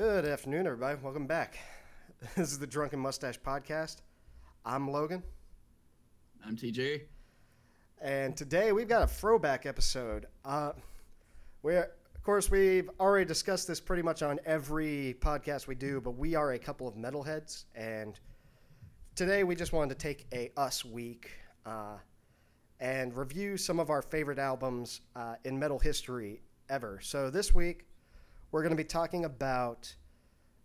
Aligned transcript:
Good 0.00 0.24
afternoon, 0.24 0.66
everybody. 0.66 0.98
Welcome 1.02 1.26
back. 1.26 1.58
This 2.34 2.52
is 2.52 2.58
the 2.58 2.66
Drunken 2.66 2.98
Mustache 2.98 3.38
Podcast. 3.38 3.96
I'm 4.64 4.90
Logan, 4.90 5.22
I'm 6.42 6.56
TJ. 6.56 7.02
and 8.00 8.34
today 8.34 8.72
we've 8.72 8.88
got 8.88 9.02
a 9.02 9.06
throwback 9.06 9.66
episode. 9.66 10.24
Uh, 10.42 10.72
where, 11.60 11.90
of 12.14 12.22
course, 12.22 12.50
we've 12.50 12.88
already 12.98 13.26
discussed 13.26 13.68
this 13.68 13.78
pretty 13.78 14.00
much 14.00 14.22
on 14.22 14.40
every 14.46 15.16
podcast 15.20 15.66
we 15.66 15.74
do, 15.74 16.00
but 16.00 16.12
we 16.12 16.34
are 16.34 16.52
a 16.52 16.58
couple 16.58 16.88
of 16.88 16.94
metalheads, 16.94 17.64
and 17.74 18.18
today 19.14 19.44
we 19.44 19.54
just 19.54 19.74
wanted 19.74 19.90
to 19.98 20.02
take 20.02 20.24
a 20.32 20.50
us 20.56 20.82
week 20.82 21.30
uh, 21.66 21.98
and 22.80 23.14
review 23.14 23.58
some 23.58 23.78
of 23.78 23.90
our 23.90 24.00
favorite 24.00 24.38
albums 24.38 25.02
uh, 25.14 25.34
in 25.44 25.58
metal 25.58 25.78
history 25.78 26.40
ever. 26.70 27.00
So 27.02 27.28
this 27.28 27.54
week 27.54 27.84
we're 28.52 28.62
going 28.62 28.70
to 28.70 28.76
be 28.76 28.84
talking 28.84 29.24
about 29.24 29.94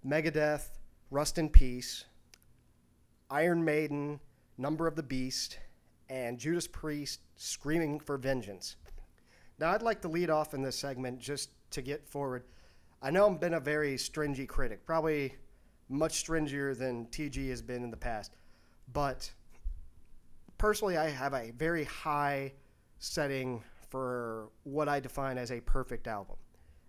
Megadeth, 0.05 0.69
Rust 1.11 1.37
in 1.37 1.49
Peace, 1.49 2.05
Iron 3.29 3.63
Maiden, 3.63 4.19
Number 4.57 4.87
of 4.87 4.95
the 4.95 5.03
Beast, 5.03 5.59
and 6.09 6.39
Judas 6.39 6.67
Priest, 6.67 7.19
Screaming 7.35 7.99
for 7.99 8.17
Vengeance. 8.17 8.77
Now, 9.59 9.71
I'd 9.71 9.81
like 9.81 10.01
to 10.01 10.07
lead 10.07 10.29
off 10.29 10.53
in 10.53 10.61
this 10.61 10.75
segment 10.75 11.19
just 11.19 11.49
to 11.71 11.81
get 11.81 12.07
forward. 12.07 12.43
I 13.01 13.11
know 13.11 13.29
I've 13.29 13.39
been 13.39 13.53
a 13.53 13.59
very 13.59 13.97
stringy 13.97 14.47
critic, 14.47 14.85
probably 14.85 15.35
much 15.89 16.25
stringier 16.25 16.75
than 16.77 17.05
TG 17.07 17.49
has 17.49 17.61
been 17.61 17.83
in 17.83 17.91
the 17.91 17.97
past, 17.97 18.35
but 18.93 19.31
personally, 20.57 20.97
I 20.97 21.09
have 21.09 21.33
a 21.33 21.51
very 21.51 21.83
high 21.83 22.53
setting 22.97 23.61
for 23.89 24.49
what 24.63 24.89
I 24.89 24.99
define 24.99 25.37
as 25.37 25.51
a 25.51 25.61
perfect 25.61 26.07
album. 26.07 26.37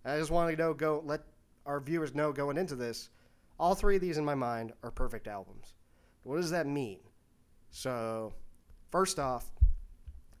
And 0.07 0.15
I 0.15 0.19
just 0.19 0.31
want 0.31 0.49
to 0.49 0.55
know, 0.55 0.73
go 0.73 1.03
let 1.05 1.19
our 1.65 1.81
viewers 1.81 2.15
know 2.15 2.31
going 2.31 2.57
into 2.57 2.75
this, 2.75 3.09
all 3.59 3.75
three 3.75 3.97
of 3.97 4.01
these 4.01 4.17
in 4.17 4.23
my 4.23 4.35
mind 4.35 4.71
are 4.81 4.89
perfect 4.89 5.27
albums. 5.27 5.73
What 6.23 6.37
does 6.37 6.49
that 6.51 6.65
mean? 6.65 6.99
So, 7.71 8.33
first 8.89 9.19
off, 9.19 9.51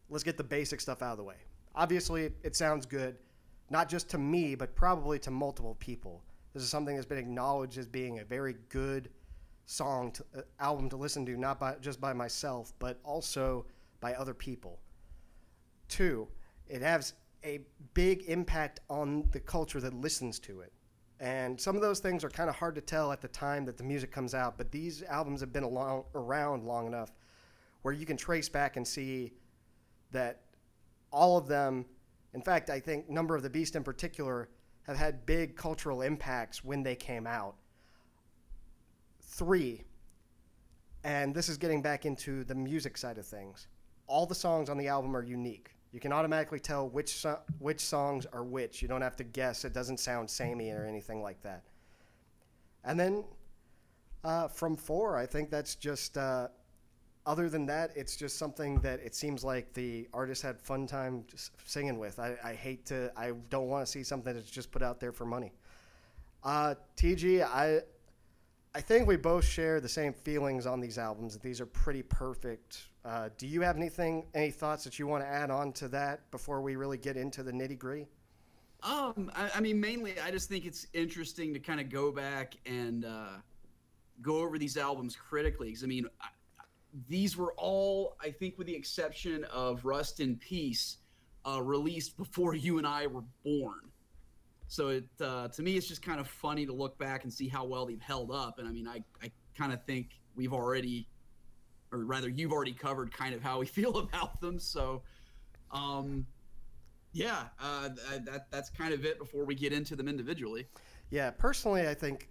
let's 0.09 0.23
get 0.23 0.37
the 0.37 0.43
basic 0.43 0.79
stuff 0.79 1.01
out 1.01 1.11
of 1.11 1.17
the 1.17 1.25
way. 1.25 1.35
Obviously, 1.75 2.23
it, 2.23 2.37
it 2.43 2.55
sounds 2.55 2.85
good, 2.85 3.17
not 3.69 3.89
just 3.89 4.09
to 4.11 4.17
me, 4.17 4.55
but 4.55 4.73
probably 4.73 5.19
to 5.19 5.31
multiple 5.31 5.75
people. 5.81 6.23
This 6.53 6.63
is 6.63 6.69
something 6.69 6.95
that's 6.95 7.05
been 7.05 7.17
acknowledged 7.17 7.77
as 7.77 7.87
being 7.87 8.19
a 8.19 8.23
very 8.23 8.55
good 8.69 9.09
song, 9.65 10.11
to, 10.13 10.23
uh, 10.37 10.41
album 10.61 10.89
to 10.91 10.95
listen 10.95 11.25
to, 11.25 11.35
not 11.35 11.59
by, 11.59 11.75
just 11.81 11.99
by 11.99 12.13
myself, 12.13 12.71
but 12.79 13.01
also 13.03 13.65
by 13.99 14.13
other 14.13 14.33
people. 14.33 14.79
Two, 15.89 16.25
it 16.69 16.81
has 16.81 17.15
a 17.43 17.61
big 17.93 18.23
impact 18.27 18.79
on 18.89 19.27
the 19.31 19.39
culture 19.39 19.79
that 19.79 19.93
listens 19.93 20.39
to 20.39 20.61
it. 20.61 20.73
And 21.19 21.59
some 21.59 21.75
of 21.75 21.81
those 21.81 21.99
things 21.99 22.23
are 22.23 22.29
kind 22.29 22.49
of 22.49 22.55
hard 22.55 22.75
to 22.75 22.81
tell 22.81 23.11
at 23.11 23.21
the 23.21 23.27
time 23.27 23.65
that 23.65 23.77
the 23.77 23.83
music 23.83 24.11
comes 24.11 24.35
out, 24.35 24.57
but 24.57 24.71
these 24.71 25.03
albums 25.03 25.41
have 25.41 25.51
been 25.51 25.63
along, 25.63 26.03
around 26.13 26.63
long 26.63 26.85
enough 26.85 27.11
where 27.81 27.93
you 27.93 28.05
can 28.05 28.17
trace 28.17 28.49
back 28.49 28.77
and 28.77 28.87
see 28.87 29.31
that 30.11 30.41
all 31.11 31.37
of 31.37 31.47
them, 31.47 31.85
in 32.33 32.41
fact, 32.41 32.69
I 32.69 32.79
think 32.79 33.09
Number 33.09 33.35
of 33.35 33.43
the 33.43 33.49
Beast 33.49 33.75
in 33.75 33.83
particular, 33.83 34.49
have 34.83 34.97
had 34.97 35.25
big 35.25 35.55
cultural 35.55 36.01
impacts 36.01 36.63
when 36.63 36.83
they 36.83 36.95
came 36.95 37.25
out. 37.25 37.55
Three, 39.21 39.83
and 41.03 41.33
this 41.33 41.49
is 41.49 41.57
getting 41.57 41.81
back 41.81 42.05
into 42.05 42.43
the 42.43 42.55
music 42.55 42.97
side 42.97 43.17
of 43.17 43.25
things. 43.25 43.67
All 44.07 44.25
the 44.25 44.35
songs 44.35 44.69
on 44.69 44.77
the 44.77 44.87
album 44.87 45.15
are 45.15 45.23
unique. 45.23 45.71
You 45.91 45.99
can 45.99 46.11
automatically 46.11 46.59
tell 46.59 46.89
which 46.89 47.15
so- 47.15 47.39
which 47.59 47.79
songs 47.79 48.25
are 48.27 48.43
which. 48.43 48.81
You 48.81 48.87
don't 48.87 49.01
have 49.01 49.15
to 49.17 49.23
guess. 49.23 49.65
It 49.65 49.73
doesn't 49.73 49.99
sound 49.99 50.29
samey 50.29 50.71
or 50.71 50.85
anything 50.85 51.21
like 51.21 51.41
that. 51.43 51.63
And 52.83 52.99
then 52.99 53.23
uh, 54.23 54.47
from 54.47 54.75
four, 54.75 55.17
I 55.17 55.25
think 55.25 55.49
that's 55.49 55.75
just. 55.75 56.17
Uh, 56.17 56.49
other 57.25 57.49
than 57.49 57.65
that, 57.65 57.91
it's 57.93 58.15
just 58.15 58.37
something 58.37 58.79
that 58.79 59.01
it 59.01 59.13
seems 59.13 59.43
like 59.43 59.73
the 59.73 60.07
artist 60.13 60.41
had 60.41 60.61
fun 60.61 60.87
time 60.87 61.25
singing 61.65 61.99
with. 61.99 62.19
I, 62.19 62.37
I 62.41 62.53
hate 62.53 62.85
to. 62.85 63.11
I 63.17 63.31
don't 63.49 63.67
want 63.67 63.85
to 63.85 63.91
see 63.91 64.03
something 64.03 64.33
that's 64.33 64.49
just 64.49 64.71
put 64.71 64.81
out 64.81 65.01
there 65.01 65.11
for 65.11 65.25
money. 65.25 65.51
Uh, 66.43 66.75
TG, 66.95 67.43
I 67.43 67.81
I 68.73 68.81
think 68.81 69.07
we 69.07 69.15
both 69.15 69.43
share 69.43 69.81
the 69.81 69.89
same 69.89 70.13
feelings 70.13 70.65
on 70.65 70.79
these 70.79 70.97
albums. 70.97 71.37
These 71.39 71.59
are 71.59 71.65
pretty 71.65 72.03
perfect. 72.03 72.83
Uh, 73.07 73.29
do 73.37 73.47
you 73.47 73.61
have 73.61 73.77
anything, 73.77 74.25
any 74.33 74.51
thoughts 74.51 74.83
that 74.83 74.99
you 74.99 75.07
want 75.07 75.23
to 75.23 75.27
add 75.27 75.49
on 75.49 75.71
to 75.71 75.87
that 75.87 76.29
before 76.29 76.61
we 76.61 76.75
really 76.75 76.97
get 76.97 77.15
into 77.15 77.41
the 77.41 77.51
nitty 77.53 77.79
gritty? 77.79 78.05
Um, 78.83 79.31
I, 79.33 79.49
I 79.55 79.59
mean, 79.61 79.79
mainly, 79.79 80.19
I 80.19 80.29
just 80.29 80.49
think 80.49 80.65
it's 80.65 80.87
interesting 80.93 81.53
to 81.53 81.59
kind 81.59 81.79
of 81.79 81.89
go 81.89 82.11
back 82.11 82.55
and 82.65 83.05
uh, 83.05 83.37
go 84.21 84.39
over 84.39 84.57
these 84.57 84.75
albums 84.75 85.15
critically. 85.15 85.69
Because 85.69 85.85
I 85.85 85.87
mean, 85.87 86.05
I, 86.19 86.27
these 87.07 87.37
were 87.37 87.53
all, 87.53 88.17
I 88.19 88.29
think, 88.29 88.57
with 88.57 88.67
the 88.67 88.75
exception 88.75 89.45
of 89.45 89.85
Rust 89.85 90.19
in 90.19 90.35
Peace, 90.35 90.97
uh, 91.47 91.61
released 91.61 92.17
before 92.17 92.55
you 92.55 92.77
and 92.77 92.85
I 92.85 93.07
were 93.07 93.23
born. 93.45 93.89
So 94.67 94.89
it, 94.89 95.05
uh, 95.21 95.47
to 95.47 95.63
me, 95.63 95.77
it's 95.77 95.87
just 95.87 96.01
kind 96.01 96.19
of 96.19 96.27
funny 96.27 96.65
to 96.65 96.73
look 96.73 96.97
back 96.97 97.23
and 97.23 97.31
see 97.31 97.47
how 97.47 97.63
well 97.63 97.85
they've 97.85 98.01
held 98.01 98.31
up. 98.31 98.59
And 98.59 98.67
I 98.67 98.71
mean, 98.71 98.85
I, 98.85 99.01
I 99.23 99.31
kind 99.57 99.71
of 99.71 99.81
think 99.85 100.19
we've 100.35 100.51
already, 100.51 101.07
or 101.97 102.05
rather, 102.05 102.29
you've 102.29 102.51
already 102.51 102.73
covered 102.73 103.11
kind 103.11 103.33
of 103.33 103.41
how 103.41 103.59
we 103.59 103.65
feel 103.77 103.97
about 103.97 104.39
them. 104.41 104.59
So, 104.59 105.01
um, 105.71 106.25
yeah, 107.13 107.45
uh, 107.61 107.89
that 108.25 108.51
that's 108.51 108.69
kind 108.69 108.93
of 108.93 109.05
it 109.05 109.17
before 109.19 109.45
we 109.45 109.55
get 109.55 109.73
into 109.73 109.95
them 109.95 110.07
individually. 110.07 110.67
Yeah, 111.09 111.31
personally, 111.31 111.87
I 111.87 111.93
think 111.93 112.29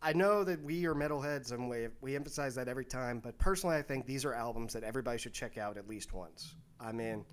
I 0.00 0.12
know 0.12 0.44
that 0.44 0.62
we 0.62 0.86
are 0.86 0.94
metalheads 0.94 1.52
and 1.52 1.68
we 1.68 1.88
we 2.00 2.16
emphasize 2.16 2.54
that 2.54 2.68
every 2.68 2.84
time, 2.84 3.20
but 3.20 3.36
personally, 3.38 3.76
I 3.76 3.82
think 3.82 4.06
these 4.06 4.24
are 4.24 4.34
albums 4.34 4.72
that 4.72 4.84
everybody 4.84 5.18
should 5.18 5.34
check 5.34 5.58
out 5.58 5.76
at 5.76 5.88
least 5.88 6.12
once. 6.12 6.54
I 6.80 6.92
mean, 6.92 7.24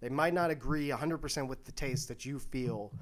they 0.00 0.08
might 0.08 0.34
not 0.34 0.50
agree 0.50 0.88
100% 0.88 1.48
with 1.48 1.64
the 1.64 1.72
taste 1.72 2.08
that 2.08 2.24
you 2.24 2.38
feel, 2.38 2.92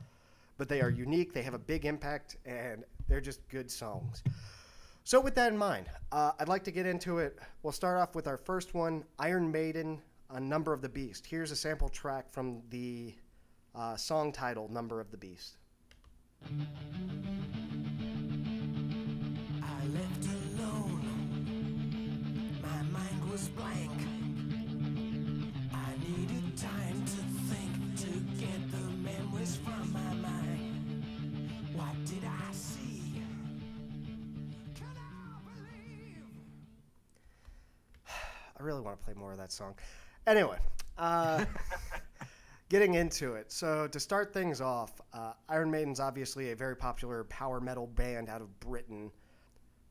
but 0.57 0.69
they 0.69 0.81
are 0.81 0.91
unique. 0.91 1.33
They 1.33 1.43
have 1.43 1.55
a 1.55 1.59
big 1.59 1.85
impact, 1.85 2.37
and 2.45 2.85
they're 3.09 3.21
just 3.21 3.47
good 3.49 3.71
songs. 3.71 4.23
So, 5.09 5.19
with 5.23 5.35
that 5.37 5.51
in 5.53 5.57
mind, 5.57 5.87
uh, 6.13 6.33
I'd 6.39 6.49
like 6.49 6.65
to 6.65 6.71
get 6.71 6.85
into 6.85 7.17
it. 7.17 7.39
We'll 7.63 7.73
start 7.73 7.97
off 7.97 8.15
with 8.15 8.27
our 8.27 8.37
first 8.37 8.75
one, 8.75 9.05
Iron 9.19 9.51
Maiden, 9.51 10.03
"A 10.29 10.39
Number 10.39 10.75
of 10.75 10.83
the 10.83 10.89
Beast." 10.91 11.25
Here's 11.25 11.51
a 11.51 11.57
sample 11.57 11.89
track 11.89 12.31
from 12.31 12.61
the 12.69 13.15
uh, 13.75 13.97
song 13.97 14.33
title, 14.33 14.69
"Number 14.71 15.01
of 15.01 15.11
the 15.11 15.17
Beast." 15.17 15.57
I 16.43 16.51
left 19.87 20.27
alone. 20.27 20.49
I 38.59 38.63
really 38.63 38.81
want 38.81 38.99
to 38.99 39.05
play 39.05 39.15
more 39.15 39.33
of 39.33 39.39
that 39.39 39.53
song. 39.53 39.75
Anyway, 40.27 40.59
uh, 40.99 41.45
getting 42.69 42.95
into 42.95 43.35
it. 43.35 43.53
So 43.53 43.87
to 43.87 44.01
start 44.01 44.33
things 44.33 44.61
off, 44.61 45.01
uh, 45.13 45.33
Iron 45.49 45.71
Maiden's 45.71 46.01
obviously 46.01 46.51
a 46.51 46.57
very 46.57 46.77
popular 46.77 47.25
power 47.25 47.61
metal 47.61 47.87
band 47.87 48.29
out 48.29 48.41
of 48.41 48.59
Britain. 48.61 49.11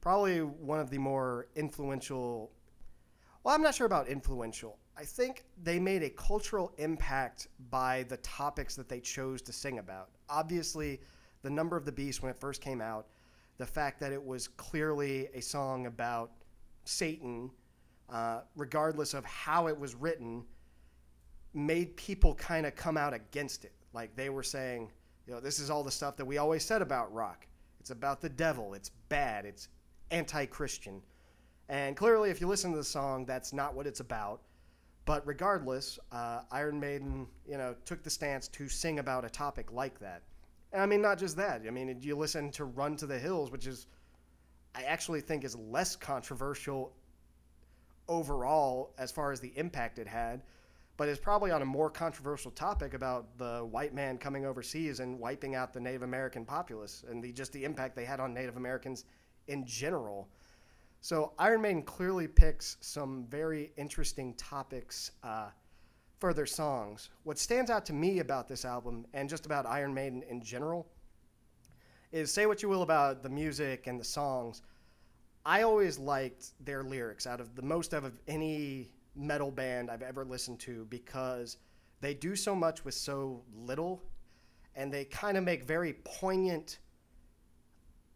Probably 0.01 0.41
one 0.41 0.79
of 0.79 0.89
the 0.89 0.97
more 0.97 1.47
influential. 1.55 2.51
Well, 3.43 3.55
I'm 3.55 3.61
not 3.61 3.73
sure 3.73 3.87
about 3.87 4.07
influential. 4.09 4.77
I 4.97 5.05
think 5.05 5.45
they 5.63 5.79
made 5.79 6.03
a 6.03 6.09
cultural 6.09 6.73
impact 6.77 7.47
by 7.69 8.03
the 8.09 8.17
topics 8.17 8.75
that 8.75 8.89
they 8.89 8.99
chose 8.99 9.41
to 9.43 9.53
sing 9.53 9.79
about. 9.79 10.09
Obviously, 10.29 10.99
the 11.43 11.49
number 11.49 11.77
of 11.77 11.85
the 11.85 11.91
beast 11.91 12.21
when 12.21 12.31
it 12.31 12.39
first 12.39 12.61
came 12.61 12.81
out, 12.81 13.07
the 13.57 13.65
fact 13.65 13.99
that 13.99 14.11
it 14.11 14.23
was 14.23 14.47
clearly 14.47 15.27
a 15.33 15.41
song 15.41 15.85
about 15.85 16.31
Satan 16.83 17.51
uh, 18.09 18.41
regardless 18.55 19.13
of 19.13 19.25
how 19.25 19.67
it 19.67 19.77
was 19.77 19.95
written, 19.95 20.43
made 21.53 21.95
people 21.97 22.35
kind 22.35 22.65
of 22.65 22.75
come 22.75 22.97
out 22.97 23.13
against 23.13 23.65
it. 23.65 23.73
Like 23.93 24.15
they 24.15 24.29
were 24.29 24.43
saying, 24.43 24.91
you 25.25 25.33
know, 25.33 25.39
this 25.39 25.59
is 25.59 25.69
all 25.69 25.83
the 25.83 25.91
stuff 25.91 26.15
that 26.17 26.25
we 26.25 26.37
always 26.37 26.63
said 26.63 26.81
about 26.81 27.13
rock. 27.13 27.47
It's 27.79 27.89
about 27.89 28.21
the 28.21 28.29
devil. 28.29 28.73
It's 28.73 28.89
bad. 29.09 29.45
It's 29.45 29.69
anti-Christian. 30.11 31.01
And 31.69 31.97
clearly, 31.97 32.29
if 32.29 32.39
you 32.39 32.47
listen 32.47 32.71
to 32.71 32.77
the 32.77 32.83
song, 32.83 33.25
that's 33.25 33.51
not 33.53 33.75
what 33.75 33.87
it's 33.87 33.99
about. 33.99 34.41
But 35.05 35.25
regardless, 35.25 35.99
uh, 36.11 36.41
Iron 36.51 36.79
Maiden, 36.79 37.27
you 37.47 37.57
know, 37.57 37.75
took 37.85 38.03
the 38.03 38.09
stance 38.09 38.47
to 38.49 38.67
sing 38.67 38.99
about 38.99 39.25
a 39.25 39.29
topic 39.29 39.71
like 39.71 39.99
that. 39.99 40.23
And 40.73 40.81
I 40.81 40.85
mean, 40.85 41.01
not 41.01 41.17
just 41.17 41.37
that. 41.37 41.61
I 41.65 41.71
mean, 41.71 41.97
you 42.01 42.15
listen 42.15 42.51
to 42.51 42.65
"Run 42.65 42.97
to 42.97 43.05
the 43.05 43.17
Hills," 43.17 43.51
which 43.51 43.67
is, 43.67 43.87
I 44.75 44.83
actually 44.83 45.21
think, 45.21 45.45
is 45.45 45.55
less 45.55 45.95
controversial 45.95 46.93
overall 48.07 48.93
as 48.97 49.11
far 49.11 49.31
as 49.31 49.39
the 49.39 49.51
impact 49.55 49.99
it 49.99 50.07
had. 50.07 50.41
but 50.97 51.07
is 51.07 51.19
probably 51.19 51.51
on 51.51 51.61
a 51.61 51.65
more 51.65 51.89
controversial 51.91 52.49
topic 52.51 52.95
about 52.95 53.37
the 53.37 53.59
white 53.69 53.93
man 53.93 54.17
coming 54.17 54.45
overseas 54.45 54.99
and 54.99 55.19
wiping 55.19 55.53
out 55.53 55.71
the 55.71 55.79
Native 55.79 56.01
American 56.01 56.43
populace 56.43 57.03
and 57.07 57.23
the 57.23 57.31
just 57.31 57.53
the 57.53 57.63
impact 57.63 57.95
they 57.95 58.03
had 58.05 58.19
on 58.19 58.33
Native 58.33 58.57
Americans 58.57 59.05
in 59.47 59.63
general. 59.65 60.27
So 61.01 61.33
Iron 61.37 61.61
Maiden 61.61 61.83
clearly 61.83 62.27
picks 62.27 62.77
some 62.81 63.25
very 63.29 63.71
interesting 63.77 64.33
topics 64.33 65.11
uh, 65.23 65.49
for 66.19 66.33
their 66.33 66.47
songs. 66.47 67.09
What 67.23 67.37
stands 67.37 67.69
out 67.69 67.85
to 67.85 67.93
me 67.93 68.19
about 68.19 68.47
this 68.47 68.65
album 68.65 69.05
and 69.13 69.29
just 69.29 69.45
about 69.45 69.67
Iron 69.67 69.93
Maiden 69.93 70.23
in 70.23 70.41
general 70.41 70.87
is 72.11 72.33
say 72.33 72.47
what 72.47 72.63
you 72.63 72.69
will 72.69 72.81
about 72.81 73.21
the 73.21 73.29
music 73.29 73.85
and 73.85 73.99
the 73.99 74.03
songs. 74.03 74.63
I 75.47 75.61
always 75.61 75.97
liked 75.97 76.47
their 76.65 76.83
lyrics 76.83 77.25
out 77.25 77.39
of 77.39 77.55
the 77.55 77.61
most 77.61 77.93
of 77.93 78.11
any 78.27 78.91
metal 79.15 79.49
band 79.49 79.89
I've 79.89 80.01
ever 80.01 80.25
listened 80.25 80.59
to 80.59 80.85
because 80.89 81.55
they 82.01 82.13
do 82.13 82.35
so 82.35 82.53
much 82.53 82.83
with 82.83 82.93
so 82.93 83.43
little 83.55 84.03
and 84.75 84.93
they 84.93 85.05
kind 85.05 85.37
of 85.37 85.45
make 85.45 85.63
very 85.63 85.93
poignant 86.03 86.79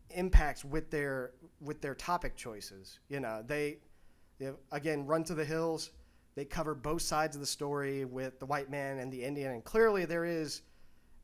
impacts 0.09 0.65
with 0.65 0.91
their 0.91 1.31
with 1.61 1.79
their 1.79 1.95
topic 1.95 2.35
choices. 2.35 2.99
You 3.07 3.21
know, 3.21 3.41
they, 3.47 3.77
they 4.37 4.51
again 4.73 5.07
run 5.07 5.23
to 5.23 5.33
the 5.33 5.45
hills. 5.45 5.91
They 6.35 6.43
cover 6.43 6.75
both 6.75 7.01
sides 7.01 7.37
of 7.37 7.39
the 7.39 7.47
story 7.47 8.03
with 8.03 8.41
the 8.41 8.45
white 8.45 8.69
man 8.69 8.99
and 8.99 9.09
the 9.09 9.23
Indian, 9.23 9.51
and 9.51 9.63
clearly 9.63 10.03
there 10.03 10.25
is 10.25 10.63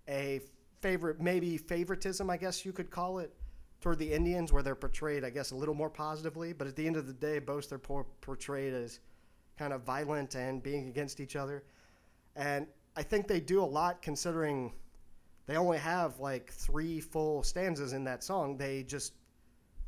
a 0.08 0.40
favorite, 0.80 1.20
maybe 1.20 1.58
favoritism, 1.58 2.30
I 2.30 2.38
guess 2.38 2.66
you 2.66 2.72
could 2.72 2.90
call 2.90 3.20
it, 3.20 3.34
toward 3.82 4.00
the 4.00 4.12
Indians, 4.12 4.52
where 4.52 4.64
they're 4.64 4.76
portrayed, 4.76 5.24
I 5.24 5.30
guess, 5.30 5.52
a 5.52 5.56
little 5.56 5.76
more 5.76 5.90
positively. 5.90 6.54
But 6.54 6.68
at 6.68 6.76
the 6.76 6.86
end 6.86 6.98
of 6.98 7.08
the 7.08 7.14
day, 7.14 7.40
both 7.40 7.70
they're 7.70 7.78
portrayed 7.78 8.74
as 8.74 9.00
kind 9.58 9.74
of 9.74 9.82
violent 9.84 10.36
and 10.36 10.62
being 10.62 10.88
against 10.88 11.20
each 11.20 11.36
other. 11.36 11.64
And 12.36 12.68
I 12.96 13.04
think 13.04 13.28
they 13.28 13.40
do 13.40 13.62
a 13.62 13.66
lot 13.66 14.02
considering 14.02 14.74
they 15.48 15.56
only 15.56 15.78
have 15.78 16.20
like 16.20 16.52
three 16.52 17.00
full 17.00 17.44
stanzas 17.44 17.94
in 17.94 18.04
that 18.04 18.24
song. 18.24 18.58
They 18.58 18.84
just 18.84 19.14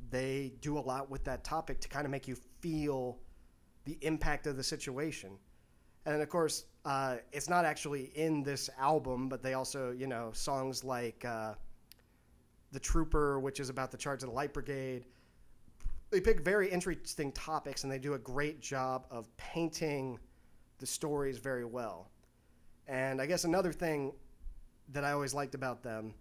they 0.10 0.54
do 0.62 0.78
a 0.78 0.80
lot 0.80 1.10
with 1.10 1.24
that 1.26 1.44
topic 1.44 1.80
to 1.82 1.88
kind 1.88 2.06
of 2.06 2.12
make 2.12 2.28
you 2.28 2.36
feel 2.62 3.20
the 3.86 3.98
impact 4.02 4.48
of 4.48 4.58
the 4.58 4.64
situation. 4.64 5.38
And 6.06 6.22
of 6.22 6.30
course, 6.30 6.66
uh, 6.86 7.18
it's 7.32 7.50
not 7.50 7.66
actually 7.66 8.12
in 8.16 8.42
this 8.42 8.70
album, 8.80 9.30
but 9.30 9.44
they 9.44 9.54
also, 9.54 9.92
you 9.92 10.08
know, 10.08 10.32
songs 10.34 10.84
like 10.84 11.24
uh, 11.26 11.54
The 12.72 12.80
Trooper, 12.80 13.40
which 13.40 13.60
is 13.60 13.70
about 13.70 13.92
the 13.92 13.98
charge 13.98 14.24
of 14.24 14.30
the 14.30 14.36
Light 14.36 14.54
Brigade. 14.54 15.06
They 16.12 16.22
pick 16.22 16.42
very 16.42 16.70
interesting 16.70 17.32
topics 17.32 17.84
and 17.84 17.92
they 17.92 18.00
do 18.00 18.14
a 18.14 18.20
great 18.20 18.62
job 18.62 19.06
of 19.12 19.36
painting 19.38 20.20
the 20.80 20.86
stories 20.86 21.38
very 21.38 21.66
well. 21.66 22.10
And 22.88 23.22
I 23.22 23.26
guess 23.28 23.44
another 23.44 23.72
thing 23.72 24.14
that 24.92 25.04
I 25.04 25.12
always 25.12 25.34
liked 25.34 25.54
about 25.54 25.84
them, 25.84 26.14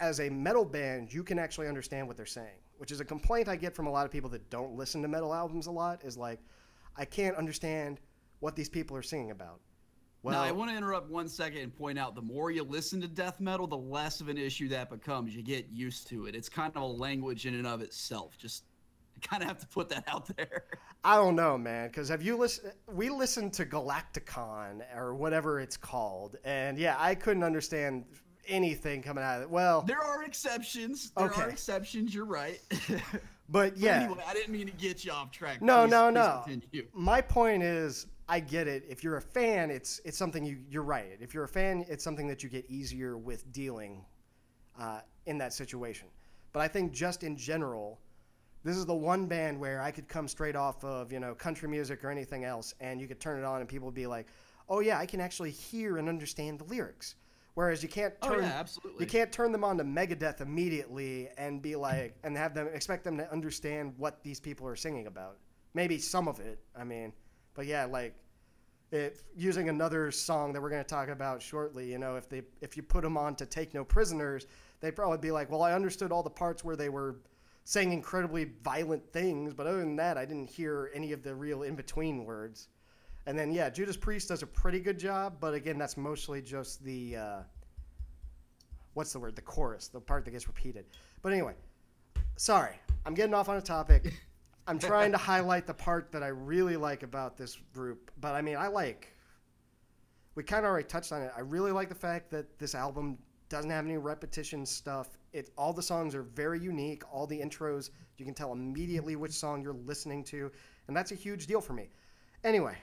as 0.00 0.18
a 0.18 0.28
metal 0.28 0.64
band, 0.64 1.12
you 1.14 1.22
can 1.22 1.38
actually 1.38 1.68
understand 1.68 2.08
what 2.08 2.16
they're 2.16 2.26
saying, 2.26 2.58
which 2.78 2.90
is 2.90 2.98
a 2.98 3.04
complaint 3.04 3.48
I 3.48 3.54
get 3.54 3.74
from 3.74 3.86
a 3.86 3.90
lot 3.90 4.04
of 4.04 4.10
people 4.10 4.28
that 4.30 4.50
don't 4.50 4.76
listen 4.76 5.00
to 5.02 5.08
metal 5.08 5.32
albums 5.32 5.68
a 5.68 5.70
lot. 5.70 6.04
Is 6.04 6.16
like, 6.16 6.40
I 6.96 7.04
can't 7.04 7.36
understand 7.36 8.00
what 8.40 8.56
these 8.56 8.68
people 8.68 8.96
are 8.96 9.02
singing 9.02 9.30
about. 9.30 9.60
Well, 10.24 10.40
now, 10.40 10.42
I 10.42 10.52
want 10.52 10.70
to 10.70 10.76
interrupt 10.76 11.10
one 11.10 11.28
second 11.28 11.58
and 11.58 11.76
point 11.76 11.98
out 11.98 12.14
the 12.14 12.22
more 12.22 12.50
you 12.50 12.62
listen 12.62 12.98
to 13.02 13.06
death 13.06 13.40
metal, 13.40 13.66
the 13.66 13.76
less 13.76 14.22
of 14.22 14.28
an 14.28 14.38
issue 14.38 14.70
that 14.70 14.88
becomes. 14.88 15.36
You 15.36 15.42
get 15.42 15.68
used 15.70 16.08
to 16.08 16.24
it. 16.24 16.34
It's 16.34 16.48
kind 16.48 16.72
of 16.74 16.80
a 16.80 16.86
language 16.86 17.44
in 17.44 17.54
and 17.54 17.66
of 17.66 17.82
itself. 17.82 18.38
Just 18.38 18.64
kind 19.20 19.42
of 19.42 19.48
have 19.48 19.58
to 19.58 19.66
put 19.66 19.90
that 19.90 20.04
out 20.08 20.34
there. 20.34 20.64
I 21.04 21.16
don't 21.16 21.36
know, 21.36 21.58
man, 21.58 21.88
because 21.88 22.08
have 22.08 22.22
you 22.22 22.38
listened? 22.38 22.72
We 22.90 23.10
listened 23.10 23.52
to 23.54 23.66
Galacticon 23.66 24.82
or 24.96 25.14
whatever 25.14 25.60
it's 25.60 25.76
called, 25.76 26.36
and 26.42 26.78
yeah, 26.78 26.96
I 26.98 27.14
couldn't 27.14 27.44
understand 27.44 28.06
anything 28.46 29.02
coming 29.02 29.22
out 29.22 29.36
of 29.36 29.42
it. 29.42 29.50
Well, 29.50 29.82
there 29.82 30.02
are 30.02 30.24
exceptions. 30.24 31.12
There 31.18 31.26
okay. 31.26 31.42
are 31.42 31.50
exceptions. 31.50 32.14
You're 32.14 32.24
right. 32.24 32.60
but 33.50 33.76
yeah, 33.76 33.98
but 33.98 34.04
anyway, 34.04 34.24
I 34.26 34.32
didn't 34.32 34.52
mean 34.54 34.66
to 34.68 34.72
get 34.72 35.04
you 35.04 35.12
off 35.12 35.30
track. 35.30 35.60
No, 35.60 35.82
please, 35.82 35.90
no, 35.90 36.08
no. 36.08 36.42
Continue. 36.46 36.86
My 36.94 37.20
point 37.20 37.62
is, 37.62 38.06
I 38.28 38.40
get 38.40 38.66
it. 38.66 38.84
If 38.88 39.04
you're 39.04 39.16
a 39.16 39.22
fan, 39.22 39.70
it's 39.70 40.00
it's 40.04 40.16
something 40.16 40.44
you 40.44 40.58
you're 40.70 40.82
right. 40.82 41.18
If 41.20 41.34
you're 41.34 41.44
a 41.44 41.48
fan, 41.48 41.84
it's 41.88 42.02
something 42.02 42.26
that 42.28 42.42
you 42.42 42.48
get 42.48 42.64
easier 42.70 43.16
with 43.18 43.50
dealing 43.52 44.04
uh, 44.80 45.00
in 45.26 45.38
that 45.38 45.52
situation. 45.52 46.08
But 46.52 46.60
I 46.60 46.68
think 46.68 46.92
just 46.92 47.22
in 47.22 47.36
general 47.36 47.98
this 48.64 48.76
is 48.78 48.86
the 48.86 48.94
one 48.94 49.26
band 49.26 49.60
where 49.60 49.80
I 49.82 49.90
could 49.90 50.08
come 50.08 50.26
straight 50.26 50.56
off 50.56 50.82
of, 50.84 51.12
you 51.12 51.20
know, 51.20 51.34
country 51.34 51.68
music 51.68 52.02
or 52.02 52.10
anything 52.10 52.44
else, 52.44 52.74
and 52.80 52.98
you 52.98 53.06
could 53.06 53.20
turn 53.20 53.38
it 53.38 53.44
on 53.44 53.60
and 53.60 53.68
people 53.68 53.86
would 53.86 53.94
be 53.94 54.06
like, 54.06 54.26
oh, 54.70 54.80
yeah, 54.80 54.98
I 54.98 55.04
can 55.04 55.20
actually 55.20 55.50
hear 55.50 55.98
and 55.98 56.08
understand 56.08 56.58
the 56.58 56.64
lyrics. 56.64 57.16
Whereas 57.52 57.82
you 57.82 57.88
can't 57.88 58.18
turn, 58.22 58.40
oh, 58.40 58.40
yeah, 58.40 58.56
absolutely. 58.58 59.04
you 59.04 59.10
can't 59.10 59.30
turn 59.30 59.52
them 59.52 59.62
on 59.62 59.76
to 59.78 59.84
Megadeth 59.84 60.40
immediately 60.40 61.28
and 61.36 61.60
be 61.60 61.76
like, 61.76 62.16
and 62.24 62.36
have 62.36 62.54
them 62.54 62.68
expect 62.72 63.04
them 63.04 63.18
to 63.18 63.30
understand 63.30 63.92
what 63.98 64.24
these 64.24 64.40
people 64.40 64.66
are 64.66 64.74
singing 64.74 65.06
about. 65.06 65.36
Maybe 65.74 65.98
some 65.98 66.26
of 66.26 66.40
it, 66.40 66.58
I 66.76 66.84
mean, 66.84 67.12
but 67.54 67.66
yeah, 67.66 67.84
like, 67.84 68.14
if 68.90 69.24
using 69.36 69.68
another 69.68 70.10
song 70.10 70.52
that 70.52 70.62
we're 70.62 70.70
going 70.70 70.82
to 70.82 70.88
talk 70.88 71.08
about 71.08 71.42
shortly, 71.42 71.90
you 71.90 71.98
know, 71.98 72.16
if 72.16 72.28
they 72.28 72.42
if 72.60 72.76
you 72.76 72.82
put 72.82 73.02
them 73.02 73.16
on 73.16 73.34
to 73.36 73.46
Take 73.46 73.74
No 73.74 73.84
Prisoners, 73.84 74.46
they'd 74.80 74.94
probably 74.94 75.18
be 75.18 75.30
like, 75.30 75.50
well, 75.50 75.62
I 75.62 75.72
understood 75.72 76.12
all 76.12 76.22
the 76.22 76.30
parts 76.30 76.62
where 76.62 76.76
they 76.76 76.88
were 76.88 77.16
saying 77.64 77.92
incredibly 77.92 78.50
violent 78.62 79.02
things, 79.12 79.54
but 79.54 79.66
other 79.66 79.78
than 79.78 79.96
that, 79.96 80.18
I 80.18 80.24
didn't 80.24 80.50
hear 80.50 80.90
any 80.94 81.12
of 81.12 81.22
the 81.22 81.34
real 81.34 81.62
in 81.62 81.74
between 81.74 82.24
words. 82.24 82.68
And 83.26 83.38
then, 83.38 83.52
yeah, 83.52 83.70
Judas 83.70 83.96
Priest 83.96 84.28
does 84.28 84.42
a 84.42 84.46
pretty 84.46 84.80
good 84.80 84.98
job, 84.98 85.36
but 85.40 85.54
again, 85.54 85.78
that's 85.78 85.96
mostly 85.96 86.42
just 86.42 86.84
the 86.84 87.16
uh, 87.16 87.38
what's 88.92 89.12
the 89.12 89.18
word? 89.18 89.34
The 89.34 89.42
chorus, 89.42 89.88
the 89.88 90.00
part 90.00 90.24
that 90.24 90.32
gets 90.32 90.46
repeated. 90.46 90.84
But 91.22 91.32
anyway, 91.32 91.54
sorry, 92.36 92.78
I'm 93.06 93.14
getting 93.14 93.34
off 93.34 93.48
on 93.48 93.56
a 93.56 93.62
topic. 93.62 94.12
I'm 94.66 94.78
trying 94.78 95.12
to 95.12 95.18
highlight 95.18 95.66
the 95.66 95.74
part 95.74 96.10
that 96.12 96.22
I 96.22 96.28
really 96.28 96.76
like 96.76 97.02
about 97.02 97.36
this 97.36 97.58
group, 97.72 98.10
but 98.20 98.34
I 98.34 98.42
mean, 98.42 98.56
I 98.56 98.68
like. 98.68 99.14
We 100.34 100.42
kind 100.42 100.64
of 100.64 100.70
already 100.70 100.88
touched 100.88 101.12
on 101.12 101.22
it. 101.22 101.30
I 101.36 101.40
really 101.40 101.70
like 101.70 101.88
the 101.88 101.94
fact 101.94 102.30
that 102.30 102.58
this 102.58 102.74
album 102.74 103.18
doesn't 103.48 103.70
have 103.70 103.84
any 103.84 103.98
repetition 103.98 104.66
stuff. 104.66 105.18
It 105.32 105.50
all 105.56 105.72
the 105.72 105.82
songs 105.82 106.14
are 106.14 106.22
very 106.22 106.58
unique. 106.58 107.02
All 107.12 107.26
the 107.26 107.38
intros, 107.38 107.90
you 108.18 108.24
can 108.24 108.34
tell 108.34 108.52
immediately 108.52 109.16
which 109.16 109.32
song 109.32 109.62
you're 109.62 109.74
listening 109.74 110.24
to, 110.24 110.50
and 110.88 110.96
that's 110.96 111.12
a 111.12 111.14
huge 111.14 111.46
deal 111.46 111.60
for 111.60 111.72
me. 111.72 111.90
Anyway, 112.42 112.76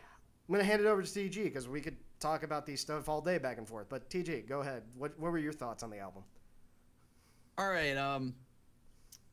I'm 0.48 0.54
gonna 0.54 0.64
hand 0.64 0.82
it 0.82 0.88
over 0.88 1.02
to 1.02 1.08
TG 1.08 1.44
because 1.46 1.68
we 1.68 1.82
could 1.82 1.98
talk 2.20 2.44
about 2.44 2.66
these 2.66 2.80
stuff 2.80 3.10
all 3.10 3.22
day 3.22 3.38
back 3.38 3.58
and 3.58 3.68
forth. 3.68 3.90
But 3.90 4.10
TG, 4.10 4.48
go 4.48 4.62
ahead. 4.62 4.84
What 4.96 5.18
what 5.20 5.32
were 5.32 5.40
your 5.40 5.54
thoughts 5.54 5.84
on 5.84 5.90
the 5.90 5.98
album? 5.98 6.24
All 7.58 7.70
right. 7.70 7.98
Um, 7.98 8.34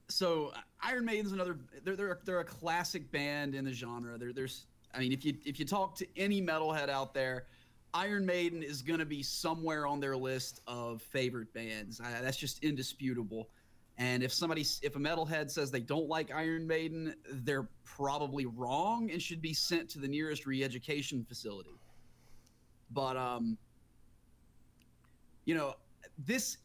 so 0.08 0.52
Iron 0.82 1.04
Maiden's 1.04 1.32
another. 1.32 1.58
They're 1.84 1.96
they're 1.96 2.18
they're 2.24 2.40
a 2.40 2.44
classic 2.44 3.10
band 3.10 3.54
in 3.54 3.64
the 3.64 3.72
genre. 3.72 4.18
There 4.18 4.32
there's 4.32 4.66
I 4.94 4.98
mean 4.98 5.12
if 5.12 5.24
you 5.24 5.34
if 5.44 5.58
you 5.58 5.64
talk 5.64 5.96
to 5.96 6.06
any 6.16 6.40
metalhead 6.40 6.88
out 6.88 7.14
there 7.14 7.46
Iron 7.94 8.26
Maiden 8.26 8.62
is 8.62 8.82
going 8.82 8.98
to 8.98 9.06
be 9.06 9.22
somewhere 9.22 9.86
on 9.86 10.00
their 10.00 10.16
list 10.16 10.60
of 10.66 11.02
favorite 11.02 11.52
bands. 11.54 12.00
I, 12.00 12.20
that's 12.20 12.36
just 12.36 12.62
indisputable. 12.62 13.48
And 13.96 14.22
if 14.22 14.32
somebody, 14.32 14.64
if 14.82 14.94
a 14.94 14.98
metalhead 14.98 15.50
says 15.50 15.70
they 15.70 15.80
don't 15.80 16.08
like 16.08 16.32
Iron 16.32 16.66
Maiden, 16.66 17.14
they're 17.32 17.68
probably 17.84 18.46
wrong 18.46 19.10
and 19.10 19.20
should 19.20 19.42
be 19.42 19.54
sent 19.54 19.88
to 19.90 19.98
the 19.98 20.06
nearest 20.06 20.46
re-education 20.46 21.24
facility. 21.28 21.80
But 22.90 23.16
um, 23.16 23.58
you 25.46 25.54
know, 25.54 25.74
this 26.18 26.58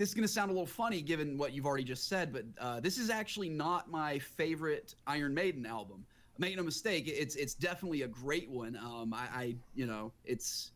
this 0.00 0.08
is 0.08 0.14
going 0.14 0.26
to 0.26 0.32
sound 0.32 0.50
a 0.50 0.52
little 0.52 0.66
funny 0.66 1.02
given 1.02 1.38
what 1.38 1.52
you've 1.52 1.66
already 1.66 1.84
just 1.84 2.08
said, 2.08 2.32
but 2.32 2.44
uh, 2.58 2.80
this 2.80 2.98
is 2.98 3.10
actually 3.10 3.48
not 3.48 3.90
my 3.90 4.18
favorite 4.18 4.94
Iron 5.06 5.34
Maiden 5.34 5.66
album 5.66 6.04
make 6.40 6.56
no 6.56 6.62
mistake, 6.62 7.06
it's 7.06 7.36
it's 7.36 7.54
definitely 7.54 8.02
a 8.02 8.08
great 8.08 8.50
one. 8.50 8.76
Um, 8.76 9.12
I, 9.14 9.28
I 9.32 9.56
you 9.74 9.86
know 9.86 10.12
it's 10.24 10.72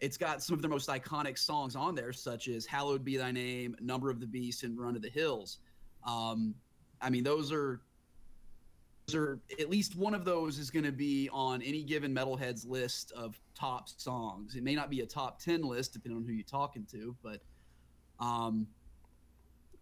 it's 0.00 0.18
got 0.18 0.42
some 0.42 0.54
of 0.54 0.60
their 0.60 0.70
most 0.70 0.88
iconic 0.88 1.38
songs 1.38 1.76
on 1.76 1.94
there, 1.94 2.12
such 2.12 2.48
as 2.48 2.66
"Hallowed 2.66 3.04
Be 3.04 3.16
Thy 3.16 3.30
Name," 3.30 3.76
"Number 3.80 4.10
of 4.10 4.20
the 4.20 4.26
Beast," 4.26 4.64
and 4.64 4.78
"Run 4.78 4.94
to 4.94 5.00
the 5.00 5.08
Hills." 5.08 5.58
Um, 6.04 6.54
I 7.00 7.08
mean, 7.10 7.24
those 7.24 7.52
are 7.52 7.80
those 9.06 9.14
are 9.14 9.38
at 9.60 9.70
least 9.70 9.96
one 9.96 10.14
of 10.14 10.24
those 10.24 10.58
is 10.58 10.70
going 10.70 10.84
to 10.84 10.92
be 10.92 11.30
on 11.32 11.62
any 11.62 11.84
given 11.84 12.12
metalhead's 12.12 12.64
list 12.66 13.12
of 13.12 13.40
top 13.54 13.88
songs. 13.88 14.56
It 14.56 14.64
may 14.64 14.74
not 14.74 14.90
be 14.90 15.00
a 15.00 15.06
top 15.06 15.40
ten 15.40 15.62
list 15.62 15.92
depending 15.92 16.18
on 16.18 16.26
who 16.26 16.32
you're 16.32 16.44
talking 16.44 16.84
to, 16.90 17.14
but 17.22 17.40
um, 18.20 18.66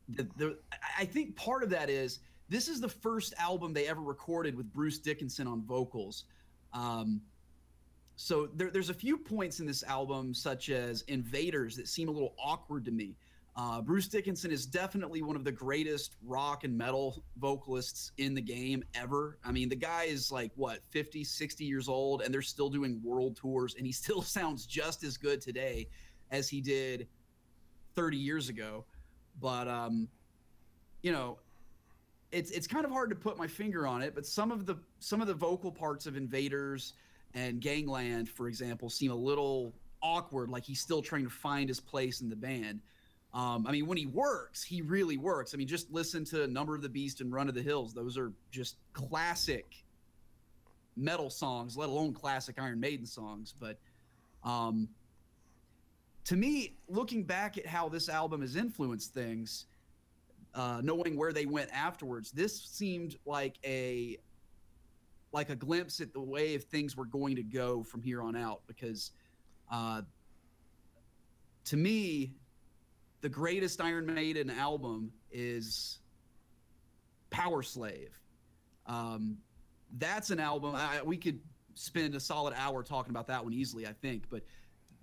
the, 0.09 0.27
the 0.37 0.59
I 0.99 1.05
think 1.05 1.37
part 1.37 1.63
of 1.63 1.71
that 1.71 1.89
is 1.89 2.21
this 2.49 2.69
is 2.69 2.81
the 2.81 2.89
first 2.89 3.35
album 3.39 3.73
they 3.73 3.87
ever 3.87 4.03
recorded 4.03 4.55
with 4.55 4.73
Bruce 4.73 4.99
Dickinson 4.99 5.47
on 5.47 5.63
vocals. 5.63 6.25
Um, 6.73 7.21
so 8.17 8.49
there, 8.55 8.71
there's 8.71 8.91
a 8.91 8.95
few 8.95 9.17
points 9.17 9.61
in 9.61 9.67
this 9.67 9.83
album, 9.83 10.35
such 10.35 10.71
as 10.71 11.03
Invaders, 11.03 11.77
that 11.77 11.89
seem 11.89 12.09
a 12.09 12.13
little 12.13 12.35
awkward 12.43 12.85
to 12.85 12.91
me. 12.91 13.17
Uh, 13.57 13.81
Bruce 13.81 14.09
Dickinson 14.09 14.51
is 14.51 14.67
definitely 14.67 15.23
one 15.23 15.37
of 15.37 15.45
the 15.45 15.53
greatest 15.53 16.17
rock 16.25 16.65
and 16.65 16.77
metal 16.77 17.23
vocalists 17.39 18.11
in 18.19 18.35
the 18.35 18.41
game 18.41 18.83
ever. 18.95 19.39
I 19.45 19.53
mean, 19.53 19.69
the 19.69 19.77
guy 19.77 20.05
is 20.05 20.33
like, 20.33 20.51
what, 20.57 20.81
50, 20.91 21.23
60 21.23 21.65
years 21.65 21.89
old, 21.89 22.23
and 22.23 22.35
they're 22.35 22.43
still 22.43 22.69
doing 22.69 23.01
world 23.03 23.37
tours, 23.37 23.77
and 23.77 23.87
he 23.87 23.93
still 23.93 24.23
sounds 24.23 24.67
just 24.67 25.05
as 25.05 25.17
good 25.17 25.41
today 25.41 25.89
as 26.31 26.49
he 26.49 26.61
did 26.61 27.07
30 27.95 28.17
years 28.17 28.49
ago. 28.49 28.85
But, 29.41 29.69
um, 29.69 30.09
you 31.03 31.13
know, 31.13 31.39
it's 32.35 32.51
it's 32.51 32.67
kind 32.67 32.85
of 32.85 32.91
hard 32.91 33.11
to 33.11 33.17
put 33.17 33.39
my 33.39 33.47
finger 33.47 33.87
on 33.87 34.03
it, 34.03 34.15
but 34.15 34.27
some 34.27 34.51
of 34.51 34.67
the 34.67 34.77
some 34.99 35.21
of 35.21 35.29
the 35.29 35.35
vocal 35.35 35.71
parts 35.71 36.07
of 36.07 36.17
Invaders 36.17 36.95
and 37.35 37.61
Gangland, 37.61 38.29
for 38.29 38.49
example, 38.49 38.91
seem 38.91 39.11
a 39.11 39.17
little 39.17 39.73
awkward, 40.03 40.51
like 40.51 40.65
he's 40.65 40.81
still 40.81 41.01
trying 41.01 41.25
to 41.25 41.31
find 41.31 41.69
his 41.69 41.81
place 41.81 42.21
in 42.21 42.29
the 42.29 42.37
band. 42.37 42.81
Um, 43.33 43.67
I 43.67 43.73
mean, 43.73 43.87
when 43.87 43.99
he 43.99 44.07
works, 44.07 44.63
he 44.63 44.83
really 44.83 45.17
works. 45.17 45.55
I 45.55 45.57
mean, 45.57 45.67
just 45.67 45.91
listen 45.91 46.25
to 46.27 46.47
Number 46.47 46.75
of 46.75 46.83
the 46.83 46.89
Beast 46.89 47.21
and 47.21 47.33
Run 47.33 47.49
of 47.49 47.55
the 47.55 47.63
Hills; 47.63 47.95
those 47.95 48.19
are 48.19 48.33
just 48.51 48.77
classic 48.93 49.67
metal 50.97 51.31
songs, 51.31 51.77
let 51.77 51.89
alone 51.89 52.13
classic 52.13 52.57
Iron 52.61 52.81
Maiden 52.81 53.07
songs. 53.07 53.55
But 53.59 53.79
um, 54.45 54.89
to 56.25 56.37
me, 56.37 56.77
looking 56.89 57.25
back 57.25 57.59
at 57.59 57.67
how 57.67 57.89
this 57.89 58.09
album 58.09 58.41
has 58.41 58.57
influenced 58.57 59.13
things, 59.13 59.67
uh, 60.55 60.81
knowing 60.83 61.17
where 61.17 61.33
they 61.33 61.47
went 61.47 61.71
afterwards, 61.73 62.31
this 62.31 62.63
seemed 62.63 63.17
like 63.27 63.59
a 63.65 64.19
like 65.33 65.51
a 65.51 65.57
glimpse 65.57 66.01
at 66.01 66.13
the 66.13 66.21
way 66.21 66.55
of 66.55 66.63
things 66.63 66.97
were 66.97 67.05
going 67.05 67.35
to 67.35 67.43
go 67.43 67.83
from 67.83 68.01
here 68.01 68.23
on 68.23 68.37
out. 68.37 68.63
Because 68.69 69.11
uh, 69.71 70.03
to 71.65 71.77
me, 71.77 72.33
the 73.21 73.29
greatest 73.29 73.81
Iron 73.81 74.07
Maiden 74.07 74.49
album 74.49 75.11
is 75.33 75.99
Powerslave. 77.33 78.11
Um, 78.87 79.39
that's 79.99 80.31
an 80.31 80.39
album 80.39 80.75
I, 80.77 81.03
we 81.03 81.17
could 81.17 81.41
spend 81.75 82.15
a 82.15 82.21
solid 82.21 82.55
hour 82.57 82.83
talking 82.83 83.11
about 83.11 83.27
that 83.27 83.43
one 83.43 83.53
easily, 83.53 83.87
I 83.87 83.93
think. 83.93 84.25
But 84.31 84.43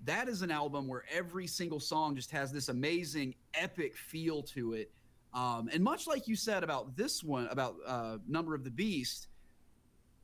that 0.05 0.27
is 0.27 0.41
an 0.41 0.51
album 0.51 0.87
where 0.87 1.03
every 1.11 1.47
single 1.47 1.79
song 1.79 2.15
just 2.15 2.31
has 2.31 2.51
this 2.51 2.69
amazing, 2.69 3.35
epic 3.53 3.95
feel 3.95 4.41
to 4.43 4.73
it. 4.73 4.91
Um, 5.33 5.69
and 5.71 5.83
much 5.83 6.07
like 6.07 6.27
you 6.27 6.35
said 6.35 6.63
about 6.63 6.95
this 6.97 7.23
one, 7.23 7.47
about 7.47 7.75
uh, 7.85 8.17
Number 8.27 8.53
of 8.55 8.63
the 8.63 8.71
Beast, 8.71 9.27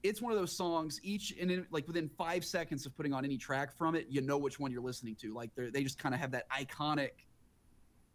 it's 0.03 0.21
one 0.21 0.31
of 0.31 0.37
those 0.37 0.55
songs. 0.55 0.99
Each 1.03 1.33
and 1.39 1.49
in, 1.49 1.65
like 1.71 1.87
within 1.87 2.09
five 2.09 2.43
seconds 2.43 2.85
of 2.85 2.95
putting 2.95 3.13
on 3.13 3.23
any 3.23 3.37
track 3.37 3.75
from 3.77 3.95
it, 3.95 4.07
you 4.09 4.21
know 4.21 4.37
which 4.37 4.59
one 4.59 4.71
you're 4.71 4.81
listening 4.81 5.15
to. 5.21 5.33
Like 5.33 5.53
they 5.55 5.69
they 5.69 5.83
just 5.83 5.97
kind 5.97 6.13
of 6.13 6.21
have 6.21 6.31
that 6.31 6.49
iconic 6.49 7.11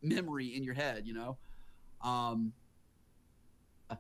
memory 0.03 0.57
in 0.57 0.63
your 0.63 0.75
head, 0.75 1.07
you 1.07 1.15
know. 1.15 1.39
Um, 2.03 2.53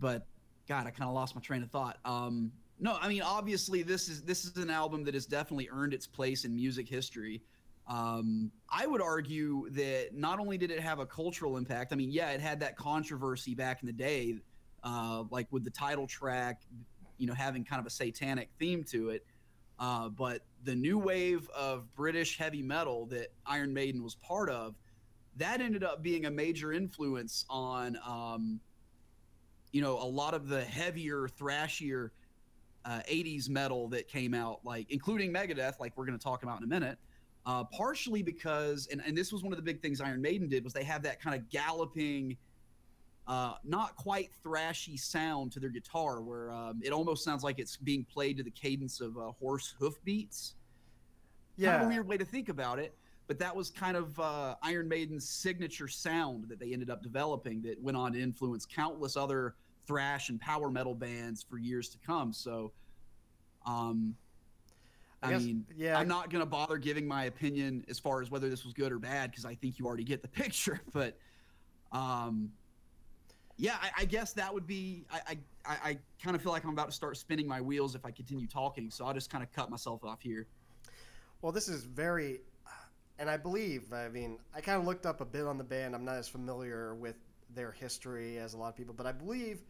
but 0.00 0.26
God, 0.68 0.86
I 0.86 0.90
kind 0.90 1.08
of 1.08 1.14
lost 1.14 1.34
my 1.34 1.40
train 1.40 1.62
of 1.62 1.70
thought. 1.70 1.98
Um, 2.04 2.52
no, 2.78 2.98
I 3.00 3.08
mean 3.08 3.22
obviously 3.22 3.82
this 3.82 4.08
is 4.08 4.22
this 4.22 4.44
is 4.44 4.56
an 4.56 4.70
album 4.70 5.04
that 5.04 5.14
has 5.14 5.26
definitely 5.26 5.68
earned 5.72 5.94
its 5.94 6.06
place 6.06 6.44
in 6.44 6.54
music 6.54 6.88
history. 6.88 7.42
Um, 7.88 8.50
I 8.70 8.86
would 8.86 9.02
argue 9.02 9.68
that 9.70 10.14
not 10.14 10.38
only 10.38 10.56
did 10.56 10.70
it 10.70 10.80
have 10.80 10.98
a 10.98 11.06
cultural 11.06 11.56
impact, 11.56 11.92
I 11.92 11.96
mean, 11.96 12.10
yeah, 12.10 12.30
it 12.30 12.40
had 12.40 12.60
that 12.60 12.76
controversy 12.76 13.54
back 13.54 13.82
in 13.82 13.86
the 13.86 13.92
day, 13.92 14.36
uh, 14.84 15.24
like 15.30 15.48
with 15.50 15.64
the 15.64 15.70
title 15.70 16.06
track, 16.06 16.62
you 17.18 17.26
know, 17.26 17.34
having 17.34 17.64
kind 17.64 17.80
of 17.80 17.86
a 17.86 17.90
satanic 17.90 18.50
theme 18.58 18.84
to 18.84 19.10
it. 19.10 19.26
Uh, 19.78 20.08
but 20.08 20.42
the 20.64 20.74
new 20.74 20.96
wave 20.96 21.48
of 21.50 21.92
British 21.96 22.38
heavy 22.38 22.62
metal 22.62 23.06
that 23.06 23.32
Iron 23.46 23.74
Maiden 23.74 24.02
was 24.02 24.14
part 24.14 24.48
of, 24.48 24.76
that 25.36 25.60
ended 25.60 25.82
up 25.82 26.02
being 26.02 26.26
a 26.26 26.30
major 26.30 26.72
influence 26.72 27.44
on, 27.50 27.98
um, 28.06 28.60
you 29.72 29.80
know, 29.82 29.98
a 29.98 30.06
lot 30.06 30.34
of 30.34 30.48
the 30.48 30.62
heavier, 30.62 31.26
thrashier 31.28 32.10
uh, 32.84 33.00
80s 33.10 33.48
metal 33.48 33.88
that 33.88 34.08
came 34.08 34.34
out, 34.34 34.60
like 34.64 34.90
including 34.90 35.32
Megadeth, 35.32 35.78
like 35.80 35.96
we're 35.96 36.06
going 36.06 36.18
to 36.18 36.22
talk 36.22 36.42
about 36.42 36.58
in 36.58 36.64
a 36.64 36.68
minute. 36.68 36.98
Uh, 37.44 37.64
partially 37.64 38.22
because, 38.22 38.86
and, 38.92 39.02
and 39.04 39.16
this 39.16 39.32
was 39.32 39.42
one 39.42 39.52
of 39.52 39.56
the 39.56 39.62
big 39.62 39.82
things 39.82 40.00
Iron 40.00 40.22
Maiden 40.22 40.48
did, 40.48 40.62
was 40.62 40.72
they 40.72 40.84
have 40.84 41.02
that 41.02 41.20
kind 41.20 41.34
of 41.34 41.48
galloping, 41.50 42.36
uh, 43.26 43.54
not 43.64 43.96
quite 43.96 44.30
thrashy 44.44 44.98
sound 44.98 45.50
to 45.52 45.60
their 45.60 45.70
guitar, 45.70 46.22
where 46.22 46.52
um, 46.52 46.80
it 46.84 46.92
almost 46.92 47.24
sounds 47.24 47.42
like 47.42 47.58
it's 47.58 47.76
being 47.76 48.04
played 48.04 48.36
to 48.36 48.44
the 48.44 48.50
cadence 48.50 49.00
of 49.00 49.18
uh, 49.18 49.32
horse 49.40 49.74
hoof 49.78 49.94
beats. 50.04 50.54
Yeah. 51.56 51.72
Kind 51.72 51.82
of 51.82 51.88
a 51.88 51.90
weird 51.90 52.06
way 52.06 52.16
to 52.16 52.24
think 52.24 52.48
about 52.48 52.78
it, 52.78 52.94
but 53.26 53.40
that 53.40 53.54
was 53.54 53.70
kind 53.70 53.96
of 53.96 54.18
uh, 54.20 54.54
Iron 54.62 54.88
Maiden's 54.88 55.28
signature 55.28 55.88
sound 55.88 56.48
that 56.48 56.60
they 56.60 56.72
ended 56.72 56.90
up 56.90 57.02
developing 57.02 57.60
that 57.62 57.80
went 57.82 57.96
on 57.96 58.12
to 58.12 58.20
influence 58.20 58.66
countless 58.66 59.16
other 59.16 59.56
thrash 59.86 60.28
and 60.28 60.40
power 60.40 60.70
metal 60.70 60.94
bands 60.94 61.42
for 61.48 61.58
years 61.58 61.88
to 61.90 61.98
come. 61.98 62.32
So, 62.32 62.72
um, 63.66 64.14
I 65.22 65.28
I, 65.28 65.30
guess- 65.32 65.42
mean, 65.42 65.64
yeah. 65.76 65.98
I'm 65.98 66.08
not 66.08 66.30
going 66.30 66.42
to 66.42 66.46
bother 66.50 66.78
giving 66.78 67.06
my 67.06 67.24
opinion 67.24 67.84
as 67.88 67.98
far 67.98 68.22
as 68.22 68.30
whether 68.30 68.48
this 68.48 68.64
was 68.64 68.72
good 68.74 68.92
or 68.92 68.98
bad 68.98 69.30
because 69.30 69.44
I 69.44 69.54
think 69.54 69.78
you 69.78 69.86
already 69.86 70.04
get 70.04 70.22
the 70.22 70.28
picture. 70.42 70.80
But, 70.92 71.16
um, 71.92 72.50
yeah, 73.58 73.76
I, 73.80 73.90
I 73.98 74.04
guess 74.06 74.32
that 74.32 74.52
would 74.52 74.66
be. 74.66 75.04
I, 75.12 75.38
I, 75.64 75.76
I 75.90 75.98
kind 76.22 76.34
of 76.34 76.42
feel 76.42 76.50
like 76.52 76.64
I'm 76.64 76.70
about 76.70 76.86
to 76.86 76.92
start 76.92 77.16
spinning 77.16 77.46
my 77.46 77.60
wheels 77.60 77.94
if 77.94 78.04
I 78.04 78.10
continue 78.10 78.46
talking, 78.48 78.90
so 78.90 79.04
I'll 79.04 79.14
just 79.14 79.30
kind 79.30 79.44
of 79.44 79.52
cut 79.52 79.70
myself 79.70 80.02
off 80.04 80.20
here. 80.20 80.46
Well, 81.42 81.52
this 81.52 81.68
is 81.68 81.84
very, 81.84 82.40
and 83.18 83.28
I 83.28 83.36
believe, 83.36 83.92
I 83.92 84.08
mean, 84.08 84.38
I 84.54 84.60
kind 84.60 84.80
of 84.80 84.86
looked 84.86 85.06
up 85.06 85.20
a 85.20 85.24
bit 85.24 85.44
on 85.46 85.58
the 85.58 85.64
band. 85.64 85.94
I'm 85.94 86.04
not 86.04 86.16
as 86.16 86.28
familiar 86.28 86.94
with 86.94 87.16
their 87.54 87.72
history 87.72 88.38
as 88.38 88.54
a 88.54 88.58
lot 88.58 88.68
of 88.68 88.76
people, 88.76 88.94
but 88.94 89.06
I 89.06 89.12
believe 89.12 89.60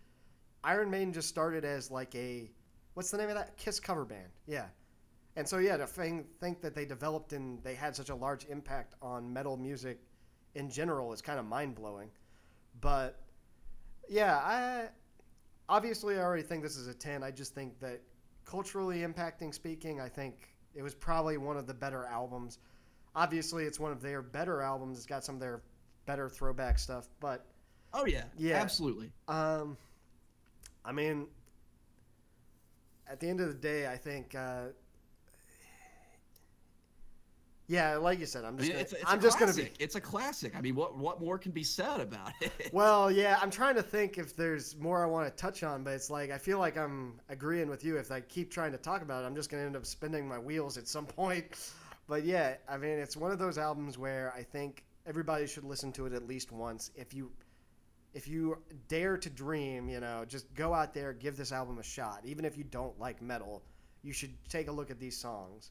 Iron 0.65 0.91
Maiden 0.91 1.13
just 1.13 1.29
started 1.29 1.65
as 1.65 1.91
like 1.91 2.15
a, 2.15 2.51
what's 2.95 3.11
the 3.11 3.19
name 3.19 3.29
of 3.29 3.37
that? 3.37 3.57
Kiss 3.57 3.81
cover 3.81 4.05
band. 4.05 4.29
Yeah. 4.47 4.67
And 5.35 5.49
so, 5.49 5.59
yeah, 5.59 5.79
to 5.79 5.87
think, 5.87 6.27
think 6.41 6.61
that 6.61 6.75
they 6.75 6.85
developed 6.85 7.33
and 7.33 7.63
they 7.65 7.75
had 7.75 7.97
such 7.97 8.11
a 8.11 8.15
large 8.15 8.45
impact 8.47 8.95
on 9.01 9.33
metal 9.33 9.57
music 9.57 9.99
in 10.55 10.71
general 10.71 11.13
is 11.13 11.23
kind 11.23 11.39
of 11.39 11.47
mind 11.47 11.75
blowing. 11.75 12.11
But 12.81 13.19
yeah, 14.09 14.37
I 14.37 14.89
obviously 15.69 16.17
I 16.17 16.23
already 16.23 16.43
think 16.43 16.63
this 16.63 16.77
is 16.77 16.89
a 16.89 16.95
10. 16.95 17.23
I 17.23 17.31
just 17.31 17.55
think 17.55 17.81
that 17.81 18.01
culturally 18.45 18.99
impacting 18.99 19.55
speaking, 19.55 20.01
I 20.01 20.09
think 20.09 20.49
it 20.75 20.83
was 20.83 20.95
probably 20.95 21.39
one 21.39 21.57
of 21.57 21.67
the 21.67 21.75
better 21.75 22.05
albums. 22.05 22.59
Obviously, 23.15 23.65
it's 23.65 23.79
one 23.79 23.93
of 23.93 24.01
their 24.01 24.23
better 24.23 24.63
albums. 24.63 24.99
It's 24.99 25.07
got 25.07 25.25
some 25.25 25.37
of 25.37 25.41
their 25.41 25.63
better 26.07 26.29
throwback 26.29 26.79
stuff, 26.79 27.09
but 27.21 27.47
Oh 27.95 28.07
yeah, 28.07 28.25
Yeah. 28.37 28.57
absolutely. 28.57 29.13
um, 29.29 29.77
I 30.85 30.93
mean, 30.93 31.27
at 33.09 33.21
the 33.21 33.29
end 33.29 33.41
of 33.41 33.49
the 33.49 33.55
day, 33.55 33.87
I 33.87 33.97
think, 33.97 34.35
uh, 34.35 34.69
yeah, 37.69 37.97
like 37.97 38.19
you 38.19 38.27
said, 38.27 38.45
I'm 38.45 38.55
I 38.55 38.59
just 38.59 38.63
mean, 38.69 38.73
gonna, 38.73 38.83
it's, 38.83 38.93
it's 38.93 39.05
I'm 39.07 39.21
just 39.21 39.39
gonna 39.39 39.55
be. 39.55 39.71
It's 39.79 39.95
a 39.95 40.01
classic. 40.01 40.55
I 40.57 40.61
mean, 40.61 40.75
what 40.75 40.99
what 40.99 41.21
more 41.21 41.39
can 41.39 41.53
be 41.53 41.63
said 41.65 42.01
about 42.01 42.33
it? 42.41 42.53
Well, 42.73 43.11
yeah, 43.11 43.39
I'm 43.41 43.51
trying 43.51 43.77
to 43.77 43.83
think 43.83 44.19
if 44.19 44.35
there's 44.37 44.77
more 44.77 45.03
I 45.03 45.07
want 45.07 45.27
to 45.29 45.41
touch 45.41 45.63
on, 45.63 45.85
but 45.85 45.93
it's 45.95 46.11
like 46.11 46.31
I 46.31 46.39
feel 46.39 46.59
like 46.59 46.77
I'm 46.77 47.21
agreeing 47.29 47.69
with 47.69 47.85
you. 47.85 47.97
If 47.97 48.11
I 48.11 48.21
keep 48.21 48.51
trying 48.51 48.73
to 48.73 48.79
talk 48.79 49.01
about 49.03 49.23
it, 49.23 49.27
I'm 49.27 49.35
just 49.35 49.49
going 49.51 49.63
to 49.63 49.67
end 49.67 49.77
up 49.77 49.87
spinning 49.87 50.27
my 50.29 50.39
wheels 50.39 50.77
at 50.77 50.89
some 50.89 51.07
point. 51.21 51.73
But 52.09 52.25
yeah, 52.25 52.57
I 52.69 52.77
mean, 52.77 52.99
it's 52.99 53.17
one 53.17 53.31
of 53.31 53.39
those 53.39 53.57
albums 53.59 53.97
where 53.97 54.33
I 54.37 54.43
think 54.43 54.83
everybody 55.07 55.47
should 55.47 55.65
listen 55.65 55.93
to 55.93 56.07
it 56.07 56.13
at 56.13 56.27
least 56.27 56.51
once. 56.53 56.91
If 56.95 57.15
you 57.15 57.31
if 58.15 58.29
you 58.29 58.59
dare 58.89 59.17
to 59.17 59.31
dream, 59.31 59.89
you 59.89 60.01
know, 60.01 60.25
just 60.27 60.53
go 60.55 60.75
out 60.75 60.93
there, 60.93 61.13
give 61.13 61.37
this 61.37 61.53
album 61.53 61.79
a 61.79 61.83
shot. 61.83 62.21
Even 62.25 62.45
if 62.45 62.57
you 62.57 62.65
don't 62.65 62.99
like 63.01 63.23
metal, 63.23 63.63
you 64.03 64.13
should 64.13 64.33
take 64.49 64.69
a 64.69 64.73
look 64.73 64.91
at 64.91 64.99
these 64.99 65.17
songs. 65.17 65.71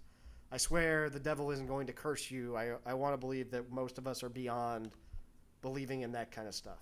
I 0.51 0.57
swear 0.57 1.09
the 1.09 1.19
devil 1.19 1.51
isn't 1.51 1.67
going 1.67 1.87
to 1.87 1.93
curse 1.93 2.29
you. 2.29 2.57
I, 2.57 2.73
I 2.85 2.93
want 2.93 3.13
to 3.13 3.17
believe 3.17 3.51
that 3.51 3.71
most 3.71 3.97
of 3.97 4.07
us 4.07 4.23
are 4.23 4.29
beyond 4.29 4.91
believing 5.61 6.01
in 6.01 6.11
that 6.13 6.31
kind 6.31 6.47
of 6.47 6.55
stuff. 6.55 6.79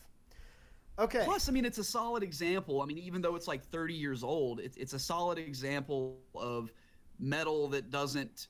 Okay. 0.98 1.22
Plus, 1.24 1.48
I 1.48 1.51
mean, 1.51 1.66
it's 1.66 1.78
a 1.78 1.84
solid 1.84 2.24
example. 2.24 2.82
I 2.82 2.86
mean, 2.86 2.98
even 2.98 3.22
though 3.22 3.36
it's 3.36 3.48
like 3.48 3.63
30 3.63 3.94
years 3.94 4.24
old, 4.24 4.60
it's 4.60 4.75
it's 4.75 4.94
a 4.94 5.00
solid 5.00 5.38
example 5.38 6.18
of 6.36 6.72
metal 7.20 7.68
that 7.70 7.89
doesn't 7.89 8.48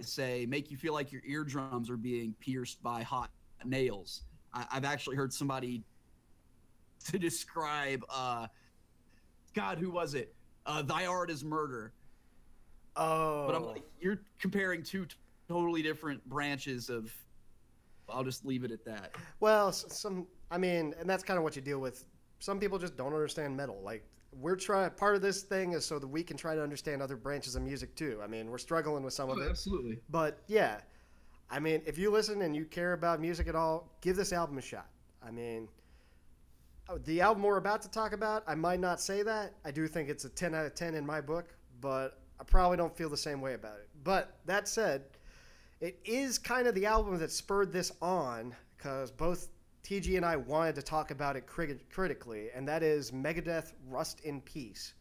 say 0.00 0.46
make 0.46 0.70
you 0.70 0.76
feel 0.76 0.94
like 0.94 1.12
your 1.12 1.22
eardrums 1.26 1.90
are 1.90 1.96
being 1.96 2.34
pierced 2.38 2.82
by 2.82 3.02
hot 3.02 3.30
nails. 3.64 4.22
I, 4.54 4.66
I've 4.70 4.84
actually 4.84 5.16
heard 5.16 5.32
somebody 5.32 5.82
to 7.10 7.18
describe, 7.18 8.04
uh, 8.10 8.46
God, 9.54 9.78
who 9.78 9.90
was 9.90 10.14
it? 10.14 10.34
Uh, 10.66 10.82
Thy 10.82 11.06
art 11.06 11.30
is 11.30 11.44
murder. 11.44 11.92
oh. 12.96 13.46
But 13.46 13.56
I'm 13.56 13.66
like, 13.66 13.82
you're 14.00 14.20
comparing 14.38 14.82
two 14.82 15.06
t- 15.06 15.16
totally 15.48 15.82
different 15.82 16.24
branches 16.28 16.88
of. 16.90 17.12
I'll 18.08 18.24
just 18.24 18.44
leave 18.44 18.64
it 18.64 18.70
at 18.72 18.84
that. 18.84 19.14
Well, 19.40 19.72
some. 19.72 20.26
I 20.50 20.58
mean, 20.58 20.94
and 21.00 21.08
that's 21.08 21.22
kind 21.22 21.38
of 21.38 21.44
what 21.44 21.56
you 21.56 21.62
deal 21.62 21.78
with. 21.78 22.04
Some 22.40 22.58
people 22.58 22.78
just 22.78 22.96
don't 22.96 23.14
understand 23.14 23.56
metal. 23.56 23.80
Like 23.82 24.04
we're 24.32 24.56
trying. 24.56 24.90
Part 24.90 25.14
of 25.14 25.22
this 25.22 25.42
thing 25.42 25.72
is 25.72 25.84
so 25.84 25.98
that 25.98 26.06
we 26.06 26.22
can 26.22 26.36
try 26.36 26.54
to 26.54 26.62
understand 26.62 27.00
other 27.00 27.16
branches 27.16 27.56
of 27.56 27.62
music 27.62 27.94
too. 27.94 28.20
I 28.22 28.26
mean, 28.26 28.50
we're 28.50 28.58
struggling 28.58 29.02
with 29.02 29.14
some 29.14 29.30
of 29.30 29.38
it. 29.38 29.48
absolutely. 29.48 30.00
But 30.10 30.42
yeah, 30.46 30.80
I 31.50 31.58
mean, 31.58 31.82
if 31.86 31.96
you 31.98 32.10
listen 32.10 32.42
and 32.42 32.54
you 32.54 32.64
care 32.64 32.92
about 32.92 33.20
music 33.20 33.46
at 33.46 33.54
all, 33.54 33.88
give 34.00 34.16
this 34.16 34.32
album 34.32 34.58
a 34.58 34.62
shot. 34.62 34.88
I 35.24 35.30
mean, 35.30 35.68
oh, 35.68 35.81
Oh, 36.88 36.98
the 36.98 37.20
album 37.20 37.42
we're 37.42 37.58
about 37.58 37.82
to 37.82 37.90
talk 37.90 38.12
about, 38.12 38.42
I 38.46 38.54
might 38.54 38.80
not 38.80 39.00
say 39.00 39.22
that. 39.22 39.54
I 39.64 39.70
do 39.70 39.86
think 39.86 40.08
it's 40.08 40.24
a 40.24 40.28
10 40.28 40.54
out 40.54 40.66
of 40.66 40.74
10 40.74 40.94
in 40.94 41.06
my 41.06 41.20
book, 41.20 41.54
but 41.80 42.20
I 42.40 42.44
probably 42.44 42.76
don't 42.76 42.96
feel 42.96 43.08
the 43.08 43.16
same 43.16 43.40
way 43.40 43.54
about 43.54 43.78
it. 43.78 43.88
But 44.02 44.36
that 44.46 44.68
said, 44.68 45.04
it 45.80 45.98
is 46.04 46.38
kind 46.38 46.66
of 46.66 46.74
the 46.74 46.86
album 46.86 47.18
that 47.18 47.30
spurred 47.30 47.72
this 47.72 47.92
on 48.02 48.54
because 48.76 49.10
both 49.10 49.48
TG 49.84 50.16
and 50.16 50.26
I 50.26 50.36
wanted 50.36 50.74
to 50.76 50.82
talk 50.82 51.10
about 51.10 51.36
it 51.36 51.46
crit- 51.46 51.88
critically, 51.90 52.48
and 52.54 52.66
that 52.68 52.82
is 52.82 53.10
Megadeth 53.10 53.72
Rust 53.88 54.20
in 54.20 54.40
Peace. 54.40 54.94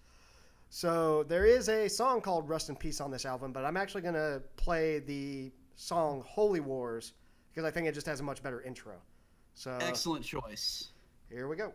So 0.69 1.23
there 1.23 1.45
is 1.45 1.67
a 1.67 1.87
song 1.87 2.21
called 2.21 2.47
Rust 2.47 2.69
in 2.69 2.75
Peace 2.75 3.01
on 3.01 3.11
this 3.11 3.25
album, 3.25 3.51
but 3.51 3.65
I'm 3.65 3.75
actually 3.75 4.01
going 4.01 4.13
to 4.13 4.41
play 4.55 4.99
the 4.99 5.51
song 5.75 6.23
Holy 6.25 6.59
Wars 6.59 7.13
because 7.51 7.67
I 7.67 7.71
think 7.71 7.87
it 7.87 7.93
just 7.93 8.07
has 8.07 8.19
a 8.19 8.23
much 8.23 8.41
better 8.41 8.61
intro. 8.61 8.93
So 9.55 9.77
Excellent 9.81 10.23
choice. 10.23 10.89
Here 11.31 11.47
we 11.47 11.55
go. 11.55 11.73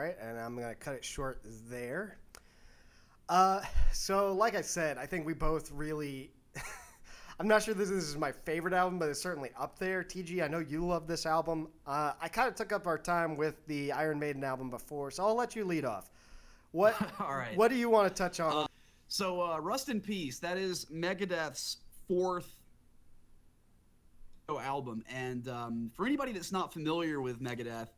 Right, 0.00 0.16
and 0.20 0.38
I'm 0.38 0.56
going 0.56 0.68
to 0.68 0.74
cut 0.74 0.94
it 0.94 1.04
short 1.04 1.40
there. 1.68 2.18
Uh, 3.28 3.60
so, 3.92 4.32
like 4.32 4.54
I 4.54 4.60
said, 4.60 4.98
I 4.98 5.06
think 5.06 5.26
we 5.26 5.34
both 5.34 5.70
really. 5.72 6.32
I'm 7.40 7.48
not 7.48 7.62
sure 7.62 7.72
this, 7.72 7.88
this 7.88 8.04
is 8.04 8.18
my 8.18 8.32
favorite 8.32 8.74
album, 8.74 8.98
but 8.98 9.08
it's 9.08 9.20
certainly 9.20 9.50
up 9.58 9.78
there. 9.78 10.02
TG, 10.02 10.42
I 10.42 10.48
know 10.48 10.58
you 10.58 10.84
love 10.84 11.06
this 11.06 11.24
album. 11.24 11.68
Uh, 11.86 12.12
I 12.20 12.28
kind 12.28 12.48
of 12.48 12.54
took 12.54 12.72
up 12.72 12.86
our 12.86 12.98
time 12.98 13.36
with 13.36 13.66
the 13.66 13.92
Iron 13.92 14.18
Maiden 14.18 14.44
album 14.44 14.68
before, 14.68 15.10
so 15.10 15.26
I'll 15.26 15.36
let 15.36 15.56
you 15.56 15.64
lead 15.64 15.84
off. 15.84 16.10
What 16.72 17.00
All 17.20 17.36
right. 17.36 17.56
What 17.56 17.68
do 17.68 17.76
you 17.76 17.88
want 17.88 18.08
to 18.08 18.14
touch 18.14 18.40
on? 18.40 18.66
So, 19.08 19.42
uh, 19.42 19.58
Rust 19.58 19.88
in 19.88 20.00
Peace, 20.00 20.38
that 20.40 20.58
is 20.58 20.86
Megadeth's 20.86 21.78
fourth 22.06 22.56
album. 24.50 25.04
And 25.08 25.48
um, 25.48 25.90
for 25.94 26.06
anybody 26.06 26.32
that's 26.32 26.52
not 26.52 26.72
familiar 26.72 27.20
with 27.20 27.40
Megadeth, 27.40 27.88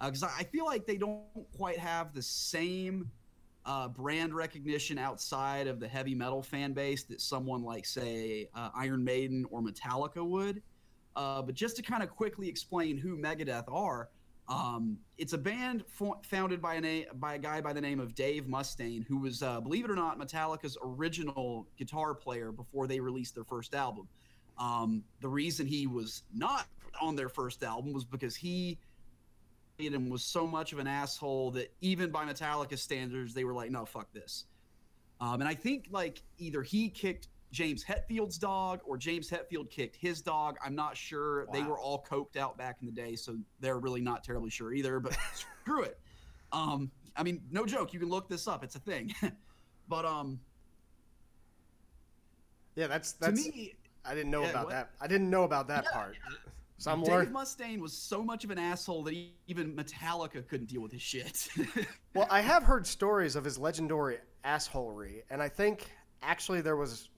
because 0.00 0.22
I 0.22 0.30
I 0.38 0.44
feel 0.44 0.64
like 0.64 0.86
they 0.86 0.96
don't 0.96 1.22
quite 1.56 1.78
have 1.78 2.14
the 2.14 2.22
same 2.22 3.10
uh, 3.66 3.88
brand 3.88 4.34
recognition 4.34 4.98
outside 4.98 5.66
of 5.66 5.80
the 5.80 5.88
heavy 5.88 6.14
metal 6.14 6.42
fan 6.42 6.72
base 6.72 7.04
that 7.04 7.20
someone 7.20 7.62
like, 7.62 7.84
say, 7.84 8.48
uh, 8.54 8.70
Iron 8.74 9.04
Maiden 9.04 9.44
or 9.50 9.60
Metallica 9.60 10.24
would. 10.24 10.62
Uh, 11.16 11.42
but 11.42 11.54
just 11.54 11.76
to 11.76 11.82
kind 11.82 12.02
of 12.02 12.10
quickly 12.10 12.48
explain 12.48 12.96
who 12.96 13.16
Megadeth 13.16 13.70
are, 13.70 14.08
um, 14.48 14.98
it's 15.18 15.32
a 15.32 15.38
band 15.38 15.84
fo- 15.86 16.20
founded 16.24 16.62
by 16.62 16.74
a 16.74 16.80
na- 16.80 17.12
by 17.14 17.34
a 17.34 17.38
guy 17.38 17.60
by 17.60 17.72
the 17.72 17.80
name 17.80 18.00
of 18.00 18.14
Dave 18.14 18.44
Mustaine, 18.44 19.04
who 19.06 19.18
was, 19.18 19.42
uh, 19.42 19.60
believe 19.60 19.84
it 19.84 19.90
or 19.90 19.96
not, 19.96 20.18
Metallica's 20.18 20.78
original 20.82 21.66
guitar 21.76 22.14
player 22.14 22.50
before 22.52 22.86
they 22.86 22.98
released 23.00 23.34
their 23.34 23.44
first 23.44 23.74
album. 23.74 24.08
Um, 24.58 25.04
the 25.20 25.28
reason 25.28 25.66
he 25.66 25.86
was 25.86 26.22
not 26.34 26.66
on 27.00 27.16
their 27.16 27.28
first 27.28 27.62
album 27.62 27.92
was 27.92 28.04
because 28.04 28.34
he 28.34 28.78
and 29.86 30.10
was 30.10 30.24
so 30.24 30.46
much 30.46 30.72
of 30.72 30.78
an 30.78 30.86
asshole 30.86 31.50
that 31.52 31.72
even 31.80 32.10
by 32.10 32.24
Metallica 32.24 32.78
standards, 32.78 33.34
they 33.34 33.44
were 33.44 33.54
like, 33.54 33.70
"No, 33.70 33.84
fuck 33.84 34.12
this." 34.12 34.44
Um, 35.20 35.40
and 35.40 35.48
I 35.48 35.54
think 35.54 35.88
like 35.90 36.22
either 36.38 36.62
he 36.62 36.88
kicked 36.88 37.28
James 37.52 37.84
Hetfield's 37.84 38.38
dog 38.38 38.80
or 38.84 38.96
James 38.96 39.28
Hetfield 39.28 39.70
kicked 39.70 39.96
his 39.96 40.22
dog. 40.22 40.56
I'm 40.64 40.74
not 40.74 40.96
sure. 40.96 41.46
They 41.52 41.62
were 41.62 41.78
all 41.78 42.04
coked 42.08 42.36
out 42.36 42.56
back 42.56 42.78
in 42.80 42.86
the 42.86 42.92
day, 42.92 43.16
so 43.16 43.36
they're 43.60 43.78
really 43.78 44.00
not 44.00 44.24
terribly 44.24 44.50
sure 44.50 44.72
either. 44.72 45.00
But 45.00 45.16
screw 45.34 45.82
it. 45.82 45.98
Um, 46.52 46.90
I 47.16 47.22
mean, 47.22 47.42
no 47.50 47.66
joke. 47.66 47.92
You 47.92 48.00
can 48.00 48.08
look 48.08 48.28
this 48.28 48.46
up. 48.46 48.64
It's 48.64 48.76
a 48.76 48.80
thing. 48.80 49.12
but 49.88 50.04
um, 50.04 50.40
yeah, 52.76 52.86
that's 52.86 53.12
to 53.12 53.20
that's. 53.20 53.46
me, 53.46 53.74
I 54.04 54.14
didn't 54.14 54.30
know 54.30 54.42
yeah, 54.42 54.50
about 54.50 54.64
what? 54.66 54.72
that. 54.72 54.90
I 55.00 55.06
didn't 55.06 55.28
know 55.28 55.42
about 55.44 55.68
that 55.68 55.84
Yeah, 55.84 55.92
part. 55.92 56.16
So 56.80 56.90
I'm 56.90 57.02
Dave 57.02 57.12
learning. 57.12 57.34
Mustaine 57.34 57.78
was 57.78 57.92
so 57.92 58.24
much 58.24 58.42
of 58.42 58.50
an 58.50 58.58
asshole 58.58 59.02
that 59.02 59.12
he, 59.12 59.34
even 59.46 59.76
Metallica 59.76 60.48
couldn't 60.48 60.70
deal 60.70 60.80
with 60.80 60.92
his 60.92 61.02
shit. 61.02 61.48
Well, 62.14 62.26
I 62.30 62.40
have 62.40 62.64
heard 62.64 62.86
stories 62.86 63.36
of 63.36 63.44
his 63.44 63.56
legendary 63.56 64.16
assholery, 64.44 65.22
and 65.30 65.40
I 65.40 65.48
think 65.48 65.88
actually 66.22 66.60
there 66.60 66.76
was. 66.76 67.10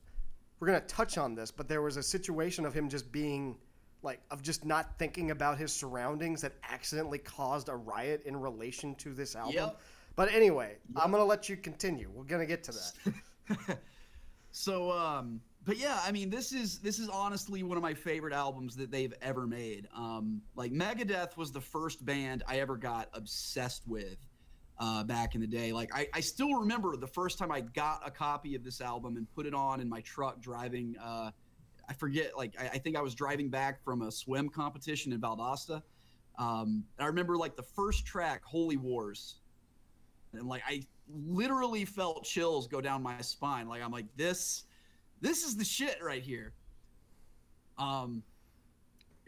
We're 0.58 0.66
gonna 0.66 0.80
touch 0.80 1.16
on 1.16 1.34
this, 1.34 1.50
but 1.50 1.68
there 1.68 1.80
was 1.80 1.96
a 1.96 2.02
situation 2.02 2.66
of 2.66 2.74
him 2.74 2.88
just 2.88 3.10
being, 3.10 3.56
like, 4.02 4.20
of 4.30 4.42
just 4.42 4.64
not 4.66 4.98
thinking 4.98 5.30
about 5.30 5.58
his 5.58 5.72
surroundings 5.72 6.42
that 6.42 6.52
accidentally 6.68 7.18
caused 7.18 7.68
a 7.68 7.74
riot 7.74 8.22
in 8.26 8.36
relation 8.36 8.94
to 8.96 9.14
this 9.14 9.34
album. 9.34 9.54
Yep. 9.54 9.80
But 10.14 10.32
anyway, 10.32 10.76
I'm 10.96 11.10
gonna 11.10 11.24
let 11.24 11.48
you 11.48 11.56
continue. 11.56 12.10
We're 12.12 12.24
gonna 12.24 12.46
get 12.46 12.64
to 12.64 12.72
that. 12.72 13.78
So, 14.52 14.92
um, 14.92 15.40
but 15.64 15.76
yeah, 15.76 16.00
I 16.04 16.10
mean, 16.10 16.28
this 16.28 16.52
is 16.52 16.78
this 16.78 16.98
is 16.98 17.08
honestly 17.08 17.62
one 17.62 17.76
of 17.76 17.82
my 17.82 17.94
favorite 17.94 18.32
albums 18.32 18.74
that 18.76 18.90
they've 18.90 19.14
ever 19.22 19.46
made. 19.46 19.86
Um, 19.94 20.42
like 20.56 20.72
Megadeth 20.72 21.36
was 21.36 21.52
the 21.52 21.60
first 21.60 22.04
band 22.04 22.42
I 22.48 22.58
ever 22.58 22.76
got 22.76 23.08
obsessed 23.12 23.86
with 23.86 24.16
uh, 24.78 25.04
back 25.04 25.36
in 25.36 25.40
the 25.40 25.46
day. 25.46 25.72
Like 25.72 25.94
I, 25.94 26.08
I 26.12 26.20
still 26.20 26.54
remember 26.54 26.96
the 26.96 27.06
first 27.06 27.38
time 27.38 27.52
I 27.52 27.60
got 27.60 28.02
a 28.04 28.10
copy 28.10 28.56
of 28.56 28.64
this 28.64 28.80
album 28.80 29.16
and 29.16 29.32
put 29.34 29.46
it 29.46 29.54
on 29.54 29.80
in 29.80 29.88
my 29.88 30.00
truck 30.00 30.40
driving. 30.40 30.96
Uh, 31.00 31.30
I 31.88 31.92
forget, 31.94 32.36
like 32.36 32.54
I, 32.60 32.64
I 32.74 32.78
think 32.78 32.96
I 32.96 33.00
was 33.00 33.14
driving 33.14 33.48
back 33.48 33.84
from 33.84 34.02
a 34.02 34.10
swim 34.10 34.48
competition 34.48 35.12
in 35.12 35.20
Valdosta. 35.20 35.82
Um, 36.38 36.84
and 36.98 37.04
I 37.04 37.06
remember 37.06 37.36
like 37.36 37.54
the 37.54 37.62
first 37.62 38.04
track, 38.04 38.42
Holy 38.44 38.76
Wars, 38.76 39.36
and 40.32 40.48
like 40.48 40.62
I 40.66 40.82
literally 41.08 41.84
felt 41.84 42.24
chills 42.24 42.66
go 42.66 42.80
down 42.80 43.02
my 43.02 43.20
spine. 43.20 43.68
Like 43.68 43.82
I'm 43.82 43.92
like 43.92 44.06
this, 44.16 44.64
this 45.22 45.44
is 45.44 45.56
the 45.56 45.64
shit 45.64 45.96
right 46.02 46.22
here. 46.22 46.52
Um, 47.78 48.22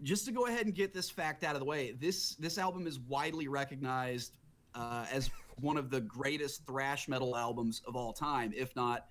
just 0.03 0.27
to 0.27 0.33
go 0.33 0.47
ahead 0.47 0.67
and 0.67 0.75
get 0.75 0.93
this 0.93 1.09
fact 1.09 1.45
out 1.45 1.55
of 1.55 1.61
the 1.61 1.65
way, 1.65 1.93
this 1.93 2.35
this 2.35 2.59
album 2.59 2.87
is 2.87 2.99
widely 2.99 3.49
recognized 3.49 4.33
uh, 4.75 5.07
as 5.11 5.31
one 5.61 5.77
of 5.77 5.89
the 5.89 6.01
greatest 6.01 6.67
thrash 6.67 7.09
metal 7.09 7.37
albums 7.37 7.81
of 7.87 7.97
all 7.97 8.13
time, 8.13 8.53
if 8.55 8.75
not 8.77 9.07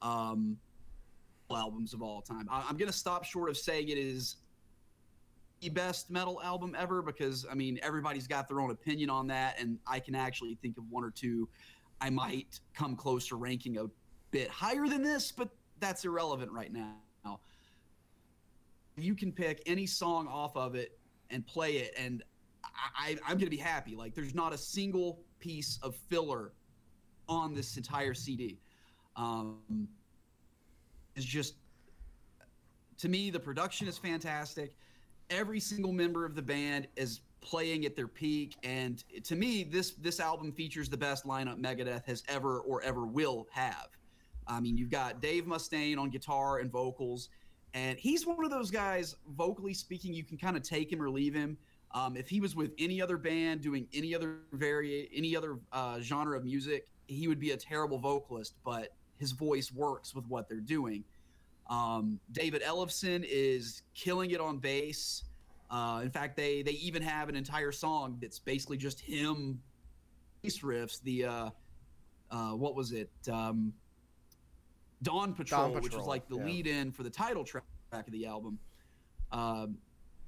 um, 0.00 0.56
albums 1.54 1.92
of 1.92 2.02
all 2.02 2.22
time. 2.22 2.48
I, 2.50 2.64
I'm 2.68 2.76
gonna 2.78 2.92
stop 2.92 3.24
short 3.24 3.50
of 3.50 3.56
saying 3.56 3.90
it 3.90 3.98
is 3.98 4.36
the 5.60 5.68
best 5.68 6.10
metal 6.10 6.40
album 6.42 6.74
ever 6.76 7.02
because 7.02 7.46
I 7.48 7.54
mean 7.54 7.78
everybody's 7.82 8.26
got 8.26 8.48
their 8.48 8.60
own 8.60 8.70
opinion 8.70 9.10
on 9.10 9.26
that, 9.28 9.60
and 9.60 9.78
I 9.86 10.00
can 10.00 10.14
actually 10.14 10.56
think 10.62 10.78
of 10.78 10.84
one 10.90 11.04
or 11.04 11.10
two 11.10 11.46
I 12.00 12.08
might 12.10 12.58
come 12.74 12.96
close 12.96 13.28
to 13.28 13.36
ranking 13.36 13.76
a 13.76 13.84
bit 14.32 14.48
higher 14.48 14.88
than 14.88 15.02
this, 15.02 15.30
but 15.30 15.50
that's 15.82 16.04
irrelevant 16.04 16.52
right 16.52 16.72
now. 16.72 16.94
You 18.96 19.14
can 19.14 19.32
pick 19.32 19.62
any 19.66 19.86
song 19.86 20.28
off 20.28 20.56
of 20.56 20.74
it 20.74 20.98
and 21.30 21.46
play 21.46 21.78
it, 21.78 21.94
and 21.96 22.22
I, 22.64 23.16
I'm 23.26 23.38
going 23.38 23.46
to 23.46 23.50
be 23.50 23.56
happy. 23.56 23.96
Like, 23.96 24.14
there's 24.14 24.34
not 24.34 24.52
a 24.52 24.58
single 24.58 25.20
piece 25.40 25.78
of 25.82 25.96
filler 25.96 26.52
on 27.28 27.54
this 27.54 27.76
entire 27.76 28.14
CD. 28.14 28.60
Um, 29.16 29.88
it's 31.16 31.24
just, 31.24 31.54
to 32.98 33.08
me, 33.08 33.30
the 33.30 33.40
production 33.40 33.88
is 33.88 33.98
fantastic. 33.98 34.74
Every 35.30 35.60
single 35.60 35.92
member 35.92 36.24
of 36.26 36.34
the 36.34 36.42
band 36.42 36.86
is 36.96 37.22
playing 37.40 37.86
at 37.86 37.96
their 37.96 38.08
peak, 38.08 38.56
and 38.62 39.02
to 39.24 39.34
me, 39.34 39.64
this 39.64 39.92
this 39.92 40.20
album 40.20 40.52
features 40.52 40.88
the 40.88 40.96
best 40.96 41.26
lineup 41.26 41.58
Megadeth 41.58 42.04
has 42.04 42.22
ever 42.28 42.60
or 42.60 42.82
ever 42.82 43.06
will 43.06 43.46
have. 43.50 43.88
I 44.46 44.60
mean, 44.60 44.76
you've 44.76 44.90
got 44.90 45.20
Dave 45.20 45.44
Mustaine 45.44 45.98
on 45.98 46.10
guitar 46.10 46.58
and 46.58 46.70
vocals, 46.70 47.28
and 47.74 47.98
he's 47.98 48.26
one 48.26 48.44
of 48.44 48.50
those 48.50 48.70
guys, 48.70 49.16
vocally 49.36 49.74
speaking, 49.74 50.12
you 50.12 50.24
can 50.24 50.36
kind 50.36 50.56
of 50.56 50.62
take 50.62 50.92
him 50.92 51.00
or 51.00 51.10
leave 51.10 51.34
him. 51.34 51.56
Um, 51.94 52.16
if 52.16 52.28
he 52.28 52.40
was 52.40 52.56
with 52.56 52.72
any 52.78 53.00
other 53.02 53.16
band 53.16 53.60
doing 53.60 53.86
any 53.92 54.14
other 54.14 54.38
vari- 54.52 55.10
any 55.14 55.36
other 55.36 55.58
uh, 55.72 56.00
genre 56.00 56.36
of 56.36 56.44
music, 56.44 56.88
he 57.06 57.28
would 57.28 57.38
be 57.38 57.50
a 57.50 57.56
terrible 57.56 57.98
vocalist. 57.98 58.54
But 58.64 58.94
his 59.18 59.32
voice 59.32 59.70
works 59.72 60.14
with 60.14 60.26
what 60.26 60.48
they're 60.48 60.60
doing. 60.60 61.04
Um, 61.68 62.18
David 62.32 62.62
Ellefson 62.62 63.24
is 63.28 63.82
killing 63.94 64.30
it 64.30 64.40
on 64.40 64.58
bass. 64.58 65.24
Uh, 65.70 66.00
in 66.02 66.10
fact, 66.10 66.36
they 66.36 66.62
they 66.62 66.72
even 66.72 67.02
have 67.02 67.28
an 67.28 67.36
entire 67.36 67.72
song 67.72 68.18
that's 68.20 68.38
basically 68.38 68.76
just 68.76 69.00
him 69.00 69.60
bass 70.42 70.58
riffs. 70.58 71.02
The 71.02 71.24
uh, 71.24 71.50
uh, 72.30 72.50
what 72.50 72.74
was 72.74 72.92
it? 72.92 73.10
Um, 73.30 73.72
Dawn 75.02 75.34
Patrol, 75.34 75.72
which 75.74 75.94
was 75.94 76.06
like 76.06 76.28
the 76.28 76.36
yeah. 76.36 76.44
lead 76.44 76.66
in 76.66 76.92
for 76.92 77.02
the 77.02 77.10
title 77.10 77.44
track 77.44 77.64
of 77.92 78.12
the 78.12 78.26
album. 78.26 78.58
Um, 79.30 79.78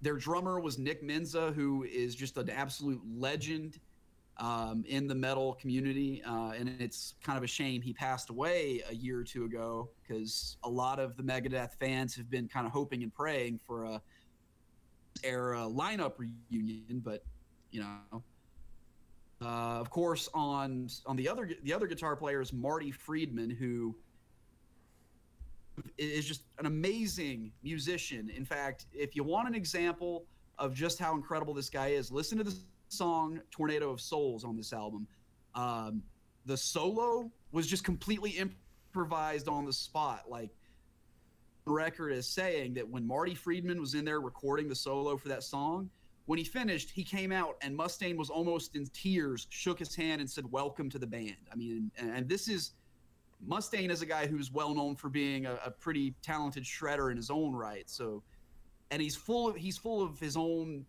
their 0.01 0.17
drummer 0.17 0.61
was 0.61 0.79
Nick 0.79 1.03
Menza, 1.03 1.55
who 1.55 1.85
is 1.85 2.15
just 2.15 2.37
an 2.37 2.51
absolute 2.51 3.01
legend 3.17 3.79
um, 4.39 4.85
in 4.87 5.07
the 5.07 5.15
metal 5.15 5.55
community. 5.55 6.23
Uh, 6.27 6.53
and 6.59 6.69
it's 6.81 7.15
kind 7.23 7.39
of 7.39 7.45
a 7.45 7.49
shame 7.49 7.81
he 7.81 7.93
passed 7.93 8.31
away 8.31 8.83
a 8.89 8.95
year 8.95 9.19
or 9.19 9.25
two 9.25 9.45
ago 9.45 9.91
because 10.03 10.57
a 10.65 10.69
lot 10.69 10.99
of 10.99 11.17
the 11.17 11.23
Megadeth 11.23 11.75
fans 11.79 12.15
have 12.17 12.31
been 12.31 12.49
kind 12.49 12.67
of 12.67 12.73
hoping 12.73 13.03
and 13.03 13.15
praying 13.15 13.61
for 13.65 13.85
a 13.85 14.03
era 15.23 15.61
lineup 15.61 16.15
reunion. 16.19 17.01
But 17.03 17.25
you 17.71 17.81
know, 17.81 18.23
uh, 19.41 19.81
of 19.81 19.91
course, 19.91 20.29
on 20.35 20.89
on 21.07 21.17
the 21.17 21.29
other 21.29 21.51
the 21.63 21.73
other 21.73 21.87
guitar 21.87 22.17
player 22.17 22.41
is 22.41 22.53
Marty 22.53 22.91
Friedman, 22.91 23.51
who 23.51 23.95
is 25.99 26.27
just 26.27 26.43
an 26.59 26.67
amazing 26.67 27.53
musician. 27.63 28.31
In 28.31 28.45
fact, 28.45 28.87
if 28.93 29.15
you 29.17 29.25
want 29.25 29.49
an 29.49 29.55
example 29.55 30.27
of 30.59 30.75
just 30.75 30.99
how 30.99 31.15
incredible 31.15 31.55
this 31.55 31.71
guy 31.71 31.89
is, 31.89 32.11
listen 32.11 32.39
to 32.39 32.45
the 32.45 32.57
song 32.89 33.41
"Tornado 33.51 33.91
of 33.91 34.01
Souls" 34.01 34.45
on 34.45 34.57
this 34.57 34.73
album. 34.73 35.07
Um, 35.55 36.03
the 36.47 36.57
solo 36.57 37.31
was 37.53 37.67
just 37.67 37.85
completely 37.85 38.31
improvised 38.31 39.49
on 39.49 39.65
the 39.65 39.73
spot, 39.73 40.25
like 40.29 40.51
the 41.65 41.73
record 41.73 42.11
is 42.11 42.29
saying 42.29 42.75
that 42.75 42.89
when 42.89 43.07
Marty 43.07 43.35
Friedman 43.35 43.81
was 43.81 43.95
in 43.95 44.05
there 44.05 44.21
recording 44.21 44.69
the 44.69 44.75
solo 44.75 45.17
for 45.17 45.29
that 45.29 45.43
song, 45.43 45.89
when 46.27 46.39
he 46.39 46.45
finished, 46.45 46.91
he 46.91 47.03
came 47.03 47.33
out 47.33 47.57
and 47.63 47.77
Mustaine 47.77 48.17
was 48.17 48.31
almost 48.31 48.77
in 48.77 48.87
tears, 48.87 49.47
shook 49.51 49.79
his 49.79 49.95
hand, 49.95 50.21
and 50.21 50.31
said, 50.31 50.51
"Welcome 50.51 50.91
to 50.91 50.99
the 50.99 51.07
band." 51.07 51.37
I 51.53 51.57
mean, 51.57 51.91
and, 51.99 52.11
and 52.11 52.29
this 52.29 52.49
is 52.49 52.73
Mustaine 53.49 53.91
is 53.91 54.03
a 54.03 54.07
guy 54.07 54.27
who's 54.27 54.51
well 54.53 54.75
known 54.75 54.97
for 54.97 55.09
being 55.09 55.47
a, 55.47 55.59
a, 55.65 55.71
pretty 55.71 56.15
talented 56.23 56.65
shredder 56.65 57.11
in 57.11 57.17
his 57.17 57.31
own 57.31 57.55
right. 57.55 57.89
So, 57.89 58.23
and 58.91 59.03
he's 59.03 59.17
full 59.17 59.49
of 59.49 59.57
he's 59.57 59.77
full 59.77 60.03
of 60.03 60.19
his 60.19 60.37
own 60.37 60.85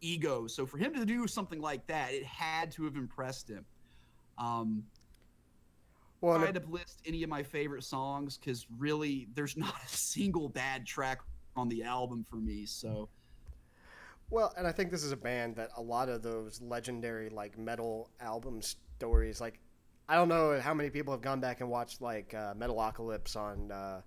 ego. 0.00 0.46
So 0.46 0.66
for 0.66 0.78
him 0.78 0.94
to 0.94 1.04
do 1.04 1.26
something 1.26 1.60
like 1.60 1.86
that, 1.86 2.12
it 2.12 2.24
had 2.24 2.70
to 2.72 2.84
have 2.84 2.96
impressed 2.96 3.48
him. 3.48 3.64
Um, 4.38 4.84
well, 6.20 6.40
I 6.40 6.46
had 6.46 6.54
to 6.54 6.68
list 6.68 7.02
any 7.06 7.22
of 7.22 7.28
my 7.28 7.42
favorite 7.42 7.84
songs 7.84 8.38
because 8.38 8.66
really, 8.78 9.28
there's 9.34 9.56
not 9.56 9.74
a 9.84 9.88
single 9.88 10.48
bad 10.48 10.86
track 10.86 11.20
on 11.56 11.68
the 11.68 11.82
album 11.82 12.24
for 12.24 12.36
me. 12.36 12.66
So. 12.66 13.08
Well, 14.30 14.54
and 14.56 14.66
I 14.66 14.72
think 14.72 14.90
this 14.90 15.04
is 15.04 15.12
a 15.12 15.16
band 15.16 15.54
that 15.56 15.70
a 15.76 15.82
lot 15.82 16.08
of 16.08 16.22
those 16.22 16.60
legendary 16.62 17.28
like 17.28 17.58
metal 17.58 18.10
album 18.20 18.62
stories, 18.62 19.40
like 19.40 19.60
I 20.08 20.16
don't 20.16 20.28
know 20.28 20.60
how 20.60 20.74
many 20.74 20.90
people 20.90 21.12
have 21.12 21.22
gone 21.22 21.40
back 21.40 21.60
and 21.60 21.70
watched 21.70 22.02
like 22.02 22.34
uh, 22.34 22.54
Metalocalypse 22.54 23.36
on 23.36 23.70
uh, 23.70 24.02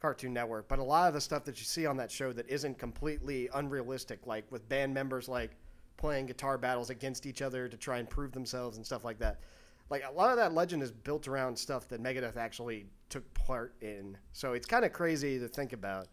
Cartoon 0.00 0.32
Network, 0.34 0.68
but 0.68 0.78
a 0.78 0.82
lot 0.84 1.08
of 1.08 1.14
the 1.14 1.20
stuff 1.20 1.44
that 1.44 1.58
you 1.58 1.64
see 1.64 1.86
on 1.86 1.96
that 1.96 2.10
show 2.10 2.32
that 2.32 2.48
isn't 2.48 2.78
completely 2.78 3.48
unrealistic, 3.54 4.26
like 4.26 4.44
with 4.50 4.68
band 4.68 4.92
members 4.92 5.28
like 5.28 5.52
playing 5.96 6.26
guitar 6.26 6.58
battles 6.58 6.90
against 6.90 7.26
each 7.26 7.42
other 7.42 7.68
to 7.68 7.76
try 7.76 7.98
and 7.98 8.08
prove 8.08 8.32
themselves 8.32 8.76
and 8.76 8.84
stuff 8.84 9.04
like 9.04 9.18
that. 9.18 9.40
Like 9.88 10.04
a 10.08 10.12
lot 10.12 10.30
of 10.30 10.36
that 10.36 10.54
legend 10.54 10.82
is 10.82 10.90
built 10.92 11.26
around 11.26 11.56
stuff 11.56 11.88
that 11.88 12.02
Megadeth 12.02 12.36
actually 12.36 12.86
took 13.08 13.32
part 13.34 13.74
in. 13.80 14.16
So 14.32 14.52
it's 14.52 14.66
kind 14.66 14.84
of 14.84 14.92
crazy 14.92 15.38
to 15.38 15.48
think 15.48 15.72
about. 15.72 16.08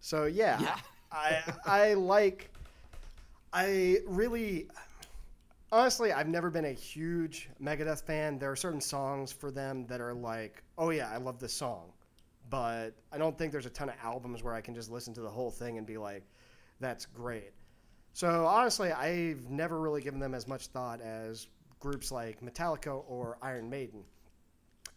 So 0.00 0.24
yeah, 0.26 0.60
yeah. 0.60 0.78
I 1.12 1.42
I 1.64 1.94
like 1.94 2.50
I 3.52 3.98
really 4.06 4.68
honestly, 5.72 6.12
I've 6.12 6.28
never 6.28 6.50
been 6.50 6.66
a 6.66 6.72
huge 6.72 7.48
Megadeth 7.62 8.02
fan. 8.02 8.38
There 8.38 8.50
are 8.50 8.56
certain 8.56 8.80
songs 8.80 9.32
for 9.32 9.50
them 9.50 9.86
that 9.86 10.00
are 10.00 10.14
like, 10.14 10.62
oh 10.78 10.90
yeah, 10.90 11.10
I 11.10 11.16
love 11.16 11.38
this 11.38 11.52
song, 11.52 11.92
but 12.50 12.90
I 13.12 13.18
don't 13.18 13.36
think 13.36 13.52
there's 13.52 13.66
a 13.66 13.70
ton 13.70 13.88
of 13.88 13.96
albums 14.02 14.42
where 14.42 14.54
I 14.54 14.60
can 14.60 14.74
just 14.74 14.90
listen 14.90 15.14
to 15.14 15.20
the 15.20 15.30
whole 15.30 15.50
thing 15.50 15.78
and 15.78 15.86
be 15.86 15.98
like, 15.98 16.24
that's 16.80 17.06
great. 17.06 17.52
So 18.12 18.46
honestly, 18.46 18.92
I've 18.92 19.50
never 19.50 19.80
really 19.80 20.02
given 20.02 20.20
them 20.20 20.34
as 20.34 20.48
much 20.48 20.68
thought 20.68 21.00
as 21.00 21.48
groups 21.80 22.10
like 22.10 22.40
Metallica 22.40 23.02
or 23.06 23.38
Iron 23.42 23.68
Maiden. 23.68 24.04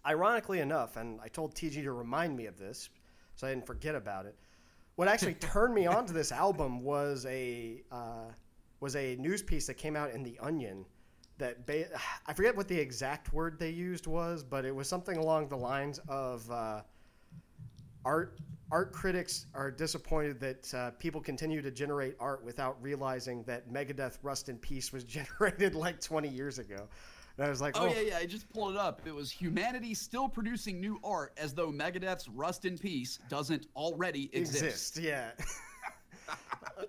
Ironically 0.06 0.62
enough, 0.62 0.96
and 0.96 1.20
I 1.22 1.28
told 1.28 1.54
TG 1.54 1.84
to 1.84 1.92
remind 1.92 2.36
me 2.36 2.46
of 2.46 2.58
this, 2.58 2.90
so 3.36 3.48
I 3.48 3.50
didn't 3.50 3.66
forget 3.66 3.96
about 3.96 4.26
it. 4.26 4.36
What 4.96 5.08
actually 5.08 5.34
turned 5.40 5.74
me 5.74 5.86
on 5.86 6.06
to 6.06 6.14
this 6.14 6.32
album 6.32 6.82
was 6.82 7.26
a 7.26 7.84
uh, 7.92 8.32
was 8.80 8.96
a 8.96 9.16
news 9.18 9.42
piece 9.42 9.68
that 9.68 9.76
came 9.76 9.96
out 9.96 10.12
in 10.12 10.24
the 10.24 10.38
Onion 10.40 10.86
that 11.38 11.66
ba- 11.66 11.88
I 12.28 12.34
forget 12.34 12.56
what 12.56 12.68
the 12.68 12.78
exact 12.78 13.34
word 13.34 13.58
they 13.60 13.70
used 13.70 14.08
was, 14.08 14.44
but 14.44 14.66
it 14.66 14.76
was 14.76 14.88
something 14.88 15.18
along 15.18 15.48
the 15.48 15.58
lines 15.58 16.00
of 16.08 16.50
uh, 16.52 16.82
art 18.06 18.40
art 18.72 18.94
critics 18.94 19.48
are 19.56 19.72
disappointed 19.72 20.40
that 20.40 20.74
uh, 20.76 20.92
people 21.00 21.20
continue 21.20 21.60
to 21.60 21.72
generate 21.72 22.16
art 22.20 22.44
without 22.46 22.78
realizing 22.84 23.44
that 23.44 23.72
Megadeth 23.72 24.20
Rust 24.22 24.48
in 24.48 24.58
Peace 24.58 24.94
was 24.94 25.04
generated 25.06 25.74
like 25.74 26.00
20 26.00 26.28
years 26.28 26.60
ago. 26.60 26.88
And 27.38 27.46
I 27.46 27.50
was 27.50 27.62
like, 27.62 27.78
oh, 27.78 27.86
oh, 27.86 27.88
yeah, 27.88 28.02
yeah, 28.02 28.18
I 28.18 28.26
just 28.26 28.50
pulled 28.50 28.74
it 28.74 28.78
up. 28.78 29.02
It 29.06 29.16
was 29.16 29.32
humanity 29.32 29.94
still 29.94 30.28
producing 30.28 30.80
new 30.80 31.00
art 31.04 31.32
as 31.38 31.54
though 31.54 31.72
Megadeth's 31.72 32.28
Rust 32.28 32.66
in 32.66 32.78
Peace 32.78 33.18
doesn't 33.30 33.66
already 33.76 34.30
exist. 34.34 34.64
exist 34.64 34.98
yeah. 35.00 35.32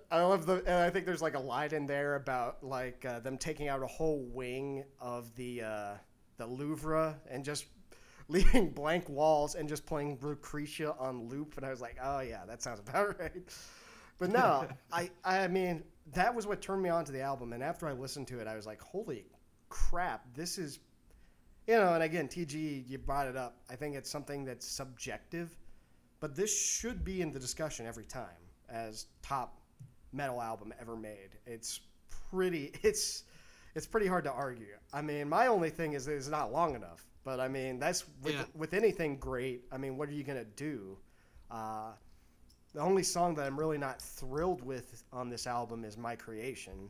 I 0.09 0.21
love 0.21 0.45
the, 0.45 0.55
and 0.65 0.75
I 0.75 0.89
think 0.89 1.05
there's 1.05 1.21
like 1.21 1.35
a 1.35 1.39
line 1.39 1.73
in 1.73 1.85
there 1.85 2.15
about 2.15 2.63
like 2.63 3.05
uh, 3.05 3.19
them 3.19 3.37
taking 3.37 3.67
out 3.67 3.81
a 3.83 3.87
whole 3.87 4.23
wing 4.33 4.83
of 4.99 5.33
the 5.35 5.63
uh, 5.63 5.93
the 6.37 6.45
Louvre 6.45 7.19
and 7.29 7.43
just 7.43 7.65
leaving 8.27 8.69
blank 8.69 9.07
walls 9.09 9.55
and 9.55 9.67
just 9.67 9.85
playing 9.85 10.17
Lucretia 10.21 10.95
on 10.99 11.27
loop. 11.27 11.57
And 11.57 11.65
I 11.65 11.69
was 11.69 11.81
like, 11.81 11.97
oh 12.01 12.19
yeah, 12.19 12.41
that 12.47 12.61
sounds 12.61 12.79
about 12.79 13.19
right. 13.19 13.43
But 14.17 14.31
no, 14.31 14.67
I 14.91 15.09
I 15.23 15.47
mean 15.47 15.83
that 16.13 16.33
was 16.33 16.47
what 16.47 16.61
turned 16.61 16.81
me 16.81 16.89
on 16.89 17.05
to 17.05 17.11
the 17.11 17.21
album. 17.21 17.53
And 17.53 17.63
after 17.63 17.87
I 17.87 17.93
listened 17.93 18.27
to 18.27 18.39
it, 18.39 18.47
I 18.47 18.55
was 18.55 18.65
like, 18.65 18.81
holy 18.81 19.25
crap, 19.69 20.25
this 20.33 20.57
is, 20.57 20.79
you 21.67 21.75
know. 21.75 21.93
And 21.93 22.03
again, 22.03 22.27
TG, 22.27 22.87
you 22.87 22.97
brought 22.97 23.27
it 23.27 23.37
up. 23.37 23.57
I 23.69 23.75
think 23.75 23.95
it's 23.95 24.09
something 24.09 24.45
that's 24.45 24.65
subjective, 24.65 25.57
but 26.19 26.35
this 26.35 26.57
should 26.57 27.03
be 27.03 27.21
in 27.21 27.31
the 27.31 27.39
discussion 27.39 27.85
every 27.85 28.05
time 28.05 28.27
as 28.69 29.07
top 29.21 29.60
metal 30.13 30.41
album 30.41 30.73
ever 30.79 30.95
made. 30.95 31.29
It's 31.45 31.81
pretty 32.29 32.73
it's 32.83 33.23
it's 33.75 33.85
pretty 33.85 34.07
hard 34.07 34.23
to 34.25 34.31
argue. 34.31 34.77
I 34.93 35.01
mean, 35.01 35.29
my 35.29 35.47
only 35.47 35.69
thing 35.69 35.93
is 35.93 36.07
it's 36.07 36.27
not 36.27 36.51
long 36.51 36.75
enough. 36.75 37.05
But 37.23 37.39
I 37.39 37.47
mean, 37.47 37.79
that's 37.79 38.05
with, 38.23 38.33
yeah. 38.33 38.43
with 38.55 38.73
anything 38.73 39.17
great. 39.17 39.63
I 39.71 39.77
mean, 39.77 39.95
what 39.95 40.09
are 40.09 40.13
you 40.13 40.23
gonna 40.23 40.43
do? 40.43 40.97
Uh, 41.51 41.91
the 42.73 42.79
only 42.79 43.03
song 43.03 43.35
that 43.35 43.45
I'm 43.45 43.59
really 43.59 43.77
not 43.77 44.01
thrilled 44.01 44.63
with 44.63 45.03
on 45.11 45.29
this 45.29 45.45
album 45.45 45.83
is 45.83 45.97
"My 45.97 46.15
Creation," 46.15 46.89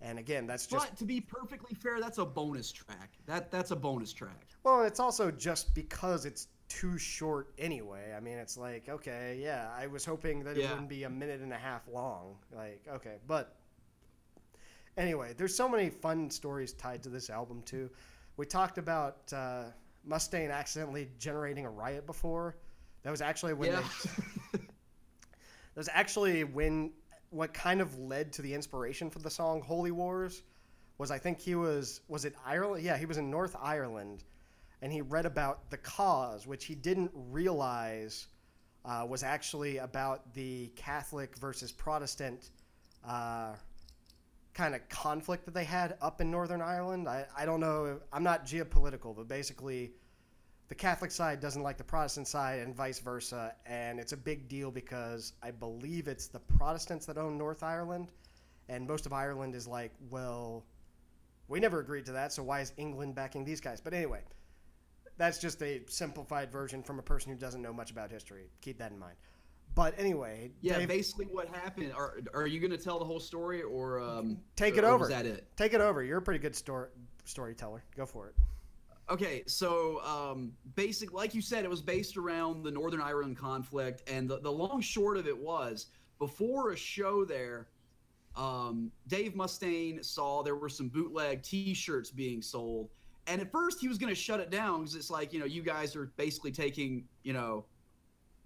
and 0.00 0.18
again, 0.18 0.46
that's 0.46 0.66
just. 0.66 0.88
But 0.88 0.98
to 0.98 1.04
be 1.04 1.20
perfectly 1.20 1.74
fair, 1.76 2.00
that's 2.00 2.18
a 2.18 2.24
bonus 2.24 2.72
track. 2.72 3.12
That 3.26 3.50
that's 3.50 3.70
a 3.70 3.76
bonus 3.76 4.12
track. 4.12 4.46
Well, 4.64 4.82
it's 4.82 4.98
also 4.98 5.30
just 5.30 5.74
because 5.74 6.24
it's 6.24 6.48
too 6.68 6.98
short 6.98 7.52
anyway. 7.58 8.14
I 8.16 8.20
mean, 8.20 8.38
it's 8.38 8.56
like, 8.56 8.88
okay, 8.88 9.38
yeah, 9.42 9.70
I 9.76 9.86
was 9.86 10.04
hoping 10.04 10.44
that 10.44 10.56
yeah. 10.56 10.64
it 10.64 10.70
wouldn't 10.70 10.88
be 10.88 11.04
a 11.04 11.10
minute 11.10 11.40
and 11.40 11.52
a 11.52 11.56
half 11.56 11.82
long. 11.88 12.36
Like, 12.54 12.84
okay, 12.90 13.16
but 13.26 13.56
anyway, 14.96 15.34
there's 15.36 15.54
so 15.54 15.68
many 15.68 15.90
fun 15.90 16.30
stories 16.30 16.72
tied 16.72 17.02
to 17.02 17.08
this 17.08 17.30
album 17.30 17.62
too. 17.62 17.90
We 18.36 18.46
talked 18.46 18.78
about 18.78 19.32
uh, 19.32 19.64
Mustaine 20.08 20.50
accidentally 20.50 21.08
generating 21.18 21.66
a 21.66 21.70
riot 21.70 22.06
before. 22.06 22.56
That 23.02 23.10
was 23.10 23.20
actually 23.20 23.54
when 23.54 23.72
yeah. 23.72 23.82
they. 24.52 24.58
that 24.58 25.76
was 25.76 25.88
actually 25.92 26.44
when 26.44 26.92
what 27.30 27.52
kind 27.52 27.80
of 27.80 27.98
led 27.98 28.32
to 28.34 28.42
the 28.42 28.52
inspiration 28.52 29.10
for 29.10 29.18
the 29.18 29.30
song 29.30 29.60
"Holy 29.60 29.90
Wars." 29.90 30.42
Was 30.96 31.10
I 31.10 31.18
think 31.18 31.40
he 31.40 31.54
was 31.54 32.00
was 32.08 32.24
it 32.24 32.34
Ireland? 32.46 32.82
Yeah, 32.84 32.96
he 32.96 33.06
was 33.06 33.18
in 33.18 33.30
North 33.30 33.56
Ireland 33.60 34.24
and 34.84 34.92
he 34.92 35.00
read 35.00 35.24
about 35.24 35.70
the 35.70 35.78
cause, 35.78 36.46
which 36.46 36.66
he 36.66 36.74
didn't 36.74 37.10
realize 37.14 38.26
uh, 38.84 39.06
was 39.08 39.22
actually 39.22 39.78
about 39.78 40.34
the 40.34 40.70
Catholic 40.76 41.34
versus 41.38 41.72
Protestant 41.72 42.50
uh, 43.02 43.54
kind 44.52 44.74
of 44.74 44.86
conflict 44.90 45.46
that 45.46 45.54
they 45.54 45.64
had 45.64 45.96
up 46.02 46.20
in 46.20 46.30
Northern 46.30 46.60
Ireland. 46.60 47.08
I, 47.08 47.24
I 47.34 47.46
don't 47.46 47.60
know, 47.60 47.98
I'm 48.12 48.22
not 48.22 48.44
geopolitical, 48.44 49.16
but 49.16 49.26
basically 49.26 49.92
the 50.68 50.74
Catholic 50.74 51.10
side 51.10 51.40
doesn't 51.40 51.62
like 51.62 51.78
the 51.78 51.84
Protestant 51.84 52.28
side 52.28 52.58
and 52.58 52.76
vice 52.76 52.98
versa. 52.98 53.54
And 53.64 53.98
it's 53.98 54.12
a 54.12 54.18
big 54.18 54.48
deal 54.48 54.70
because 54.70 55.32
I 55.42 55.50
believe 55.50 56.08
it's 56.08 56.26
the 56.26 56.40
Protestants 56.40 57.06
that 57.06 57.16
own 57.16 57.38
North 57.38 57.62
Ireland. 57.62 58.08
And 58.68 58.86
most 58.86 59.06
of 59.06 59.14
Ireland 59.14 59.54
is 59.54 59.66
like, 59.66 59.92
well, 60.10 60.66
we 61.48 61.58
never 61.58 61.80
agreed 61.80 62.04
to 62.04 62.12
that, 62.12 62.34
so 62.34 62.42
why 62.42 62.60
is 62.60 62.74
England 62.76 63.14
backing 63.14 63.46
these 63.46 63.62
guys? 63.62 63.80
But 63.80 63.94
anyway, 63.94 64.20
that's 65.16 65.38
just 65.38 65.62
a 65.62 65.82
simplified 65.86 66.50
version 66.50 66.82
from 66.82 66.98
a 66.98 67.02
person 67.02 67.32
who 67.32 67.38
doesn't 67.38 67.62
know 67.62 67.72
much 67.72 67.90
about 67.90 68.10
history. 68.10 68.50
Keep 68.60 68.78
that 68.78 68.92
in 68.92 68.98
mind. 68.98 69.16
But 69.74 69.94
anyway, 69.98 70.52
yeah. 70.60 70.78
Dave, 70.78 70.88
basically, 70.88 71.26
what 71.26 71.48
happened? 71.48 71.92
Are 71.96 72.18
Are 72.32 72.46
you 72.46 72.60
going 72.60 72.70
to 72.70 72.78
tell 72.78 72.98
the 72.98 73.04
whole 73.04 73.20
story, 73.20 73.62
or 73.62 74.00
um, 74.00 74.38
take 74.56 74.76
it 74.76 74.84
or, 74.84 74.88
over? 74.88 75.04
Or 75.04 75.08
is 75.08 75.14
that 75.14 75.26
it? 75.26 75.46
Take 75.56 75.74
it 75.74 75.80
over. 75.80 76.02
You're 76.02 76.18
a 76.18 76.22
pretty 76.22 76.40
good 76.40 76.54
story 76.54 76.88
storyteller. 77.24 77.82
Go 77.96 78.06
for 78.06 78.28
it. 78.28 78.34
Okay, 79.10 79.42
so 79.46 80.00
um, 80.02 80.52
basic, 80.76 81.12
like 81.12 81.34
you 81.34 81.42
said, 81.42 81.64
it 81.64 81.70
was 81.70 81.82
based 81.82 82.16
around 82.16 82.62
the 82.62 82.70
Northern 82.70 83.02
Ireland 83.02 83.36
conflict, 83.36 84.08
and 84.08 84.28
the, 84.28 84.40
the 84.40 84.50
long 84.50 84.80
short 84.80 85.18
of 85.18 85.26
it 85.26 85.36
was 85.36 85.88
before 86.18 86.70
a 86.70 86.76
show 86.76 87.24
there, 87.24 87.68
um, 88.34 88.90
Dave 89.06 89.34
Mustaine 89.34 90.02
saw 90.02 90.42
there 90.42 90.56
were 90.56 90.70
some 90.70 90.88
bootleg 90.88 91.42
T-shirts 91.42 92.10
being 92.10 92.40
sold, 92.40 92.88
and 93.26 93.40
at 93.40 93.50
first 93.50 93.80
he 93.80 93.88
was 93.88 93.98
going 93.98 94.10
to 94.12 94.20
shut 94.20 94.40
it 94.40 94.50
down 94.50 94.80
because 94.80 94.94
it's 94.94 95.10
like 95.10 95.32
you 95.32 95.38
know 95.38 95.46
you 95.46 95.62
guys 95.62 95.96
are 95.96 96.12
basically 96.16 96.52
taking 96.52 97.04
you 97.22 97.32
know 97.32 97.64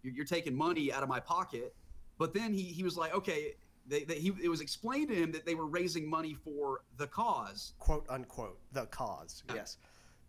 you're, 0.02 0.14
you're 0.14 0.24
taking 0.24 0.56
money 0.56 0.92
out 0.92 1.02
of 1.02 1.08
my 1.08 1.20
pocket. 1.20 1.74
But 2.18 2.34
then 2.34 2.52
he 2.52 2.62
he 2.62 2.82
was 2.82 2.96
like, 2.96 3.14
okay, 3.14 3.54
they, 3.86 4.04
they, 4.04 4.16
he 4.16 4.32
it 4.42 4.48
was 4.48 4.60
explained 4.60 5.08
to 5.08 5.14
him 5.14 5.32
that 5.32 5.46
they 5.46 5.54
were 5.54 5.66
raising 5.66 6.08
money 6.08 6.34
for 6.34 6.82
the 6.96 7.06
cause, 7.06 7.74
quote 7.78 8.04
unquote 8.08 8.58
the 8.72 8.86
cause. 8.86 9.42
Yes. 9.54 9.78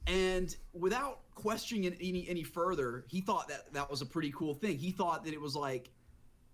and 0.07 0.55
without 0.73 1.19
questioning 1.35 1.85
it 1.85 1.95
any 1.99 2.27
any 2.29 2.43
further, 2.43 3.05
he 3.07 3.21
thought 3.21 3.47
that 3.49 3.71
that 3.73 3.89
was 3.89 4.01
a 4.01 4.05
pretty 4.05 4.31
cool 4.31 4.53
thing. 4.53 4.77
He 4.77 4.91
thought 4.91 5.23
that 5.25 5.33
it 5.33 5.41
was 5.41 5.55
like 5.55 5.89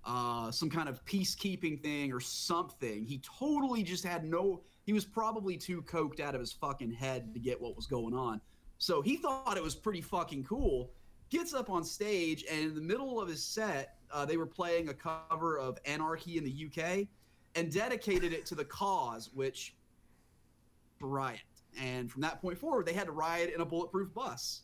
uh, 0.05 0.51
some 0.51 0.69
kind 0.69 0.87
of 0.87 1.03
peacekeeping 1.05 1.81
thing 1.81 2.13
or 2.13 2.19
something. 2.19 3.03
He 3.05 3.19
totally 3.19 3.83
just 3.83 4.03
had 4.03 4.23
no. 4.23 4.61
He 4.85 4.93
was 4.93 5.03
probably 5.03 5.57
too 5.57 5.81
coked 5.81 6.19
out 6.19 6.35
of 6.35 6.41
his 6.41 6.53
fucking 6.53 6.91
head 6.91 7.33
to 7.33 7.39
get 7.39 7.59
what 7.59 7.75
was 7.75 7.87
going 7.87 8.13
on. 8.13 8.39
So 8.77 9.01
he 9.01 9.17
thought 9.17 9.57
it 9.57 9.63
was 9.63 9.75
pretty 9.75 10.01
fucking 10.01 10.43
cool. 10.43 10.91
Gets 11.29 11.53
up 11.53 11.69
on 11.69 11.83
stage, 11.83 12.45
and 12.49 12.59
in 12.61 12.75
the 12.75 12.81
middle 12.81 13.19
of 13.19 13.27
his 13.27 13.43
set, 13.43 13.97
uh, 14.11 14.25
they 14.25 14.37
were 14.37 14.45
playing 14.45 14.89
a 14.89 14.93
cover 14.93 15.57
of 15.57 15.79
Anarchy 15.85 16.37
in 16.37 16.43
the 16.43 16.67
UK, 16.67 17.07
and 17.55 17.71
dedicated 17.71 18.31
it 18.31 18.45
to 18.45 18.55
the 18.55 18.65
cause, 18.65 19.31
which 19.33 19.75
riot. 21.01 21.39
And 21.79 22.11
from 22.11 22.21
that 22.21 22.41
point 22.41 22.57
forward, 22.57 22.85
they 22.85 22.93
had 22.93 23.07
to 23.07 23.11
riot 23.11 23.51
in 23.53 23.61
a 23.61 23.65
bulletproof 23.65 24.13
bus. 24.13 24.61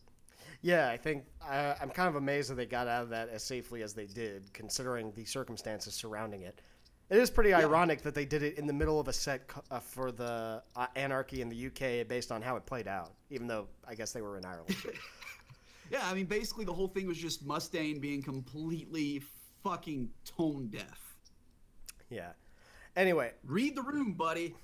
Yeah, 0.61 0.89
I 0.89 0.97
think 0.97 1.25
I, 1.41 1.75
I'm 1.81 1.89
kind 1.89 2.07
of 2.07 2.15
amazed 2.15 2.51
that 2.51 2.55
they 2.55 2.65
got 2.65 2.87
out 2.87 3.03
of 3.03 3.09
that 3.09 3.29
as 3.29 3.43
safely 3.43 3.81
as 3.81 3.93
they 3.93 4.05
did, 4.05 4.53
considering 4.53 5.11
the 5.15 5.25
circumstances 5.25 5.93
surrounding 5.93 6.41
it. 6.43 6.61
It 7.11 7.17
is 7.19 7.29
pretty 7.29 7.53
ironic 7.53 8.01
that 8.03 8.15
they 8.15 8.23
did 8.25 8.41
it 8.41 8.57
in 8.57 8.65
the 8.65 8.73
middle 8.73 8.97
of 8.99 9.07
a 9.09 9.13
set 9.13 9.41
uh, 9.69 9.79
for 9.79 10.11
the 10.13 10.63
uh, 10.77 10.87
Anarchy 10.95 11.41
in 11.41 11.49
the 11.49 11.67
UK 11.67 12.07
based 12.07 12.31
on 12.31 12.41
how 12.41 12.55
it 12.55 12.65
played 12.65 12.87
out, 12.87 13.11
even 13.29 13.47
though 13.47 13.67
I 13.87 13.95
guess 13.95 14.13
they 14.13 14.21
were 14.21 14.37
in 14.37 14.45
Ireland. 14.45 14.75
Yeah, 15.91 15.99
I 16.05 16.13
mean, 16.13 16.25
basically 16.25 16.63
the 16.63 16.71
whole 16.71 16.87
thing 16.87 17.05
was 17.05 17.17
just 17.17 17.45
Mustaine 17.45 17.99
being 17.99 18.23
completely 18.23 19.21
fucking 19.61 20.09
tone 20.23 20.69
deaf. 20.71 21.17
yeah. 22.09 22.29
Anyway, 22.95 23.33
Read 23.43 23.75
the 23.75 23.81
room, 23.81 24.13
buddy. 24.13 24.55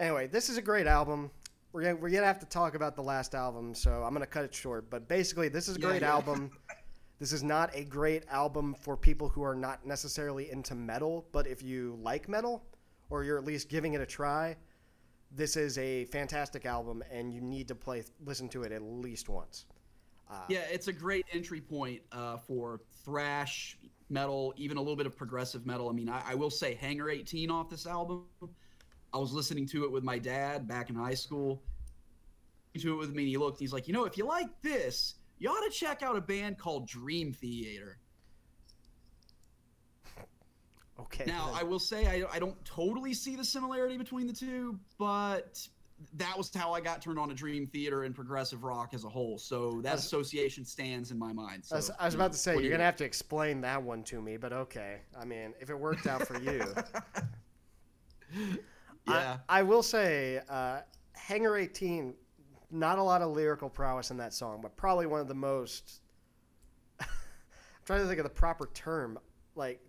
Anyway, 0.00 0.28
this 0.28 0.48
is 0.48 0.56
a 0.56 0.62
great 0.62 0.86
album. 0.86 1.30
We're 1.74 1.82
gonna, 1.82 1.96
we're 1.96 2.08
gonna 2.08 2.24
have 2.26 2.38
to 2.38 2.46
talk 2.46 2.74
about 2.74 2.96
the 2.96 3.02
last 3.02 3.34
album, 3.34 3.74
so 3.74 4.02
I'm 4.02 4.14
gonna 4.14 4.24
cut 4.26 4.44
it 4.46 4.54
short. 4.54 4.88
But 4.88 5.08
basically, 5.08 5.48
this 5.50 5.68
is 5.68 5.76
a 5.76 5.80
Yeah, 5.80 5.86
great 5.88 6.00
yeah. 6.00 6.10
album. 6.12 6.50
this 7.22 7.32
is 7.32 7.44
not 7.44 7.70
a 7.72 7.84
great 7.84 8.24
album 8.28 8.74
for 8.74 8.96
people 8.96 9.28
who 9.28 9.44
are 9.44 9.54
not 9.54 9.86
necessarily 9.86 10.50
into 10.50 10.74
metal, 10.74 11.24
but 11.30 11.46
if 11.46 11.62
you 11.62 11.96
like 12.02 12.28
metal, 12.28 12.64
or 13.10 13.22
you're 13.22 13.38
at 13.38 13.44
least 13.44 13.68
giving 13.68 13.94
it 13.94 14.00
a 14.00 14.06
try, 14.06 14.56
this 15.30 15.56
is 15.56 15.78
a 15.78 16.06
fantastic 16.06 16.66
album, 16.66 17.00
and 17.12 17.32
you 17.32 17.40
need 17.40 17.68
to 17.68 17.76
play 17.76 18.02
listen 18.24 18.48
to 18.48 18.64
it 18.64 18.72
at 18.72 18.82
least 18.82 19.28
once. 19.28 19.66
Yeah, 20.48 20.62
it's 20.68 20.88
a 20.88 20.92
great 20.92 21.24
entry 21.32 21.60
point 21.60 22.00
uh, 22.10 22.38
for 22.38 22.80
thrash 23.04 23.78
metal, 24.10 24.52
even 24.56 24.76
a 24.76 24.80
little 24.80 24.96
bit 24.96 25.06
of 25.06 25.16
progressive 25.16 25.64
metal. 25.64 25.88
I 25.88 25.92
mean, 25.92 26.08
I, 26.08 26.32
I 26.32 26.34
will 26.34 26.50
say 26.50 26.74
Hangar 26.74 27.08
18 27.08 27.52
off 27.52 27.70
this 27.70 27.86
album. 27.86 28.24
I 29.14 29.18
was 29.18 29.32
listening 29.32 29.68
to 29.68 29.84
it 29.84 29.92
with 29.92 30.02
my 30.02 30.18
dad 30.18 30.66
back 30.66 30.90
in 30.90 30.96
high 30.96 31.14
school. 31.14 31.62
To 32.76 32.94
it 32.94 32.96
with 32.96 33.14
me, 33.14 33.22
and 33.22 33.28
he 33.28 33.36
looked. 33.36 33.60
He's 33.60 33.72
like, 33.72 33.86
you 33.86 33.94
know, 33.94 34.06
if 34.06 34.18
you 34.18 34.26
like 34.26 34.48
this, 34.60 35.14
you 35.42 35.50
ought 35.50 35.64
to 35.64 35.70
check 35.70 36.04
out 36.04 36.16
a 36.16 36.20
band 36.20 36.56
called 36.56 36.86
Dream 36.86 37.32
Theater. 37.32 37.98
Okay. 41.00 41.24
Now, 41.26 41.46
then. 41.46 41.56
I 41.56 41.62
will 41.64 41.80
say 41.80 42.06
I, 42.06 42.24
I 42.32 42.38
don't 42.38 42.64
totally 42.64 43.12
see 43.12 43.34
the 43.34 43.44
similarity 43.44 43.96
between 43.96 44.28
the 44.28 44.32
two, 44.32 44.78
but 44.98 45.66
that 46.14 46.38
was 46.38 46.54
how 46.54 46.72
I 46.72 46.80
got 46.80 47.02
turned 47.02 47.18
on 47.18 47.28
to 47.28 47.34
Dream 47.34 47.66
Theater 47.66 48.04
and 48.04 48.14
progressive 48.14 48.62
rock 48.62 48.94
as 48.94 49.02
a 49.02 49.08
whole. 49.08 49.36
So 49.36 49.80
that 49.82 49.94
As- 49.94 50.04
association 50.04 50.64
stands 50.64 51.10
in 51.10 51.18
my 51.18 51.32
mind. 51.32 51.64
So, 51.64 51.74
I 51.74 51.78
was, 51.78 51.90
I 51.98 52.04
was 52.04 52.14
about 52.14 52.32
to 52.32 52.38
say 52.38 52.52
you're 52.52 52.62
you 52.62 52.70
gonna 52.70 52.84
have 52.84 52.96
to 52.96 53.04
explain 53.04 53.60
that 53.62 53.82
one 53.82 54.04
to 54.04 54.22
me, 54.22 54.36
but 54.36 54.52
okay. 54.52 55.00
I 55.20 55.24
mean, 55.24 55.54
if 55.60 55.70
it 55.70 55.78
worked 55.78 56.06
out 56.06 56.26
for 56.26 56.40
you. 56.40 56.64
Yeah. 59.08 59.38
I, 59.48 59.58
I 59.58 59.62
will 59.64 59.82
say, 59.82 60.40
uh, 60.48 60.82
Hangar 61.14 61.56
18, 61.56 62.14
not 62.72 62.98
a 62.98 63.02
lot 63.02 63.22
of 63.22 63.30
lyrical 63.32 63.68
prowess 63.68 64.10
in 64.10 64.16
that 64.18 64.32
song, 64.32 64.60
but 64.62 64.76
probably 64.76 65.06
one 65.06 65.20
of 65.20 65.28
the 65.28 65.34
most. 65.34 66.00
I'm 67.00 67.06
trying 67.84 68.00
to 68.00 68.06
think 68.06 68.18
of 68.18 68.24
the 68.24 68.30
proper 68.30 68.68
term. 68.74 69.18
Like, 69.54 69.80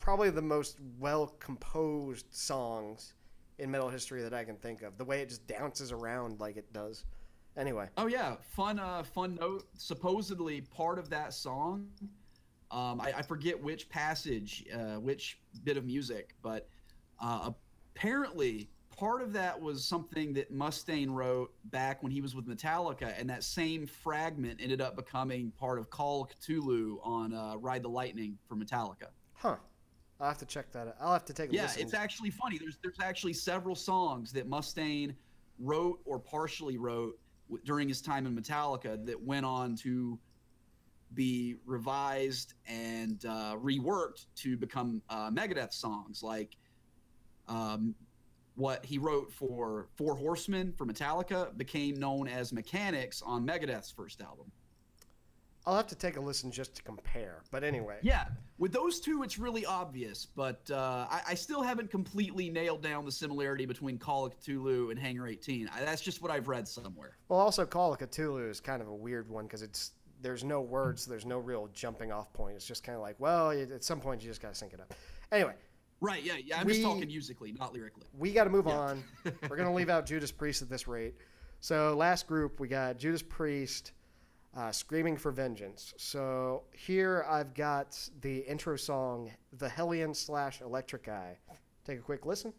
probably 0.00 0.30
the 0.30 0.42
most 0.42 0.78
well 0.98 1.28
composed 1.38 2.26
songs 2.34 3.14
in 3.58 3.70
metal 3.70 3.88
history 3.88 4.22
that 4.22 4.34
I 4.34 4.44
can 4.44 4.56
think 4.56 4.82
of. 4.82 4.98
The 4.98 5.04
way 5.04 5.20
it 5.20 5.28
just 5.28 5.46
dances 5.46 5.92
around 5.92 6.40
like 6.40 6.56
it 6.56 6.72
does. 6.72 7.04
Anyway, 7.56 7.88
Oh 7.96 8.06
yeah, 8.06 8.36
fun. 8.40 8.78
Uh, 8.78 9.02
fun 9.02 9.36
note. 9.40 9.66
Supposedly, 9.76 10.62
part 10.62 10.98
of 10.98 11.10
that 11.10 11.34
song, 11.34 11.86
um, 12.70 13.00
I, 13.00 13.12
I 13.18 13.22
forget 13.22 13.62
which 13.62 13.88
passage, 13.90 14.64
uh, 14.74 14.98
which 14.98 15.38
bit 15.62 15.76
of 15.76 15.84
music, 15.84 16.34
but 16.42 16.68
uh, 17.20 17.50
apparently 17.94 18.70
part 18.96 19.22
of 19.22 19.32
that 19.32 19.60
was 19.60 19.84
something 19.84 20.32
that 20.34 20.52
Mustaine 20.52 21.10
wrote 21.12 21.52
back 21.66 22.02
when 22.02 22.12
he 22.12 22.20
was 22.20 22.34
with 22.34 22.46
Metallica, 22.46 23.18
and 23.18 23.28
that 23.30 23.42
same 23.44 23.86
fragment 23.86 24.60
ended 24.62 24.80
up 24.80 24.96
becoming 24.96 25.50
part 25.58 25.78
of 25.78 25.90
Call 25.90 26.28
Cthulhu 26.28 26.98
on 27.02 27.32
uh, 27.32 27.56
Ride 27.56 27.82
the 27.82 27.88
Lightning 27.88 28.38
for 28.48 28.56
Metallica. 28.56 29.08
huh. 29.34 29.56
I'll 30.20 30.28
have 30.28 30.38
to 30.38 30.46
check 30.46 30.70
that 30.70 30.86
out. 30.86 30.96
I'll 31.00 31.12
have 31.12 31.24
to 31.24 31.32
take 31.32 31.50
a 31.50 31.52
Yeah, 31.54 31.62
listen. 31.62 31.82
it's 31.82 31.94
actually 31.94 32.30
funny. 32.30 32.56
There's 32.56 32.78
there's 32.80 33.00
actually 33.02 33.32
several 33.32 33.74
songs 33.74 34.30
that 34.34 34.48
Mustaine 34.48 35.16
wrote 35.58 35.98
or 36.04 36.20
partially 36.20 36.78
wrote 36.78 37.18
w- 37.48 37.60
during 37.64 37.88
his 37.88 38.00
time 38.00 38.24
in 38.26 38.36
Metallica 38.40 39.04
that 39.04 39.20
went 39.20 39.44
on 39.44 39.74
to 39.76 40.16
be 41.14 41.56
revised 41.66 42.54
and 42.68 43.24
uh, 43.24 43.56
reworked 43.60 44.26
to 44.36 44.56
become 44.56 45.02
uh, 45.10 45.28
Megadeth 45.32 45.72
songs, 45.72 46.22
like 46.22 46.56
um, 47.48 47.92
what 48.54 48.84
he 48.84 48.98
wrote 48.98 49.32
for 49.32 49.86
Four 49.96 50.14
Horsemen 50.16 50.72
for 50.72 50.86
Metallica 50.86 51.56
became 51.56 51.96
known 51.96 52.28
as 52.28 52.52
Mechanix 52.52 53.22
on 53.24 53.46
Megadeth's 53.46 53.90
first 53.90 54.20
album. 54.20 54.52
I'll 55.64 55.76
have 55.76 55.86
to 55.88 55.94
take 55.94 56.16
a 56.16 56.20
listen 56.20 56.50
just 56.50 56.74
to 56.76 56.82
compare. 56.82 57.42
But 57.52 57.62
anyway. 57.62 57.98
Yeah, 58.02 58.24
with 58.58 58.72
those 58.72 58.98
two, 58.98 59.22
it's 59.22 59.38
really 59.38 59.64
obvious, 59.64 60.26
but 60.26 60.68
uh, 60.70 61.06
I, 61.08 61.20
I 61.28 61.34
still 61.34 61.62
haven't 61.62 61.90
completely 61.90 62.50
nailed 62.50 62.82
down 62.82 63.04
the 63.04 63.12
similarity 63.12 63.64
between 63.64 63.96
Call 63.96 64.24
of 64.26 64.38
Cthulhu 64.40 64.90
and 64.90 64.98
Hangar 64.98 65.28
18. 65.28 65.70
I, 65.72 65.84
that's 65.84 66.02
just 66.02 66.20
what 66.20 66.32
I've 66.32 66.48
read 66.48 66.66
somewhere. 66.66 67.16
Well, 67.28 67.38
also 67.38 67.64
Call 67.64 67.92
of 67.92 68.00
Cthulhu 68.00 68.50
is 68.50 68.58
kind 68.60 68.82
of 68.82 68.88
a 68.88 68.94
weird 68.94 69.28
one 69.28 69.44
because 69.44 69.62
it's 69.62 69.92
there's 70.20 70.44
no 70.44 70.60
words, 70.60 71.06
there's 71.06 71.26
no 71.26 71.38
real 71.38 71.68
jumping 71.72 72.12
off 72.12 72.32
point. 72.32 72.56
It's 72.56 72.66
just 72.66 72.84
kind 72.84 72.96
of 72.96 73.02
like, 73.02 73.16
well, 73.18 73.50
at 73.50 73.84
some 73.84 74.00
point 74.00 74.22
you 74.22 74.28
just 74.28 74.40
gotta 74.40 74.54
sync 74.54 74.72
it 74.72 74.80
up. 74.80 74.94
Anyway, 75.30 75.54
Right, 76.02 76.24
yeah, 76.24 76.34
yeah. 76.44 76.58
I'm 76.60 76.66
We- 76.66 76.72
just 76.72 76.84
talking 76.84 77.06
musically, 77.06 77.52
not 77.52 77.72
lyrically. 77.72 78.02
we 78.18 78.32
got 78.32 78.44
to 78.44 78.50
move 78.50 78.66
Yeah. 78.66 78.76
on. 78.76 79.04
We're 79.48 79.56
gonna 79.56 79.72
leave 79.72 79.88
out 79.88 80.04
Judas 80.04 80.32
Priest 80.32 80.60
at 80.60 80.68
this 80.68 80.88
rate. 80.88 81.14
So 81.60 81.94
last 81.96 82.26
group 82.26 82.58
we 82.58 82.66
got 82.66 82.98
Judas 82.98 83.22
Priest, 83.22 83.92
uh, 84.56 84.72
"Screaming 84.72 85.16
for 85.16 85.30
Vengeance." 85.30 85.94
So 85.96 86.64
here 86.72 87.24
I've 87.28 87.54
got 87.54 87.96
the 88.20 88.38
intro 88.40 88.74
song, 88.76 89.30
"The 89.58 89.68
Hellion 89.68 90.12
slash 90.12 90.60
Electric 90.60 91.08
Eye." 91.08 91.38
Take 91.84 92.00
a 92.00 92.02
quick 92.02 92.26
listen. 92.26 92.52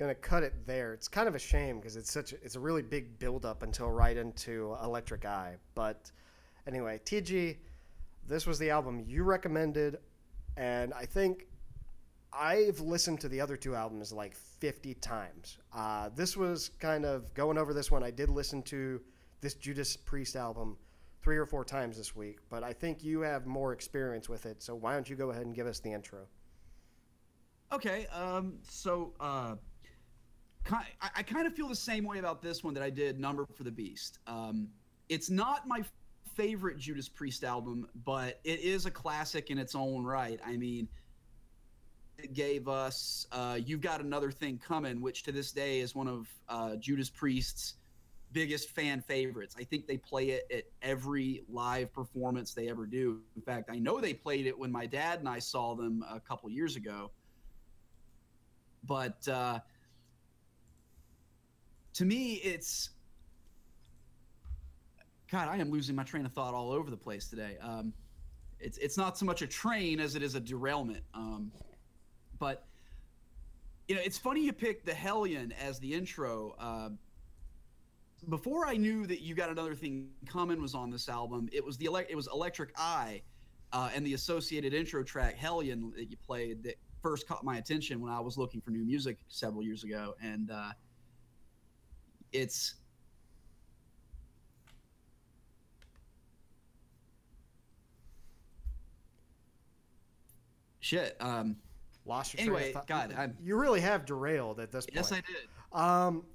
Gonna 0.00 0.14
cut 0.14 0.42
it 0.42 0.54
there. 0.66 0.94
It's 0.94 1.08
kind 1.08 1.28
of 1.28 1.34
a 1.34 1.38
shame 1.38 1.78
because 1.78 1.94
it's 1.94 2.10
such 2.10 2.32
a, 2.32 2.36
it's 2.42 2.56
a 2.56 2.60
really 2.60 2.80
big 2.80 3.18
build 3.18 3.44
up 3.44 3.62
until 3.62 3.90
right 3.90 4.16
into 4.16 4.74
Electric 4.82 5.26
Eye. 5.26 5.56
But 5.74 6.10
anyway, 6.66 7.00
TG, 7.04 7.58
this 8.26 8.46
was 8.46 8.58
the 8.58 8.70
album 8.70 9.04
you 9.06 9.24
recommended, 9.24 9.98
and 10.56 10.94
I 10.94 11.04
think 11.04 11.46
I've 12.32 12.80
listened 12.80 13.20
to 13.20 13.28
the 13.28 13.42
other 13.42 13.56
two 13.56 13.74
albums 13.74 14.10
like 14.10 14.34
50 14.34 14.94
times. 14.94 15.58
Uh, 15.74 16.08
this 16.16 16.34
was 16.34 16.70
kind 16.78 17.04
of 17.04 17.32
going 17.34 17.58
over 17.58 17.74
this 17.74 17.90
one. 17.90 18.02
I 18.02 18.10
did 18.10 18.30
listen 18.30 18.62
to 18.64 19.02
this 19.42 19.52
Judas 19.52 19.98
Priest 19.98 20.34
album 20.34 20.78
three 21.20 21.36
or 21.36 21.44
four 21.44 21.62
times 21.62 21.98
this 21.98 22.16
week, 22.16 22.38
but 22.48 22.62
I 22.62 22.72
think 22.72 23.04
you 23.04 23.20
have 23.20 23.46
more 23.46 23.74
experience 23.74 24.30
with 24.30 24.46
it. 24.46 24.62
So 24.62 24.74
why 24.74 24.94
don't 24.94 25.10
you 25.10 25.16
go 25.16 25.30
ahead 25.30 25.44
and 25.44 25.54
give 25.54 25.66
us 25.66 25.78
the 25.78 25.92
intro? 25.92 26.20
Okay, 27.72 28.06
um, 28.06 28.54
so 28.68 29.12
uh, 29.20 29.54
I, 30.72 31.10
I 31.16 31.22
kind 31.22 31.46
of 31.46 31.54
feel 31.54 31.68
the 31.68 31.74
same 31.74 32.04
way 32.04 32.18
about 32.18 32.42
this 32.42 32.62
one 32.62 32.74
that 32.74 32.82
I 32.82 32.90
did 32.90 33.18
Number 33.18 33.46
for 33.54 33.64
the 33.64 33.70
Beast. 33.70 34.18
Um, 34.26 34.68
it's 35.08 35.30
not 35.30 35.66
my 35.66 35.84
favorite 36.34 36.78
Judas 36.78 37.08
Priest 37.08 37.44
album, 37.44 37.88
but 38.04 38.40
it 38.44 38.60
is 38.60 38.86
a 38.86 38.90
classic 38.90 39.50
in 39.50 39.58
its 39.58 39.74
own 39.74 40.04
right. 40.04 40.40
I 40.46 40.56
mean, 40.56 40.88
it 42.18 42.32
gave 42.34 42.68
us 42.68 43.26
uh, 43.32 43.58
"You've 43.64 43.80
Got 43.80 44.00
Another 44.00 44.30
Thing 44.30 44.58
Coming," 44.58 45.00
which 45.00 45.22
to 45.24 45.32
this 45.32 45.52
day 45.52 45.80
is 45.80 45.94
one 45.94 46.08
of 46.08 46.28
uh, 46.48 46.76
Judas 46.76 47.10
Priest's 47.10 47.74
biggest 48.32 48.70
fan 48.70 49.00
favorites. 49.00 49.56
I 49.58 49.64
think 49.64 49.86
they 49.86 49.96
play 49.96 50.30
it 50.30 50.46
at 50.54 50.64
every 50.82 51.42
live 51.48 51.92
performance 51.92 52.54
they 52.54 52.68
ever 52.68 52.86
do. 52.86 53.20
In 53.34 53.42
fact, 53.42 53.70
I 53.70 53.78
know 53.78 54.00
they 54.00 54.14
played 54.14 54.46
it 54.46 54.56
when 54.56 54.70
my 54.70 54.86
dad 54.86 55.18
and 55.18 55.28
I 55.28 55.40
saw 55.40 55.74
them 55.74 56.04
a 56.08 56.20
couple 56.20 56.48
years 56.48 56.76
ago. 56.76 57.10
But 58.84 59.26
uh, 59.28 59.58
to 61.94 62.04
me, 62.04 62.34
it's 62.34 62.90
God. 65.30 65.48
I 65.48 65.56
am 65.56 65.70
losing 65.70 65.94
my 65.94 66.02
train 66.02 66.26
of 66.26 66.32
thought 66.32 66.54
all 66.54 66.72
over 66.72 66.90
the 66.90 66.96
place 66.96 67.28
today. 67.28 67.56
Um, 67.60 67.92
it's 68.58 68.78
it's 68.78 68.96
not 68.96 69.16
so 69.16 69.24
much 69.24 69.42
a 69.42 69.46
train 69.46 70.00
as 70.00 70.14
it 70.14 70.22
is 70.22 70.34
a 70.34 70.40
derailment. 70.40 71.02
Um, 71.14 71.52
but 72.38 72.64
you 73.88 73.94
know, 73.94 74.02
it's 74.04 74.18
funny 74.18 74.44
you 74.44 74.52
picked 74.52 74.86
the 74.86 74.94
Hellion 74.94 75.52
as 75.60 75.78
the 75.78 75.94
intro. 75.94 76.54
Uh, 76.58 76.90
before 78.28 78.66
I 78.66 78.76
knew 78.76 79.06
that 79.06 79.20
you 79.20 79.34
got 79.34 79.50
another 79.50 79.74
thing 79.74 80.10
coming 80.26 80.60
was 80.60 80.74
on 80.74 80.90
this 80.90 81.08
album, 81.08 81.48
it 81.52 81.64
was 81.64 81.76
the 81.78 81.86
ele- 81.86 82.06
it 82.08 82.14
was 82.14 82.28
Electric 82.32 82.70
Eye 82.76 83.22
uh, 83.72 83.90
and 83.94 84.04
the 84.04 84.14
associated 84.14 84.74
intro 84.74 85.02
track 85.02 85.36
Hellion 85.36 85.92
that 85.96 86.10
you 86.10 86.16
played 86.24 86.62
that 86.64 86.74
first 87.02 87.26
caught 87.26 87.44
my 87.44 87.56
attention 87.56 88.00
when 88.00 88.12
I 88.12 88.20
was 88.20 88.36
looking 88.36 88.60
for 88.60 88.70
new 88.70 88.84
music 88.84 89.18
several 89.28 89.62
years 89.62 89.84
ago, 89.84 90.14
and 90.22 90.50
uh, 90.50 90.72
it's 92.32 92.74
shit. 100.80 101.16
Um, 101.20 101.56
Lost 102.06 102.32
your 102.34 102.40
Anyway, 102.40 102.72
of. 102.72 102.86
God, 102.86 103.12
I'm- 103.12 103.36
you 103.42 103.56
really 103.56 103.80
have 103.82 104.06
derailed 104.06 104.58
at 104.58 104.72
this 104.72 104.86
point. 104.86 104.96
yes, 104.96 105.12
I 105.12 105.20
did. 105.20 105.48
Um, 105.72 106.26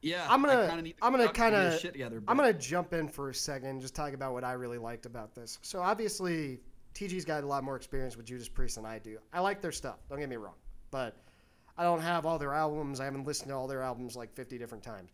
Yeah, 0.00 0.26
I'm 0.32 0.40
gonna- 0.42 0.80
to 0.80 0.94
I'm 1.02 1.12
gonna 1.12 1.76
shit 1.76 1.92
together. 1.92 2.22
I'm 2.28 2.36
gonna 2.36 2.52
jump 2.52 2.92
in 2.92 3.08
for 3.08 3.30
a 3.30 3.34
second, 3.34 3.68
and 3.68 3.80
just 3.80 3.96
talk 3.96 4.12
about 4.12 4.32
what 4.32 4.44
I 4.44 4.52
really 4.52 4.78
liked 4.78 5.06
about 5.06 5.34
this. 5.34 5.58
So 5.62 5.82
obviously, 5.82 6.62
TG's 6.94 7.24
got 7.24 7.42
a 7.42 7.46
lot 7.48 7.64
more 7.64 7.74
experience 7.74 8.16
with 8.16 8.24
Judas 8.24 8.48
Priest 8.48 8.76
than 8.76 8.86
I 8.86 9.00
do. 9.00 9.18
I 9.32 9.40
like 9.40 9.60
their 9.60 9.72
stuff. 9.72 9.98
Don't 10.08 10.20
get 10.20 10.28
me 10.28 10.36
wrong, 10.36 10.54
but 10.92 11.16
I 11.76 11.82
don't 11.82 12.00
have 12.00 12.24
all 12.26 12.38
their 12.38 12.54
albums. 12.54 13.00
I 13.00 13.06
haven't 13.06 13.24
listened 13.24 13.48
to 13.48 13.54
all 13.56 13.66
their 13.66 13.82
albums 13.82 14.14
like 14.16 14.32
50 14.32 14.56
different 14.56 14.84
times. 14.84 15.10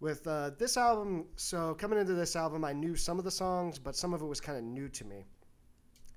With 0.00 0.26
uh, 0.26 0.52
this 0.58 0.78
album, 0.78 1.26
so 1.36 1.74
coming 1.74 1.98
into 1.98 2.14
this 2.14 2.34
album, 2.34 2.64
I 2.64 2.72
knew 2.72 2.96
some 2.96 3.18
of 3.18 3.24
the 3.24 3.30
songs, 3.30 3.78
but 3.78 3.94
some 3.94 4.14
of 4.14 4.22
it 4.22 4.26
was 4.26 4.40
kind 4.40 4.56
of 4.56 4.64
new 4.64 4.88
to 4.88 5.04
me. 5.04 5.26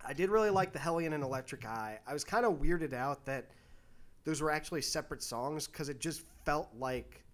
I 0.06 0.14
did 0.14 0.30
really 0.30 0.50
like 0.50 0.72
the 0.72 0.80
Hellion 0.80 1.12
and 1.14 1.24
Electric 1.24 1.66
Eye. 1.66 2.00
I 2.08 2.14
was 2.14 2.24
kind 2.24 2.46
of 2.46 2.54
weirded 2.54 2.94
out 2.94 3.26
that 3.26 3.50
those 4.24 4.42
were 4.42 4.52
actually 4.52 4.82
separate 4.82 5.22
songs 5.22 5.68
because 5.68 5.90
it 5.90 6.00
just 6.00 6.24
felt 6.46 6.70
like 6.78 7.26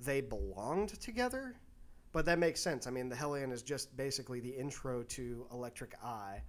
they 0.00 0.20
belonged 0.20 1.00
together. 1.00 1.56
But 2.12 2.26
that 2.26 2.38
makes 2.38 2.60
sense. 2.60 2.86
I 2.86 2.90
mean, 2.90 3.08
the 3.08 3.16
Hellion 3.16 3.50
is 3.50 3.62
just 3.62 3.96
basically 3.96 4.40
the 4.40 4.50
intro 4.50 5.02
to 5.04 5.46
Electric 5.52 5.94
Eye. 6.04 6.42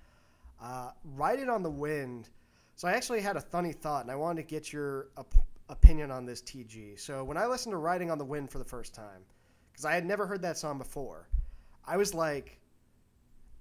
Uh, 0.61 0.91
Riding 1.15 1.49
on 1.49 1.63
the 1.63 1.71
Wind. 1.71 2.29
So 2.75 2.87
I 2.87 2.93
actually 2.93 3.21
had 3.21 3.37
a 3.37 3.41
funny 3.41 3.71
thought, 3.71 4.03
and 4.03 4.11
I 4.11 4.15
wanted 4.15 4.41
to 4.41 4.47
get 4.47 4.73
your 4.73 5.07
opinion 5.71 6.11
on 6.11 6.25
this 6.25 6.41
TG. 6.41 6.99
So 6.99 7.23
when 7.23 7.37
I 7.37 7.47
listened 7.47 7.73
to 7.73 7.77
Riding 7.77 8.11
on 8.11 8.17
the 8.17 8.25
Wind 8.25 8.51
for 8.51 8.59
the 8.59 8.65
first 8.65 8.93
time, 8.93 9.23
because 9.71 9.85
I 9.85 9.93
had 9.93 10.05
never 10.05 10.27
heard 10.27 10.41
that 10.43 10.57
song 10.57 10.77
before, 10.77 11.27
I 11.85 11.97
was 11.97 12.13
like, 12.13 12.59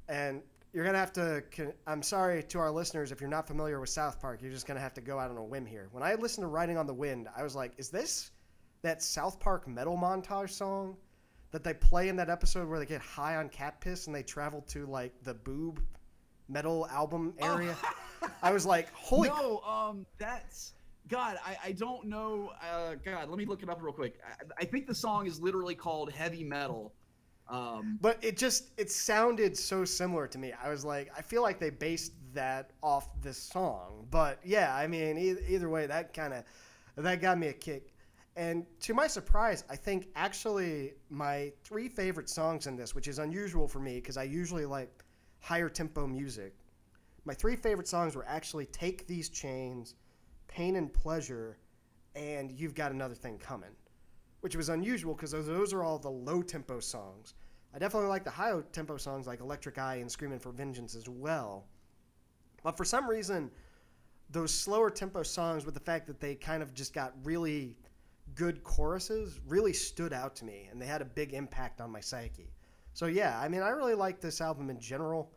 and 0.09 0.43
you're 0.73 0.85
gonna 0.85 0.99
have 0.99 1.13
to. 1.15 1.43
I'm 1.87 2.03
sorry 2.03 2.43
to 2.45 2.59
our 2.59 2.71
listeners 2.71 3.13
if 3.13 3.21
you're 3.21 3.31
not 3.31 3.47
familiar 3.47 3.81
with 3.81 3.89
South 3.89 4.21
Park. 4.21 4.41
You're 4.43 4.53
just 4.53 4.67
gonna 4.67 4.81
have 4.81 4.95
to 4.95 5.01
go 5.01 5.19
out 5.19 5.31
on 5.31 5.37
a 5.37 5.45
whim 5.45 5.67
here. 5.67 5.89
When 5.93 6.03
I 6.03 6.15
listened 6.15 6.45
to 6.45 6.49
Riding 6.49 6.77
on 6.77 6.87
the 6.87 6.95
Wind, 6.95 7.29
I 7.37 7.43
was 7.43 7.57
like, 7.57 7.73
is 7.79 7.91
this 7.91 8.31
that 8.83 9.03
South 9.03 9.39
Park 9.41 9.69
metal 9.69 9.97
montage 9.97 10.51
song 10.51 10.97
that 11.51 11.65
they 11.65 11.75
play 11.75 12.09
in 12.09 12.17
that 12.17 12.31
episode 12.31 12.69
where 12.69 12.79
they 12.79 12.87
get 12.87 13.01
high 13.01 13.37
on 13.37 13.49
cat 13.49 13.81
piss 13.81 14.07
and 14.07 14.15
they 14.15 14.23
travel 14.23 14.63
to 14.69 14.87
like 14.87 15.13
the 15.23 15.35
boob 15.35 15.81
metal 16.49 16.87
album 16.89 17.35
area? 17.39 17.77
I 18.43 18.53
was 18.53 18.65
like, 18.65 18.91
holy. 18.95 19.29
no, 19.29 19.61
um, 19.61 20.07
that's 20.19 20.75
God. 21.09 21.39
I, 21.45 21.57
I 21.67 21.73
don't 21.73 22.07
know. 22.07 22.53
Uh, 22.63 22.95
God, 23.05 23.29
let 23.29 23.39
me 23.39 23.45
look 23.45 23.63
it 23.63 23.69
up 23.69 23.83
real 23.83 23.93
quick. 23.93 24.21
I, 24.25 24.63
I 24.63 24.65
think 24.65 24.87
the 24.87 24.95
song 24.95 25.27
is 25.27 25.41
literally 25.41 25.75
called 25.75 26.13
Heavy 26.13 26.45
Metal. 26.45 26.93
Um, 27.49 27.99
But 28.01 28.23
it 28.23 28.37
just 28.37 28.71
it 28.77 28.91
sounded 28.91 29.57
so 29.57 29.85
similar 29.85 30.29
to 30.29 30.39
me. 30.39 30.53
I 30.53 30.69
was 30.69 30.85
like, 30.85 31.11
I 31.17 31.23
feel 31.23 31.43
like 31.43 31.59
they 31.59 31.71
based 31.71 32.13
that 32.33 32.71
off 32.83 33.09
this 33.21 33.39
song. 33.39 34.07
But 34.11 34.39
yeah, 34.45 34.75
I 34.75 34.87
mean, 34.87 35.19
either, 35.19 35.41
either 35.49 35.69
way, 35.69 35.87
that 35.87 36.15
kind 36.15 36.33
of 36.33 36.45
that 36.97 37.21
got 37.21 37.39
me 37.39 37.49
a 37.49 37.53
kick. 37.53 37.93
And 38.37 38.65
to 38.81 38.95
my 38.95 39.09
surprise, 39.09 39.65
I 39.69 39.75
think 39.75 40.09
actually 40.15 40.93
my 41.09 41.53
three 41.65 41.89
favorite 41.89 42.29
songs 42.29 42.69
in 42.69 42.77
this, 42.77 42.95
which 42.95 43.09
is 43.09 43.19
unusual 43.19 43.67
for 43.67 43.81
me 43.81 43.97
because 43.97 44.17
I 44.17 44.23
usually 44.23 44.65
like 44.65 45.05
higher 45.41 45.69
tempo 45.69 46.07
music. 46.07 46.55
My 47.25 47.35
three 47.35 47.57
favorite 47.57 47.89
songs 47.89 48.15
were 48.15 48.25
actually 48.29 48.67
"Take 48.67 49.09
These 49.09 49.29
Chains," 49.29 49.97
"Pain 50.51 50.77
and 50.77 50.93
Pleasure," 50.93 51.59
and 52.15 52.51
"You've 52.51 52.75
Got 52.75 52.93
Another 52.93 53.15
Thing 53.15 53.39
Coming." 53.39 53.77
which 54.41 54.57
was 54.57 54.69
unusual 54.69 55.15
because 55.15 55.31
those, 55.31 55.47
those 55.47 55.73
are 55.73 55.83
all 55.83 55.99
the 55.99 56.11
low 56.11 56.43
tempo 56.43 56.81
songs. 56.81 57.35
I 57.75 57.79
definitely 57.79 58.09
like 58.09 58.25
the 58.25 58.31
high 58.31 58.53
tempo 58.73 58.97
songs 58.97 59.27
like 59.27 59.41
Electric 59.41 59.79
Eye 59.79 59.97
and 59.97 60.11
Screaming 60.11 60.41
for 60.41 60.51
Vengeance 60.51 60.95
as 60.95 61.09
well. 61.09 61.67
But 62.63 62.77
for 62.77 62.85
some 62.85 63.09
reason, 63.09 63.51
those 64.31 64.53
slower 64.53 64.91
tempo 64.91 65.23
songs, 65.23 65.65
with 65.65 65.75
the 65.75 65.81
fact 65.81 66.07
that 66.09 66.21
they 66.21 66.35
kind 66.35 66.63
of 66.63 66.75
just 66.75 66.93
got 66.93 67.13
really 67.23 67.77
good 68.35 68.65
choruses, 68.65 69.41
really 69.47 69.73
stood 69.73 70.13
out 70.13 70.35
to 70.37 70.45
me 70.45 70.69
and 70.71 70.81
they 70.81 70.87
had 70.87 71.03
a 71.03 71.07
big 71.07 71.33
impact 71.33 71.81
on 71.81 71.91
my 71.91 72.01
psyche. 72.01 72.51
So, 72.93 73.07
yeah, 73.07 73.39
I 73.39 73.49
mean, 73.49 73.63
I 73.63 73.71
really 73.71 73.95
like 73.95 74.21
this 74.21 74.41
album 74.41 74.69
in 74.69 74.81
general. 74.81 75.33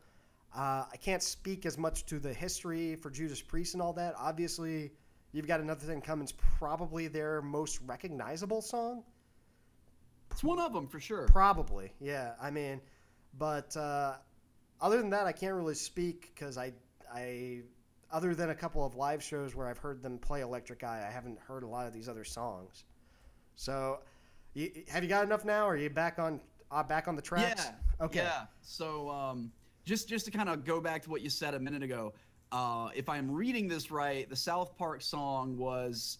Uh, 0.56 0.86
I 0.92 0.98
can't 0.98 1.22
speak 1.22 1.66
as 1.66 1.78
much 1.78 2.06
to 2.08 2.20
the 2.20 2.34
history 2.34 2.96
for 2.96 3.10
Judas 3.10 3.42
Priest 3.42 3.74
and 3.74 3.82
all 3.82 3.94
that. 3.94 4.16
Obviously, 4.18 4.92
You've 5.34 5.48
Got 5.48 5.60
Another 5.60 5.86
Thing 5.86 6.00
Coming's 6.00 6.32
probably 6.32 7.08
their 7.08 7.42
most 7.42 7.80
recognizable 7.86 8.62
song. 8.62 9.04
it's 10.32 10.44
one 10.44 10.60
of 10.60 10.74
them 10.74 10.88
for 10.88 11.00
sure. 11.00 11.28
Probably, 11.28 11.92
yeah. 12.00 12.34
I 12.42 12.52
mean, 12.52 12.80
but 13.38 13.76
uh, 13.76 14.14
other 14.80 14.98
than 14.98 15.10
that, 15.10 15.26
I 15.26 15.32
can't 15.32 15.56
really 15.56 15.76
speak 15.76 16.32
because 16.34 16.58
I, 16.58 16.72
I, 17.14 17.62
other 18.12 18.36
than 18.36 18.52
a 18.52 18.56
couple 18.56 18.86
of 18.86 18.96
live 18.96 19.24
shows 19.24 19.56
where 19.56 19.68
I've 19.68 19.80
heard 19.80 20.04
them 20.04 20.20
play 20.20 20.42
Electric 20.42 20.84
Eye, 20.84 21.04
I 21.08 21.12
haven't 21.12 21.40
heard 21.40 21.64
a 21.64 21.68
lot 21.68 21.88
of 21.88 21.94
these 21.94 22.08
other 22.08 22.24
songs. 22.24 22.84
So, 23.56 24.00
you, 24.54 24.72
have 24.88 25.04
you 25.04 25.10
got 25.10 25.24
enough 25.24 25.46
now? 25.46 25.66
Or 25.66 25.74
are 25.74 25.78
you 25.78 25.90
back 25.90 26.20
on, 26.20 26.40
uh, 26.72 26.84
back 26.84 27.08
on 27.08 27.16
the 27.16 27.22
tracks? 27.22 27.66
Yeah. 27.66 28.06
Okay. 28.06 28.20
Yeah. 28.20 28.46
So 28.62 29.10
um, 29.10 29.52
just 29.86 30.08
just 30.08 30.26
to 30.26 30.32
kind 30.32 30.50
of 30.50 30.66
go 30.66 30.80
back 30.82 31.04
to 31.04 31.10
what 31.10 31.22
you 31.22 31.30
said 31.30 31.54
a 31.54 31.60
minute 31.60 31.84
ago, 31.84 32.14
uh, 32.54 32.90
if 32.94 33.10
I'm 33.10 33.32
reading 33.32 33.68
this 33.68 33.90
right, 33.90 34.30
the 34.30 34.36
South 34.36 34.78
Park 34.78 35.02
song 35.02 35.58
was 35.58 36.20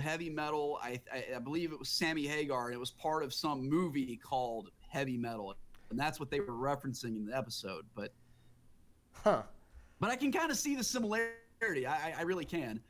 heavy 0.00 0.30
metal. 0.30 0.78
I, 0.82 0.98
I, 1.12 1.24
I 1.36 1.38
believe 1.38 1.72
it 1.72 1.78
was 1.78 1.90
Sammy 1.90 2.26
Hagar, 2.26 2.66
and 2.66 2.74
it 2.74 2.80
was 2.80 2.90
part 2.90 3.22
of 3.22 3.34
some 3.34 3.68
movie 3.68 4.16
called 4.16 4.70
Heavy 4.88 5.18
Metal, 5.18 5.54
and 5.90 6.00
that's 6.00 6.18
what 6.18 6.30
they 6.30 6.40
were 6.40 6.54
referencing 6.54 7.16
in 7.16 7.26
the 7.26 7.36
episode. 7.36 7.84
But 7.94 8.12
Huh. 9.12 9.42
but 10.00 10.10
I 10.10 10.16
can 10.16 10.32
kind 10.32 10.50
of 10.50 10.56
see 10.56 10.74
the 10.74 10.84
similarity. 10.84 11.86
I, 11.86 12.12
I, 12.12 12.14
I 12.18 12.22
really 12.22 12.44
can. 12.46 12.80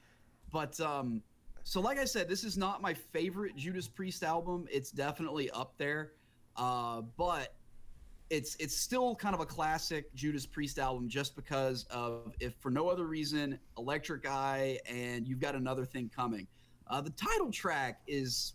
But 0.52 0.78
um, 0.80 1.22
so 1.64 1.80
like 1.80 1.98
I 1.98 2.04
said, 2.04 2.28
this 2.28 2.44
is 2.44 2.56
not 2.56 2.80
my 2.80 2.94
favorite 2.94 3.56
Judas 3.56 3.88
Priest 3.88 4.22
album. 4.22 4.68
It's 4.70 4.92
definitely 4.92 5.50
up 5.50 5.74
there, 5.78 6.12
uh, 6.56 7.02
but 7.16 7.55
it's 8.30 8.56
it's 8.56 8.76
still 8.76 9.14
kind 9.14 9.34
of 9.34 9.40
a 9.40 9.46
classic 9.46 10.12
Judas 10.14 10.46
Priest 10.46 10.78
album 10.78 11.08
just 11.08 11.36
because 11.36 11.84
of 11.90 12.32
if 12.40 12.54
for 12.54 12.70
no 12.70 12.88
other 12.88 13.06
reason, 13.06 13.58
Electric 13.78 14.26
Eye 14.26 14.78
and 14.88 15.26
You've 15.26 15.40
Got 15.40 15.54
Another 15.54 15.84
Thing 15.84 16.10
Coming. 16.14 16.46
Uh, 16.88 17.00
the 17.00 17.10
title 17.10 17.50
track 17.50 18.00
is 18.06 18.54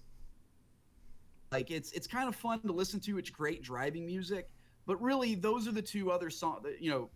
like 1.51 1.72
it's 1.72 1.91
it's 1.93 2.07
kind 2.07 2.28
of 2.28 2.36
fun 2.36 2.59
to 2.61 2.72
listen 2.72 2.99
to. 3.01 3.17
It's 3.17 3.30
great 3.30 3.63
driving 3.63 4.05
music, 4.05 4.49
but 4.86 5.01
really 5.01 5.36
those 5.36 5.67
are 5.67 5.72
the 5.72 5.82
two 5.82 6.11
other 6.11 6.30
songs. 6.30 6.65
You 6.80 6.91
know, 6.91 7.09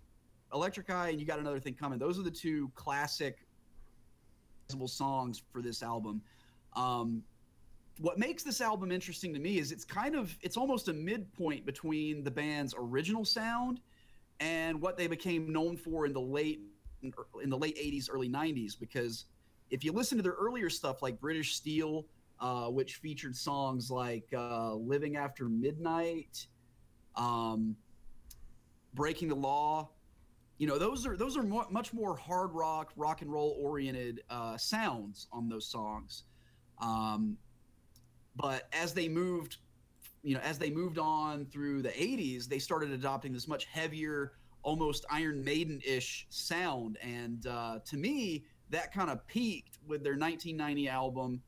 Electric 0.53 0.89
Eye 0.89 1.09
and 1.09 1.19
You 1.19 1.25
Got 1.25 1.39
Another 1.39 1.59
Thing 1.59 1.73
Coming. 1.73 1.99
Those 1.99 2.17
are 2.19 2.23
the 2.23 2.31
two 2.31 2.71
classic 2.75 3.45
songs 4.87 5.41
for 5.51 5.61
this 5.61 5.83
album. 5.83 6.21
Um, 6.75 7.23
what 7.99 8.17
makes 8.17 8.43
this 8.43 8.61
album 8.61 8.91
interesting 8.91 9.33
to 9.33 9.39
me 9.39 9.57
is 9.57 9.71
it's 9.71 9.85
kind 9.85 10.15
of 10.15 10.37
it's 10.41 10.57
almost 10.57 10.87
a 10.87 10.93
midpoint 10.93 11.65
between 11.65 12.23
the 12.23 12.31
band's 12.31 12.73
original 12.77 13.23
sound 13.23 13.79
and 14.39 14.79
what 14.81 14.97
they 14.97 15.07
became 15.07 15.51
known 15.51 15.77
for 15.77 16.05
in 16.05 16.13
the 16.13 16.21
late 16.21 16.61
in 17.41 17.49
the 17.49 17.57
late 17.57 17.77
80s 17.77 18.09
early 18.11 18.27
90s 18.27 18.77
because 18.77 19.25
if 19.69 19.83
you 19.83 19.91
listen 19.91 20.17
to 20.17 20.23
their 20.23 20.33
earlier 20.33 20.69
stuff 20.69 21.01
like 21.01 21.19
british 21.21 21.55
steel 21.55 22.05
uh, 22.39 22.67
which 22.67 22.95
featured 22.95 23.35
songs 23.35 23.89
like 23.89 24.27
uh, 24.33 24.73
"Living 24.73 25.15
After 25.15 25.47
Midnight," 25.47 26.47
um, 27.15 27.75
"Breaking 28.93 29.29
the 29.29 29.35
Law." 29.35 29.89
You 30.57 30.67
know, 30.67 30.77
those 30.77 31.05
are 31.05 31.17
those 31.17 31.37
are 31.37 31.43
mo- 31.43 31.67
much 31.69 31.93
more 31.93 32.15
hard 32.15 32.51
rock, 32.53 32.91
rock 32.95 33.21
and 33.21 33.31
roll 33.31 33.57
oriented 33.59 34.21
uh, 34.29 34.57
sounds 34.57 35.27
on 35.31 35.49
those 35.49 35.67
songs. 35.67 36.23
Um, 36.79 37.37
but 38.35 38.67
as 38.73 38.93
they 38.93 39.07
moved, 39.07 39.57
you 40.23 40.33
know, 40.33 40.41
as 40.41 40.57
they 40.57 40.69
moved 40.69 40.97
on 40.97 41.45
through 41.45 41.81
the 41.81 41.89
'80s, 41.89 42.47
they 42.47 42.59
started 42.59 42.91
adopting 42.91 43.33
this 43.33 43.47
much 43.47 43.65
heavier, 43.65 44.33
almost 44.63 45.05
Iron 45.09 45.43
Maiden 45.43 45.81
ish 45.85 46.27
sound, 46.29 46.97
and 47.01 47.45
uh, 47.47 47.79
to 47.85 47.97
me, 47.97 48.45
that 48.69 48.93
kind 48.93 49.09
of 49.09 49.25
peaked 49.27 49.77
with 49.87 50.03
their 50.03 50.13
1990 50.17 50.89
album 50.89 51.41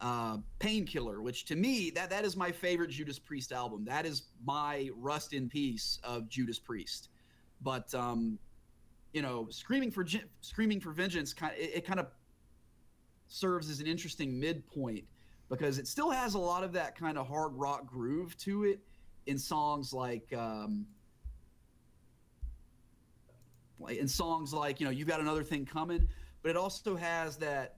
uh, 0.00 0.38
Painkiller, 0.58 1.22
which 1.22 1.44
to 1.46 1.56
me 1.56 1.90
that 1.90 2.10
that 2.10 2.24
is 2.24 2.36
my 2.36 2.52
favorite 2.52 2.90
Judas 2.90 3.18
Priest 3.18 3.52
album. 3.52 3.84
That 3.84 4.06
is 4.06 4.24
my 4.44 4.90
rust 4.96 5.32
in 5.32 5.48
peace 5.48 5.98
of 6.04 6.28
Judas 6.28 6.58
Priest. 6.58 7.08
But 7.62 7.92
um, 7.94 8.38
you 9.12 9.22
know, 9.22 9.48
screaming 9.50 9.90
for 9.90 10.06
screaming 10.40 10.80
for 10.80 10.92
vengeance 10.92 11.32
kind 11.32 11.52
it, 11.56 11.70
it 11.76 11.86
kind 11.86 11.98
of 11.98 12.06
serves 13.26 13.68
as 13.68 13.80
an 13.80 13.86
interesting 13.86 14.38
midpoint 14.38 15.04
because 15.48 15.78
it 15.78 15.86
still 15.86 16.10
has 16.10 16.34
a 16.34 16.38
lot 16.38 16.62
of 16.64 16.72
that 16.72 16.96
kind 16.96 17.16
of 17.18 17.26
hard 17.26 17.52
rock 17.54 17.86
groove 17.86 18.36
to 18.38 18.64
it 18.64 18.80
in 19.26 19.38
songs 19.38 19.92
like 19.92 20.32
um, 20.36 20.86
like 23.78 23.96
in 23.98 24.08
songs 24.08 24.52
like 24.52 24.80
you 24.80 24.86
know 24.86 24.90
you 24.92 25.04
got 25.04 25.20
another 25.20 25.42
thing 25.44 25.64
coming 25.64 26.06
but 26.42 26.50
it 26.50 26.56
also 26.56 26.96
has 26.96 27.36
that 27.36 27.76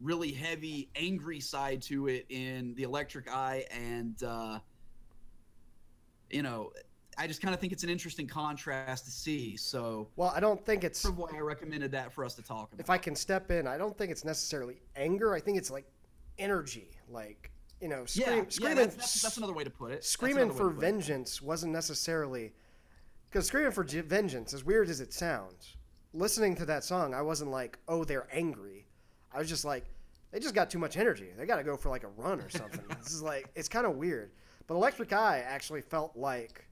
really 0.00 0.32
heavy 0.32 0.88
angry 0.96 1.40
side 1.40 1.80
to 1.80 2.08
it 2.08 2.26
in 2.28 2.74
the 2.74 2.82
electric 2.82 3.30
eye 3.30 3.64
and 3.70 4.22
uh, 4.24 4.58
you 6.30 6.42
know 6.42 6.72
i 7.18 7.26
just 7.26 7.40
kind 7.40 7.54
of 7.54 7.60
think 7.60 7.72
it's 7.72 7.84
an 7.84 7.90
interesting 7.90 8.26
contrast 8.26 9.04
to 9.04 9.10
see 9.10 9.56
so 9.56 10.08
Well, 10.16 10.32
I 10.34 10.40
don't 10.40 10.64
think 10.64 10.82
it's. 10.82 11.02
that's 11.02 11.14
why 11.14 11.30
i 11.36 11.40
recommended 11.40 11.92
that 11.92 12.12
for 12.12 12.24
us 12.24 12.34
to 12.34 12.42
talk 12.42 12.72
about 12.72 12.80
If 12.80 12.90
I 12.90 12.98
can 12.98 13.14
step 13.14 13.50
in, 13.50 13.66
I 13.66 13.78
don't 13.78 13.96
think 13.96 14.10
it's 14.10 14.24
necessarily 14.24 14.80
anger. 14.96 15.34
I 15.34 15.40
think 15.40 15.56
it's 15.58 15.70
like 15.70 15.86
energy. 16.42 16.88
Like 17.08 17.52
you 17.82 17.88
know, 17.88 18.04
scream, 18.06 18.26
yeah 18.26 18.44
screaming. 18.48 18.76
that's, 18.76 18.96
that's, 18.96 19.22
that's 19.22 19.36
another 19.36 19.52
way 19.52 19.64
to 19.64 19.70
put 19.70 19.90
it 19.90 20.04
screaming 20.04 20.50
for 20.50 20.70
put 20.70 20.78
it. 20.78 20.80
vengeance 20.80 21.42
wasn't 21.42 21.72
necessarily 21.72 22.52
because 23.28 23.46
screaming 23.46 23.72
for 23.72 23.82
vengeance 23.82 24.54
as 24.54 24.64
weird 24.64 24.88
as 24.88 25.00
it 25.00 25.12
sounds 25.12 25.76
listening 26.14 26.54
to 26.54 26.64
that 26.64 26.84
song 26.84 27.12
i 27.12 27.20
wasn't 27.20 27.50
like 27.50 27.78
oh 27.88 28.04
they're 28.04 28.28
angry 28.32 28.86
i 29.32 29.38
was 29.38 29.48
just 29.48 29.64
like 29.64 29.84
they 30.30 30.38
just 30.38 30.54
got 30.54 30.70
too 30.70 30.78
much 30.78 30.96
energy 30.96 31.30
they 31.36 31.44
got 31.44 31.56
to 31.56 31.64
go 31.64 31.76
for 31.76 31.88
like 31.88 32.04
a 32.04 32.08
run 32.08 32.40
or 32.40 32.48
something 32.48 32.84
this 33.02 33.12
is 33.12 33.20
like 33.20 33.50
it's 33.56 33.68
kind 33.68 33.84
of 33.84 33.96
weird 33.96 34.30
but 34.68 34.74
electric 34.74 35.12
eye 35.12 35.42
actually 35.44 35.80
felt 35.80 36.14
like 36.14 36.64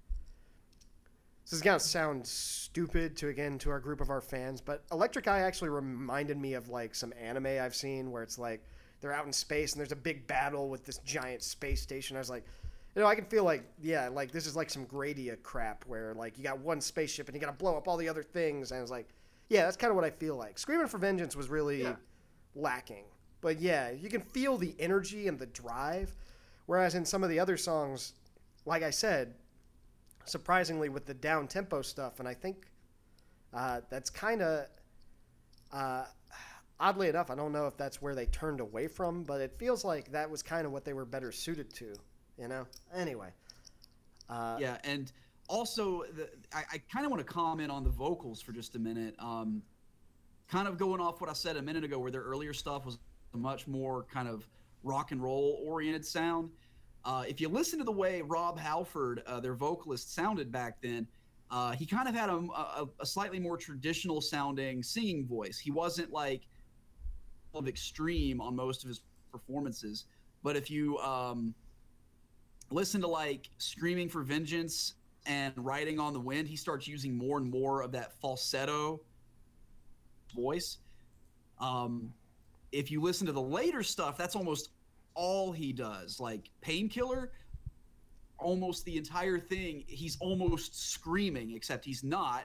this 1.44 1.54
is 1.54 1.62
gonna 1.62 1.80
sound 1.80 2.24
stupid 2.24 3.16
to 3.16 3.28
again 3.28 3.58
to 3.58 3.70
our 3.70 3.80
group 3.80 4.00
of 4.00 4.10
our 4.10 4.20
fans 4.20 4.60
but 4.60 4.84
electric 4.92 5.26
eye 5.26 5.40
actually 5.40 5.70
reminded 5.70 6.38
me 6.38 6.54
of 6.54 6.68
like 6.68 6.94
some 6.94 7.12
anime 7.20 7.46
i've 7.46 7.74
seen 7.74 8.12
where 8.12 8.22
it's 8.22 8.38
like 8.38 8.62
they're 9.00 9.12
out 9.12 9.26
in 9.26 9.32
space 9.32 9.72
and 9.72 9.80
there's 9.80 9.92
a 9.92 9.96
big 9.96 10.26
battle 10.26 10.68
with 10.68 10.84
this 10.84 10.98
giant 10.98 11.42
space 11.42 11.80
station 11.82 12.16
i 12.16 12.18
was 12.18 12.30
like 12.30 12.44
you 12.96 13.02
know, 13.02 13.06
I 13.06 13.14
can 13.14 13.24
feel 13.26 13.44
like, 13.44 13.62
yeah, 13.80 14.08
like 14.08 14.32
this 14.32 14.46
is 14.46 14.56
like 14.56 14.68
some 14.68 14.84
Gradia 14.84 15.40
crap 15.44 15.84
where 15.86 16.12
like 16.14 16.36
you 16.36 16.42
got 16.42 16.58
one 16.58 16.80
spaceship 16.80 17.28
and 17.28 17.36
you 17.36 17.40
got 17.40 17.46
to 17.46 17.52
blow 17.56 17.76
up 17.76 17.86
all 17.86 17.96
the 17.96 18.08
other 18.08 18.24
things, 18.24 18.72
and 18.72 18.78
I 18.78 18.82
was 18.82 18.90
like, 18.90 19.08
yeah, 19.48 19.62
that's 19.62 19.76
kind 19.76 19.92
of 19.92 19.94
what 19.94 20.04
I 20.04 20.10
feel 20.10 20.34
like. 20.34 20.58
Screaming 20.58 20.88
for 20.88 20.98
Vengeance 20.98 21.36
was 21.36 21.48
really 21.48 21.82
Yeah. 21.82 21.94
lacking, 22.56 23.04
but 23.42 23.60
yeah, 23.60 23.90
you 23.92 24.08
can 24.08 24.20
feel 24.20 24.56
the 24.56 24.74
energy 24.80 25.28
and 25.28 25.38
the 25.38 25.46
drive, 25.46 26.12
whereas 26.66 26.96
in 26.96 27.04
some 27.04 27.22
of 27.22 27.30
the 27.30 27.38
other 27.38 27.56
songs, 27.56 28.14
like 28.66 28.82
I 28.82 28.90
said, 28.90 29.34
surprisingly 30.24 30.88
with 30.88 31.06
the 31.06 31.14
down 31.14 31.46
tempo 31.46 31.82
stuff, 31.82 32.18
and 32.18 32.26
I 32.28 32.34
think 32.34 32.66
uh, 33.54 33.82
that's 33.88 34.10
kind 34.10 34.42
of. 34.42 34.66
Uh, 35.72 36.06
Oddly 36.80 37.08
enough, 37.08 37.30
I 37.30 37.34
don't 37.34 37.52
know 37.52 37.66
if 37.66 37.76
that's 37.76 38.00
where 38.00 38.14
they 38.14 38.26
turned 38.26 38.60
away 38.60 38.88
from, 38.88 39.22
but 39.22 39.40
it 39.40 39.52
feels 39.58 39.84
like 39.84 40.10
that 40.12 40.28
was 40.30 40.42
kind 40.42 40.66
of 40.66 40.72
what 40.72 40.84
they 40.84 40.94
were 40.94 41.04
better 41.04 41.30
suited 41.30 41.72
to 41.74 41.94
you 42.40 42.48
know? 42.48 42.66
Anyway 42.94 43.28
uh, 44.28 44.56
yeah 44.58 44.78
and 44.84 45.12
also 45.48 46.04
the, 46.14 46.28
i, 46.54 46.62
I 46.72 46.78
kind 46.92 47.04
of 47.04 47.10
want 47.10 47.24
to 47.26 47.32
comment 47.32 47.70
on 47.70 47.84
the 47.84 47.90
vocals 47.90 48.40
for 48.40 48.52
just 48.52 48.76
a 48.76 48.78
minute. 48.78 49.14
Um, 49.18 49.62
kind 50.48 50.66
of 50.66 50.78
going 50.78 51.00
off 51.00 51.20
what 51.20 51.30
i 51.30 51.32
said 51.32 51.56
a 51.56 51.62
minute 51.62 51.84
ago 51.84 51.98
where 51.98 52.10
their 52.10 52.22
earlier 52.22 52.52
stuff 52.52 52.84
was 52.84 52.98
a 53.34 53.36
much 53.36 53.68
more 53.68 54.06
kind 54.12 54.26
of 54.28 54.48
rock 54.82 55.12
and 55.12 55.22
roll 55.22 55.62
oriented 55.64 56.04
sound. 56.04 56.50
Uh, 57.04 57.24
if 57.28 57.40
you 57.40 57.48
listen 57.48 57.78
to 57.78 57.84
the 57.84 57.92
way 57.92 58.22
rob 58.22 58.58
halford 58.58 59.22
uh, 59.26 59.38
their 59.38 59.54
vocalist 59.54 60.14
sounded 60.14 60.50
back 60.50 60.80
then 60.80 61.06
uh, 61.50 61.72
he 61.72 61.84
kind 61.84 62.08
of 62.08 62.14
had 62.14 62.28
a, 62.30 62.36
a, 62.36 62.88
a 63.00 63.06
slightly 63.06 63.40
more 63.40 63.56
traditional 63.56 64.20
sounding 64.20 64.84
singing 64.84 65.26
voice. 65.26 65.58
He 65.58 65.72
wasn't 65.72 66.12
like 66.12 66.42
of 67.54 67.68
extreme 67.68 68.40
on 68.40 68.54
most 68.54 68.84
of 68.84 68.88
his 68.88 69.00
performances. 69.32 70.04
But 70.42 70.56
if 70.56 70.70
you 70.70 70.98
um, 70.98 71.54
listen 72.70 73.00
to 73.00 73.06
like 73.06 73.50
screaming 73.58 74.08
for 74.08 74.22
vengeance 74.22 74.94
and 75.26 75.52
riding 75.56 75.98
on 75.98 76.12
the 76.12 76.20
wind 76.20 76.48
he 76.48 76.56
starts 76.56 76.88
using 76.88 77.16
more 77.16 77.38
and 77.38 77.50
more 77.50 77.82
of 77.82 77.92
that 77.92 78.18
falsetto 78.20 79.00
voice. 80.34 80.78
Um 81.58 82.12
if 82.72 82.90
you 82.90 83.02
listen 83.02 83.26
to 83.26 83.32
the 83.32 83.42
later 83.42 83.82
stuff 83.82 84.16
that's 84.16 84.36
almost 84.36 84.70
all 85.14 85.52
he 85.52 85.72
does. 85.72 86.20
Like 86.20 86.50
painkiller 86.60 87.32
almost 88.38 88.86
the 88.86 88.96
entire 88.96 89.38
thing 89.38 89.84
he's 89.86 90.16
almost 90.20 90.90
screaming 90.90 91.52
except 91.54 91.84
he's 91.84 92.02
not. 92.02 92.44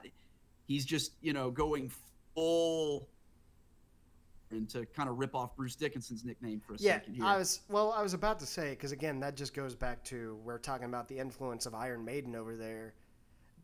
He's 0.66 0.84
just 0.84 1.12
you 1.22 1.32
know 1.32 1.50
going 1.50 1.90
full 2.34 3.08
and 4.50 4.68
to 4.70 4.86
kind 4.86 5.08
of 5.08 5.18
rip 5.18 5.34
off 5.34 5.56
Bruce 5.56 5.74
Dickinson's 5.74 6.24
nickname 6.24 6.60
for 6.66 6.74
a 6.74 6.76
yeah 6.78 6.94
second 6.94 7.14
here. 7.14 7.24
i 7.24 7.36
was 7.36 7.60
well 7.68 7.92
i 7.92 8.02
was 8.02 8.14
about 8.14 8.38
to 8.40 8.46
say 8.46 8.70
because 8.70 8.92
again 8.92 9.18
that 9.20 9.36
just 9.36 9.54
goes 9.54 9.74
back 9.74 10.02
to 10.04 10.38
we're 10.44 10.58
talking 10.58 10.86
about 10.86 11.08
the 11.08 11.18
influence 11.18 11.66
of 11.66 11.74
iron 11.74 12.04
maiden 12.04 12.34
over 12.36 12.56
there 12.56 12.94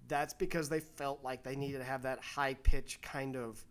that's 0.08 0.34
because 0.34 0.68
they 0.68 0.80
felt 0.80 1.22
like 1.22 1.42
they 1.44 1.54
needed 1.56 1.78
to 1.78 1.84
have 1.84 2.02
that 2.02 2.18
high 2.20 2.54
pitch 2.54 2.98
kind 3.02 3.36
of 3.36 3.62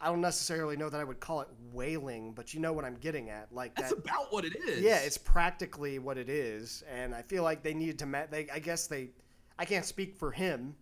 i 0.00 0.06
don't 0.06 0.20
necessarily 0.20 0.76
know 0.76 0.88
that 0.88 1.00
i 1.00 1.04
would 1.04 1.18
call 1.20 1.40
it 1.40 1.48
wailing 1.72 2.32
but 2.32 2.54
you 2.54 2.60
know 2.60 2.72
what 2.72 2.84
i'm 2.84 2.96
getting 2.96 3.28
at 3.28 3.48
like 3.52 3.74
That's 3.74 3.90
that 3.90 3.98
about 3.98 4.32
what 4.32 4.44
it 4.44 4.54
is. 4.56 4.80
yeah 4.80 4.98
it's 4.98 5.18
practically 5.18 5.98
what 5.98 6.18
it 6.18 6.28
is 6.28 6.84
and 6.92 7.14
i 7.14 7.22
feel 7.22 7.42
like 7.42 7.62
they 7.64 7.74
needed 7.74 7.98
to 7.98 8.06
ma- 8.06 8.26
they 8.30 8.48
i 8.54 8.58
guess 8.60 8.86
they 8.86 9.10
i 9.58 9.64
can't 9.64 9.84
speak 9.84 10.14
for 10.16 10.30
him 10.30 10.74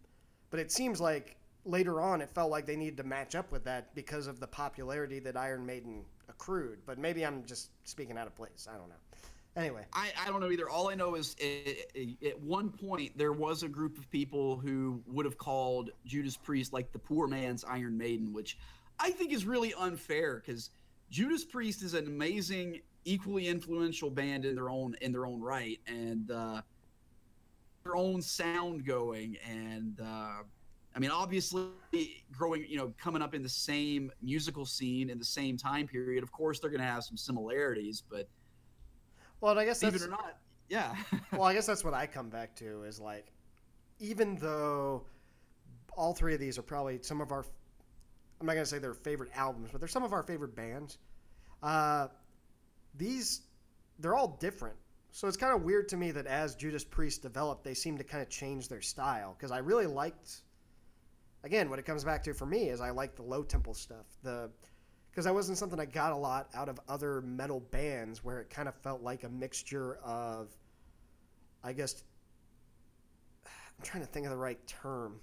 but 0.50 0.60
it 0.60 0.70
seems 0.70 1.00
like 1.00 1.36
later 1.64 2.00
on 2.00 2.20
it 2.20 2.30
felt 2.30 2.50
like 2.50 2.64
they 2.66 2.76
needed 2.76 2.96
to 2.96 3.04
match 3.04 3.34
up 3.34 3.52
with 3.52 3.64
that 3.64 3.94
because 3.94 4.26
of 4.26 4.40
the 4.40 4.46
popularity 4.46 5.18
that 5.18 5.36
iron 5.36 5.64
maiden 5.66 6.04
accrued 6.28 6.78
but 6.86 6.98
maybe 6.98 7.24
i'm 7.26 7.44
just 7.44 7.70
speaking 7.84 8.16
out 8.16 8.26
of 8.26 8.34
place 8.34 8.66
i 8.72 8.76
don't 8.76 8.88
know 8.88 8.94
anyway 9.56 9.84
I, 9.92 10.10
I 10.24 10.30
don't 10.30 10.40
know 10.40 10.50
either. 10.50 10.68
All 10.70 10.88
I 10.88 10.94
know 10.94 11.16
is 11.16 11.34
i- 11.42 11.76
i- 11.96 12.16
at 12.26 12.40
one 12.40 12.70
point 12.70 13.18
there 13.18 13.32
was 13.32 13.62
a 13.64 13.68
group 13.68 13.98
of 13.98 14.08
people 14.10 14.56
who 14.56 15.02
would 15.08 15.24
have 15.26 15.36
called 15.38 15.90
Judas 16.06 16.36
Priest 16.36 16.72
like 16.72 16.92
the 16.92 16.98
poor 17.00 17.26
man's 17.26 17.64
Iron 17.64 17.98
Maiden, 17.98 18.32
which 18.32 18.56
I 19.00 19.10
think 19.10 19.32
is 19.32 19.44
really 19.44 19.74
unfair 19.74 20.36
because 20.36 20.70
Judas 21.10 21.44
Priest 21.44 21.82
is 21.82 21.94
an 21.94 22.06
amazing, 22.06 22.80
equally 23.04 23.48
influential 23.48 24.08
band 24.08 24.44
in 24.44 24.54
their 24.54 24.70
own 24.70 24.94
in 25.00 25.10
their 25.10 25.26
own 25.26 25.40
right, 25.40 25.80
and 25.88 26.30
uh, 26.30 26.62
their 27.82 27.96
own 27.96 28.22
sound 28.22 28.84
going. 28.86 29.36
And 29.48 29.98
uh, 30.00 30.42
I 30.94 30.98
mean, 30.98 31.10
obviously, 31.10 31.70
growing, 32.32 32.66
you 32.68 32.76
know, 32.76 32.92
coming 32.98 33.22
up 33.22 33.34
in 33.34 33.42
the 33.42 33.48
same 33.48 34.10
musical 34.22 34.66
scene 34.66 35.08
in 35.08 35.18
the 35.18 35.24
same 35.24 35.56
time 35.56 35.86
period. 35.86 36.22
Of 36.22 36.32
course, 36.32 36.58
they're 36.58 36.70
going 36.70 36.80
to 36.80 36.86
have 36.86 37.04
some 37.04 37.16
similarities, 37.16 38.02
but 38.08 38.28
well 39.40 39.58
i 39.58 39.64
guess 39.64 39.82
it 39.82 40.02
or 40.02 40.08
not, 40.08 40.38
yeah. 40.68 40.94
well 41.32 41.44
i 41.44 41.54
guess 41.54 41.66
that's 41.66 41.84
what 41.84 41.94
i 41.94 42.06
come 42.06 42.28
back 42.28 42.54
to 42.54 42.82
is 42.84 43.00
like 43.00 43.32
even 43.98 44.36
though 44.36 45.04
all 45.96 46.14
three 46.14 46.34
of 46.34 46.40
these 46.40 46.58
are 46.58 46.62
probably 46.62 46.98
some 47.02 47.20
of 47.20 47.32
our 47.32 47.44
i'm 48.40 48.46
not 48.46 48.54
going 48.54 48.64
to 48.64 48.70
say 48.70 48.78
they're 48.78 48.94
favorite 48.94 49.30
albums 49.34 49.70
but 49.72 49.80
they're 49.80 49.88
some 49.88 50.04
of 50.04 50.12
our 50.12 50.22
favorite 50.22 50.54
bands 50.54 50.98
uh, 51.62 52.08
these 52.96 53.42
they're 53.98 54.14
all 54.14 54.38
different 54.40 54.76
so 55.10 55.28
it's 55.28 55.36
kind 55.36 55.54
of 55.54 55.62
weird 55.62 55.88
to 55.88 55.96
me 55.96 56.10
that 56.10 56.26
as 56.26 56.54
judas 56.54 56.84
priest 56.84 57.22
developed 57.22 57.64
they 57.64 57.74
seem 57.74 57.98
to 57.98 58.04
kind 58.04 58.22
of 58.22 58.28
change 58.28 58.68
their 58.68 58.80
style 58.80 59.34
because 59.36 59.50
i 59.50 59.58
really 59.58 59.86
liked 59.86 60.42
again 61.44 61.70
what 61.70 61.78
it 61.78 61.84
comes 61.84 62.04
back 62.04 62.22
to 62.22 62.34
for 62.34 62.46
me 62.46 62.68
is 62.68 62.80
i 62.80 62.90
like 62.90 63.14
the 63.16 63.22
low 63.22 63.42
tempo 63.42 63.72
stuff 63.72 64.06
the 64.22 64.50
because 65.10 65.24
that 65.24 65.34
wasn't 65.34 65.56
something 65.56 65.80
i 65.80 65.84
got 65.84 66.12
a 66.12 66.16
lot 66.16 66.48
out 66.54 66.68
of 66.68 66.78
other 66.88 67.20
metal 67.22 67.60
bands 67.70 68.22
where 68.22 68.40
it 68.40 68.50
kind 68.50 68.68
of 68.68 68.74
felt 68.76 69.02
like 69.02 69.24
a 69.24 69.28
mixture 69.28 69.96
of 70.04 70.48
i 71.64 71.72
guess 71.72 72.04
i'm 73.46 73.82
trying 73.82 74.02
to 74.02 74.08
think 74.08 74.26
of 74.26 74.30
the 74.30 74.38
right 74.38 74.64
term 74.66 75.18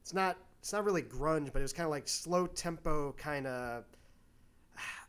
it's 0.00 0.14
not 0.14 0.36
it's 0.60 0.72
not 0.72 0.84
really 0.84 1.02
grunge 1.02 1.52
but 1.52 1.58
it 1.58 1.62
was 1.62 1.72
kind 1.72 1.86
of 1.86 1.90
like 1.90 2.06
slow 2.06 2.46
tempo 2.46 3.12
kind 3.18 3.46
of 3.46 3.84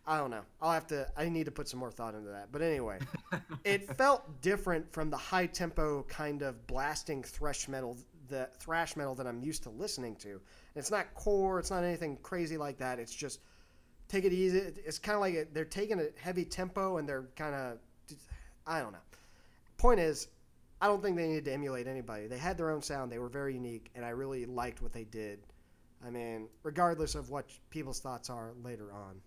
I 0.06 0.18
don't 0.18 0.32
know. 0.32 0.42
I'll 0.62 0.72
have 0.72 0.88
to. 0.88 1.08
I 1.16 1.30
need 1.30 1.46
to 1.46 1.52
put 1.52 1.68
some 1.68 1.80
more 1.80 1.92
thought 1.92 2.16
into 2.16 2.30
that. 2.32 2.52
But 2.52 2.62
anyway, 2.62 3.00
it 3.64 3.96
felt 3.98 4.42
different 4.42 4.92
from 4.92 5.10
the 5.10 5.18
high 5.18 5.46
tempo 5.46 6.04
kind 6.04 6.42
of 6.42 6.66
blasting 6.68 7.22
thrash 7.24 7.68
metal, 7.68 7.98
the 8.32 8.50
thrash 8.58 8.96
metal 8.96 9.14
that 9.16 9.28
I'm 9.28 9.44
used 9.44 9.62
to 9.64 9.70
listening 9.70 10.16
to. 10.18 10.42
It's 10.76 10.90
not 10.90 11.14
core. 11.14 11.60
It's 11.60 11.70
not 11.70 11.84
anything 11.84 12.18
crazy 12.24 12.58
like 12.58 12.80
that. 12.80 12.98
It's 12.98 13.14
just 13.14 13.42
take 14.08 14.26
it 14.26 14.34
easy. 14.34 14.58
It's 14.84 14.98
kind 14.98 15.16
of 15.16 15.22
like 15.22 15.36
it, 15.36 15.54
they're 15.54 15.66
taking 15.66 16.00
a 16.00 16.08
heavy 16.20 16.46
tempo 16.46 16.98
and 16.98 17.08
they're 17.08 17.28
kind 17.36 17.54
of. 17.54 17.78
I 18.66 18.80
don't 18.80 18.92
know. 18.92 19.00
Point 19.78 20.00
is, 20.00 20.28
I 20.82 20.88
don't 20.88 21.02
think 21.04 21.18
they 21.18 21.28
needed 21.28 21.46
to 21.46 21.54
emulate 21.54 21.88
anybody. 21.88 22.28
They 22.28 22.38
had 22.38 22.58
their 22.58 22.72
own 22.72 22.82
sound. 22.82 23.12
They 23.12 23.20
were 23.20 23.30
very 23.30 23.54
unique, 23.54 23.90
and 23.96 24.04
I 24.04 24.10
really 24.10 24.46
liked 24.46 24.82
what 24.82 24.94
they 24.94 25.04
did. 25.04 25.40
I 26.06 26.10
mean, 26.10 26.48
regardless 26.64 27.16
of 27.16 27.30
what 27.30 27.46
people's 27.70 28.00
thoughts 28.00 28.30
are 28.30 28.54
later 28.64 28.92
on. 28.92 29.22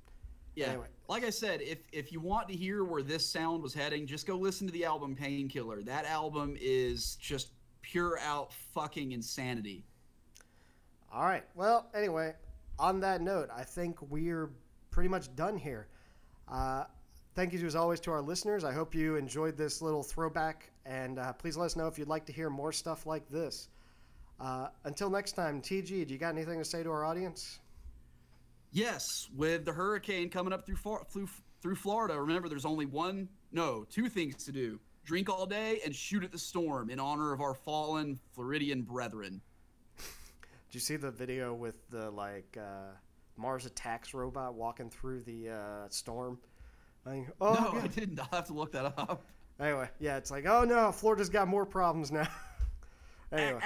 Yeah. 0.56 0.68
Anyway. 0.68 0.86
Like 1.08 1.24
I 1.24 1.30
said, 1.30 1.62
if 1.62 1.78
if 1.92 2.12
you 2.12 2.20
want 2.20 2.48
to 2.48 2.54
hear 2.54 2.84
where 2.84 3.02
this 3.02 3.28
sound 3.28 3.62
was 3.62 3.74
heading, 3.74 4.06
just 4.06 4.26
go 4.26 4.36
listen 4.36 4.66
to 4.66 4.72
the 4.72 4.84
album 4.84 5.14
Painkiller. 5.14 5.82
That 5.82 6.04
album 6.06 6.56
is 6.60 7.16
just 7.16 7.48
pure 7.84 8.18
out 8.18 8.52
fucking 8.74 9.12
insanity. 9.12 9.84
All 11.12 11.24
right. 11.24 11.44
Well, 11.54 11.86
anyway, 11.94 12.34
on 12.78 13.00
that 13.00 13.20
note, 13.20 13.50
I 13.54 13.62
think 13.62 14.00
we're 14.10 14.50
pretty 14.90 15.08
much 15.08 15.34
done 15.36 15.56
here. 15.56 15.86
Uh, 16.50 16.84
thank 17.34 17.52
you 17.52 17.64
as 17.66 17.76
always 17.76 18.00
to 18.00 18.10
our 18.10 18.22
listeners. 18.22 18.64
I 18.64 18.72
hope 18.72 18.94
you 18.94 19.16
enjoyed 19.16 19.56
this 19.56 19.82
little 19.82 20.02
throwback, 20.02 20.70
and 20.86 21.18
uh, 21.18 21.32
please 21.34 21.56
let 21.56 21.66
us 21.66 21.76
know 21.76 21.86
if 21.86 21.98
you'd 21.98 22.08
like 22.08 22.24
to 22.26 22.32
hear 22.32 22.50
more 22.50 22.72
stuff 22.72 23.06
like 23.06 23.28
this. 23.28 23.68
Uh, 24.40 24.68
until 24.84 25.10
next 25.10 25.32
time, 25.32 25.60
TG, 25.60 26.06
do 26.06 26.12
you 26.12 26.18
got 26.18 26.34
anything 26.34 26.58
to 26.58 26.64
say 26.64 26.82
to 26.82 26.90
our 26.90 27.04
audience? 27.04 27.60
Yes, 28.72 29.28
with 29.36 29.64
the 29.64 29.72
hurricane 29.72 30.30
coming 30.30 30.52
up 30.52 30.66
through 30.66 30.78
through 31.10 31.28
through 31.62 31.76
Florida, 31.76 32.20
remember 32.20 32.48
there's 32.48 32.64
only 32.64 32.86
one, 32.86 33.28
no, 33.52 33.86
two 33.88 34.08
things 34.08 34.44
to 34.44 34.52
do: 34.52 34.80
drink 35.04 35.28
all 35.28 35.46
day 35.46 35.80
and 35.84 35.94
shoot 35.94 36.24
at 36.24 36.32
the 36.32 36.38
storm 36.38 36.90
in 36.90 36.98
honor 36.98 37.32
of 37.32 37.40
our 37.40 37.54
fallen 37.54 38.18
Floridian 38.32 38.82
brethren. 38.82 39.40
Did 39.98 40.74
you 40.74 40.80
see 40.80 40.96
the 40.96 41.10
video 41.10 41.54
with 41.54 41.88
the 41.90 42.10
like 42.10 42.56
uh, 42.58 42.92
Mars 43.36 43.66
Attacks 43.66 44.14
robot 44.14 44.54
walking 44.54 44.90
through 44.90 45.20
the 45.22 45.50
uh, 45.50 45.88
storm? 45.88 46.38
Like, 47.04 47.28
oh, 47.40 47.54
no, 47.54 47.72
God. 47.72 47.84
I 47.84 47.86
didn't. 47.88 48.18
I'll 48.18 48.28
have 48.32 48.46
to 48.46 48.54
look 48.54 48.72
that 48.72 48.86
up. 48.86 49.24
Anyway, 49.60 49.88
yeah, 50.00 50.16
it's 50.16 50.30
like, 50.30 50.46
oh 50.46 50.64
no, 50.64 50.90
Florida's 50.90 51.28
got 51.28 51.46
more 51.46 51.64
problems 51.64 52.10
now. 52.10 52.26
anyway, 53.32 53.60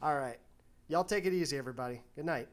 all 0.00 0.14
right, 0.14 0.38
y'all 0.88 1.02
take 1.02 1.26
it 1.26 1.32
easy, 1.32 1.58
everybody. 1.58 2.00
Good 2.14 2.26
night. 2.26 2.48